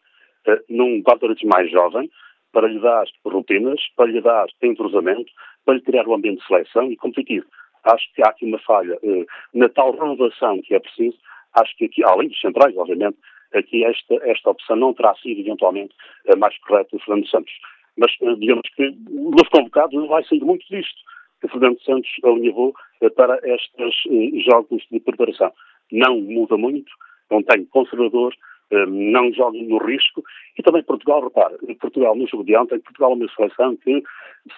[0.69, 2.09] num guarda-redes mais jovem,
[2.57, 5.31] para lhe dar rotinas, para lhe dar entrosamento,
[5.63, 7.45] para lhe criar um ambiente de seleção e competitivo.
[7.84, 11.15] Acho que há aqui uma falha uh, na tal renovação que é preciso.
[11.53, 13.15] Acho que aqui, além dos centrais, obviamente,
[13.53, 15.93] aqui esta, esta opção não terá sido eventualmente
[16.27, 17.53] a mais correta do Fernando Santos.
[17.95, 20.99] Mas uh, digamos que nos convocados vai sair muito disto
[21.39, 22.73] que Fernando Santos alinhavou
[23.03, 25.53] uh, para estes jogos de preparação.
[25.91, 26.91] Não muda muito,
[27.29, 28.34] não tem conservador,
[28.72, 30.23] não joga no risco.
[30.57, 34.03] E também Portugal, repara, Portugal no jogo de ontem, Portugal é uma seleção que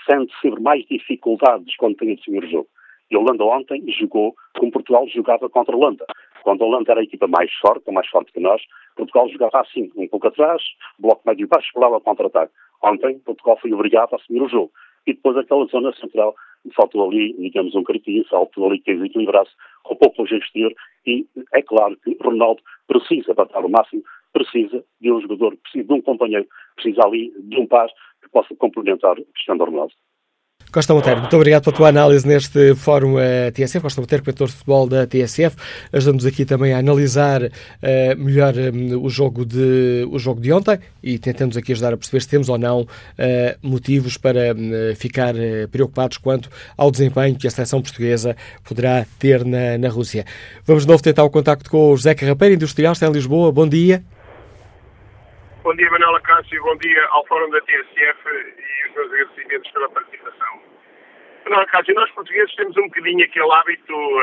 [0.10, 2.68] sente sempre mais dificuldades quando tem o jogo.
[3.11, 6.06] E a Holanda ontem jogou como Portugal jogava contra a Holanda.
[6.44, 8.61] Quando a Holanda era a equipa mais forte, mais forte que nós,
[8.95, 10.61] Portugal jogava assim, um pouco atrás,
[10.99, 12.53] bloco médio baixo, pulava contra-ataque.
[12.84, 14.72] Ontem, Portugal foi obrigado a assumir o jogo.
[15.07, 16.36] E depois aquela zona central,
[16.76, 19.52] faltou ali, digamos, um carpinho, faltou ali que desequilibrasse
[19.84, 20.73] com pouco longe exterior.
[21.06, 24.03] E é claro que Ronaldo precisa, para dar o máximo,
[24.34, 27.88] precisa de um jogador, precisa de um companheiro, precisa ali de um par
[28.22, 29.94] que possa complementar Cristiano Ronaldo.
[30.71, 33.79] Costa Monteiro, muito obrigado pela tua análise neste Fórum uh, TSF.
[33.79, 35.55] Costa Monteiro, comentador de futebol da TSF,
[35.91, 37.49] ajuda-nos aqui também a analisar uh,
[38.15, 42.21] melhor um, o, jogo de, o jogo de ontem e tentamos aqui ajudar a perceber
[42.21, 42.87] se temos ou não uh,
[43.63, 44.39] motivos para
[44.95, 45.33] ficar
[45.71, 50.23] preocupados quanto ao desempenho que a seleção portuguesa poderá ter na, na Rússia.
[50.67, 53.51] Vamos de novo tentar o contacto com o José Carrapeiro, industrial, está em Lisboa.
[53.51, 54.03] Bom dia.
[55.61, 59.90] Bom dia, Manuela Cássio, bom dia ao Fórum da TSF e os meus agradecimentos pela
[59.90, 60.61] participação.
[61.44, 64.22] Manuela Cássio, nós portugueses temos um bocadinho aquele hábito, uh,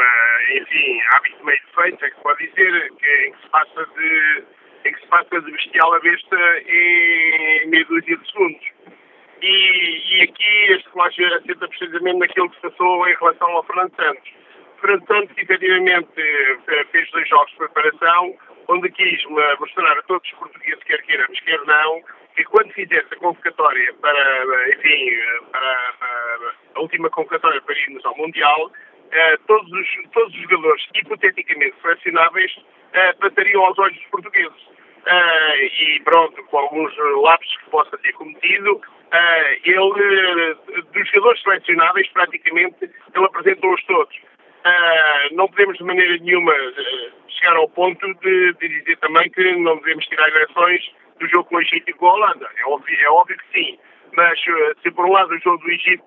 [0.55, 4.45] enfim, hábito meio defeito, é que pode dizer, que, em, que se passa de,
[4.87, 8.67] em que se passa de bestial a besta em meia dúzia de segundos.
[9.43, 13.95] E, e aqui este relógio assenta precisamente naquilo que se passou em relação ao Fernando
[13.95, 14.33] Santos.
[14.81, 16.09] Fernando Santos, efetivamente,
[16.93, 18.35] fez dois jogos de preparação,
[18.69, 22.03] onde quis mostrar a todos os portugueses, quer queiramos, quer não,
[22.35, 25.11] que quando fizesse a convocatória para, enfim,
[25.53, 28.71] para, para a última convocatória para irmos ao Mundial,
[29.11, 32.53] eh, todos, os, todos os jogadores hipoteticamente selecionáveis
[32.93, 34.77] eh, passariam aos olhos dos portugueses.
[35.07, 38.81] Uh, e pronto, com alguns lápis que possa ter cometido,
[39.63, 40.55] ele,
[40.93, 44.17] dos jogadores selecionáveis, praticamente, ele apresentou-os todos.
[44.67, 46.53] Uh, não podemos de maneira nenhuma
[47.29, 50.83] chegar ao ponto de, de, dizer também que não devemos tirar eleições
[51.21, 52.51] do jogo com o Egito e com a Holanda.
[52.59, 53.79] É óbvio, é óbvio que sim.
[54.15, 54.41] Mas
[54.83, 56.05] se por um lado o jogo do Egito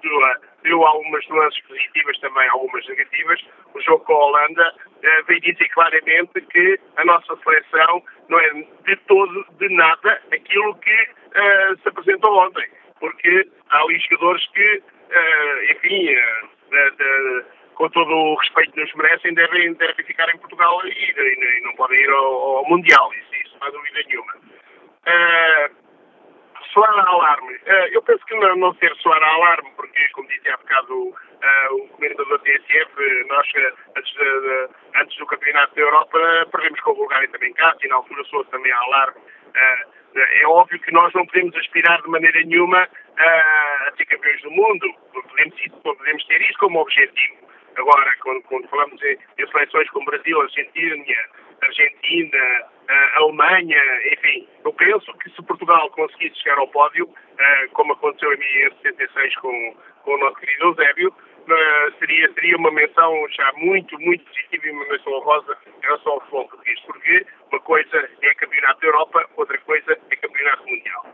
[0.63, 3.39] deu algumas nuances positivas, também algumas negativas,
[3.73, 8.49] o jogo com a Holanda uh, veio dizer claramente que a nossa seleção não é
[8.85, 12.67] de todo, de nada, aquilo que uh, se apresentou ontem.
[12.99, 16.09] Porque há ali jogadores que, uh, enfim,
[17.79, 21.61] com todo o respeito que nos merecem, devem, devem ficar em Portugal e, e, e
[21.63, 23.09] não podem ir ao, ao Mundial.
[23.13, 24.33] Isso, isso não há dúvida nenhuma.
[25.07, 25.75] Uh,
[26.73, 27.55] soar alarme.
[27.55, 31.75] Uh, eu penso que não, não ser soar alarme, porque, como disse há bocado uh,
[31.75, 33.47] o comentador da TSF, nós,
[33.95, 37.95] antes, de, antes, do Campeonato da Europa, perdemos com a Bulgária também cá, e na
[37.95, 39.21] altura soou também alarme.
[40.15, 44.93] É óbvio que nós não podemos aspirar de maneira nenhuma a ser campeões do mundo.
[45.13, 47.48] Podemos, podemos ter isso como objetivo.
[47.79, 51.15] Agora, quando, quando falamos em, em, seleções como Brasil, Argentina,
[51.61, 52.37] Argentina,
[52.89, 53.81] uh, Alemanha,
[54.13, 59.35] enfim, eu penso que se Portugal conseguisse chegar ao pódio, uh, como aconteceu em 1976
[59.37, 61.13] com, com o nosso querido Eusébio,
[61.99, 66.19] seria, seria uma menção já muito, muito positiva e uma menção honrosa em relação ao
[66.19, 71.05] futebol português, porque uma coisa é campeonato da Europa, outra coisa é campeonato mundial.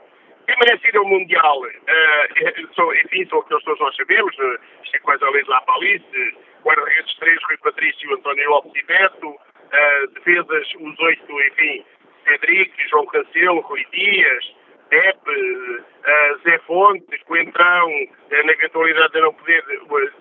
[0.48, 5.24] Ir ao Mundial, uh, são, enfim, são aqueles que nós sabemos, uh, isto é quase
[5.24, 10.68] a lei de La Palice, guarda-redes três, Rui Patrício, António Lopes e Beto, uh, defesas,
[10.80, 11.86] os oito, enfim,
[12.28, 14.56] Cedric, João Cancelo, Rui Dias,
[14.90, 19.64] Pepe, uh, Zé Fontes, Coentrão, uh, na eventualidade de não poder,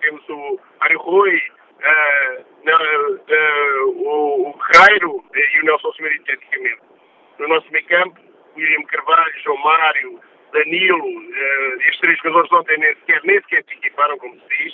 [0.01, 1.41] temos o Mário Rui,
[2.63, 2.77] na,
[3.85, 5.91] o, Guerreiro e o Nelson
[6.25, 6.81] tecnicamente.
[7.37, 8.19] No nosso meio campo,
[8.55, 10.19] William Carvalho, João Mário,
[10.51, 11.24] Danilo,
[12.25, 14.73] jogadores ontem nem sequer, nem sequer se equiparam, como se diz,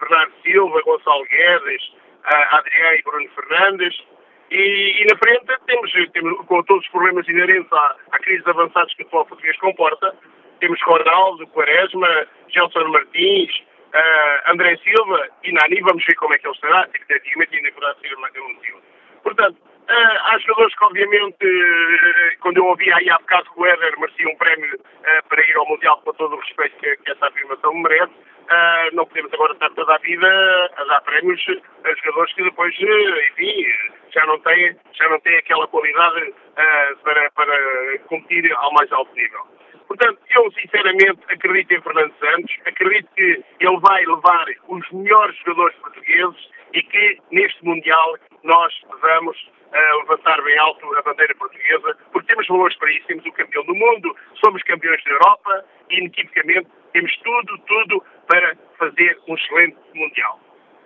[0.00, 1.92] Bernardo Silva, Gonçalo Guedes,
[2.24, 4.02] Adriano e Bruno Fernandes,
[4.50, 8.92] e, e, na frente temos, temos, com todos os problemas inerentes à, à crise avançados
[8.94, 10.14] que o futebol português comporta,
[10.60, 13.50] temos Ronaldo, Quaresma, Gelson Martins,
[13.94, 17.94] uh, André Silva e Nani, vamos ver como é que ele estará, tecnicamente ainda poderá
[17.94, 18.82] ser um motivo.
[19.22, 19.56] Portanto,
[19.92, 23.98] uh, há jogadores que obviamente, uh, quando eu ouvi aí há bocado que o Éder
[23.98, 27.26] merecia um prémio uh, para ir ao Mundial com todo o respeito que, que essa
[27.26, 28.12] afirmação merece,
[28.42, 31.40] Uh, não podemos agora estar toda a vida a dar prémios
[31.84, 33.66] a jogadores que depois, enfim,
[34.12, 39.14] já não têm, já não têm aquela qualidade uh, para, para competir ao mais alto
[39.14, 39.40] nível.
[39.88, 45.76] Portanto, eu sinceramente acredito em Fernando Santos, acredito que ele vai levar os melhores jogadores
[45.76, 49.36] portugueses e que neste Mundial nós vamos
[49.72, 53.64] uh, levantar bem alto a bandeira portuguesa, porque temos valores para isso, temos o campeão
[53.64, 59.76] do mundo, somos campeões da Europa e inequivocamente temos tudo, tudo para fazer um excelente
[59.94, 60.40] Mundial.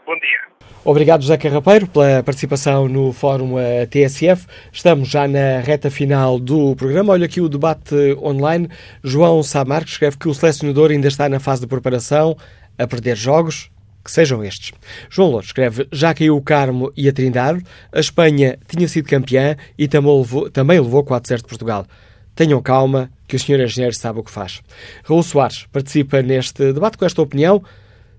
[0.04, 0.56] Bom dia.
[0.84, 4.46] Obrigado, José Carrapeiro, pela participação no Fórum eh, TSF.
[4.72, 7.12] Estamos já na reta final do programa.
[7.12, 8.68] Olha aqui o debate online.
[9.02, 12.36] João Samarques escreve que o selecionador ainda está na fase de preparação,
[12.78, 13.68] a perder jogos,
[14.06, 14.72] que sejam estes.
[15.10, 17.62] João Lourdes escreve: Já caiu o Carmo e a Trindade,
[17.92, 21.86] a Espanha tinha sido campeã e também levou, também levou 4-0 de Portugal.
[22.34, 23.60] Tenham calma, que o Sr.
[23.60, 24.62] Engenheiro sabe o que faz.
[25.04, 27.62] Raul Soares participa neste debate com esta opinião.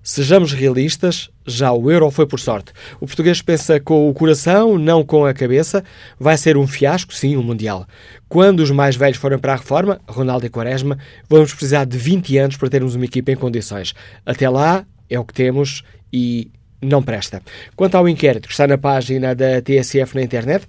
[0.02, 2.72] Sejamos realistas, já o euro foi por sorte.
[3.00, 5.84] O português pensa com o coração, não com a cabeça.
[6.18, 7.86] Vai ser um fiasco, sim, o um Mundial.
[8.28, 10.98] Quando os mais velhos forem para a reforma, Ronaldo e Quaresma,
[11.28, 13.94] vamos precisar de 20 anos para termos uma equipa em condições.
[14.24, 15.82] Até lá, é o que temos
[16.12, 17.42] e não presta.
[17.74, 20.66] Quanto ao inquérito que está na página da TSF na internet,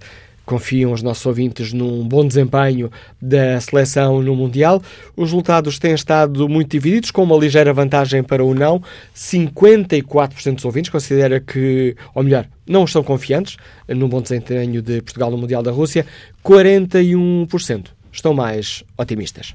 [0.50, 2.90] confiam os nossos ouvintes num bom desempenho
[3.22, 4.82] da seleção no Mundial.
[5.16, 8.82] Os resultados têm estado muito divididos, com uma ligeira vantagem para o não.
[9.14, 13.58] 54% dos ouvintes considera que, ou melhor, não estão confiantes
[13.88, 16.04] no bom desempenho de Portugal no Mundial da Rússia.
[16.44, 19.54] 41% estão mais otimistas.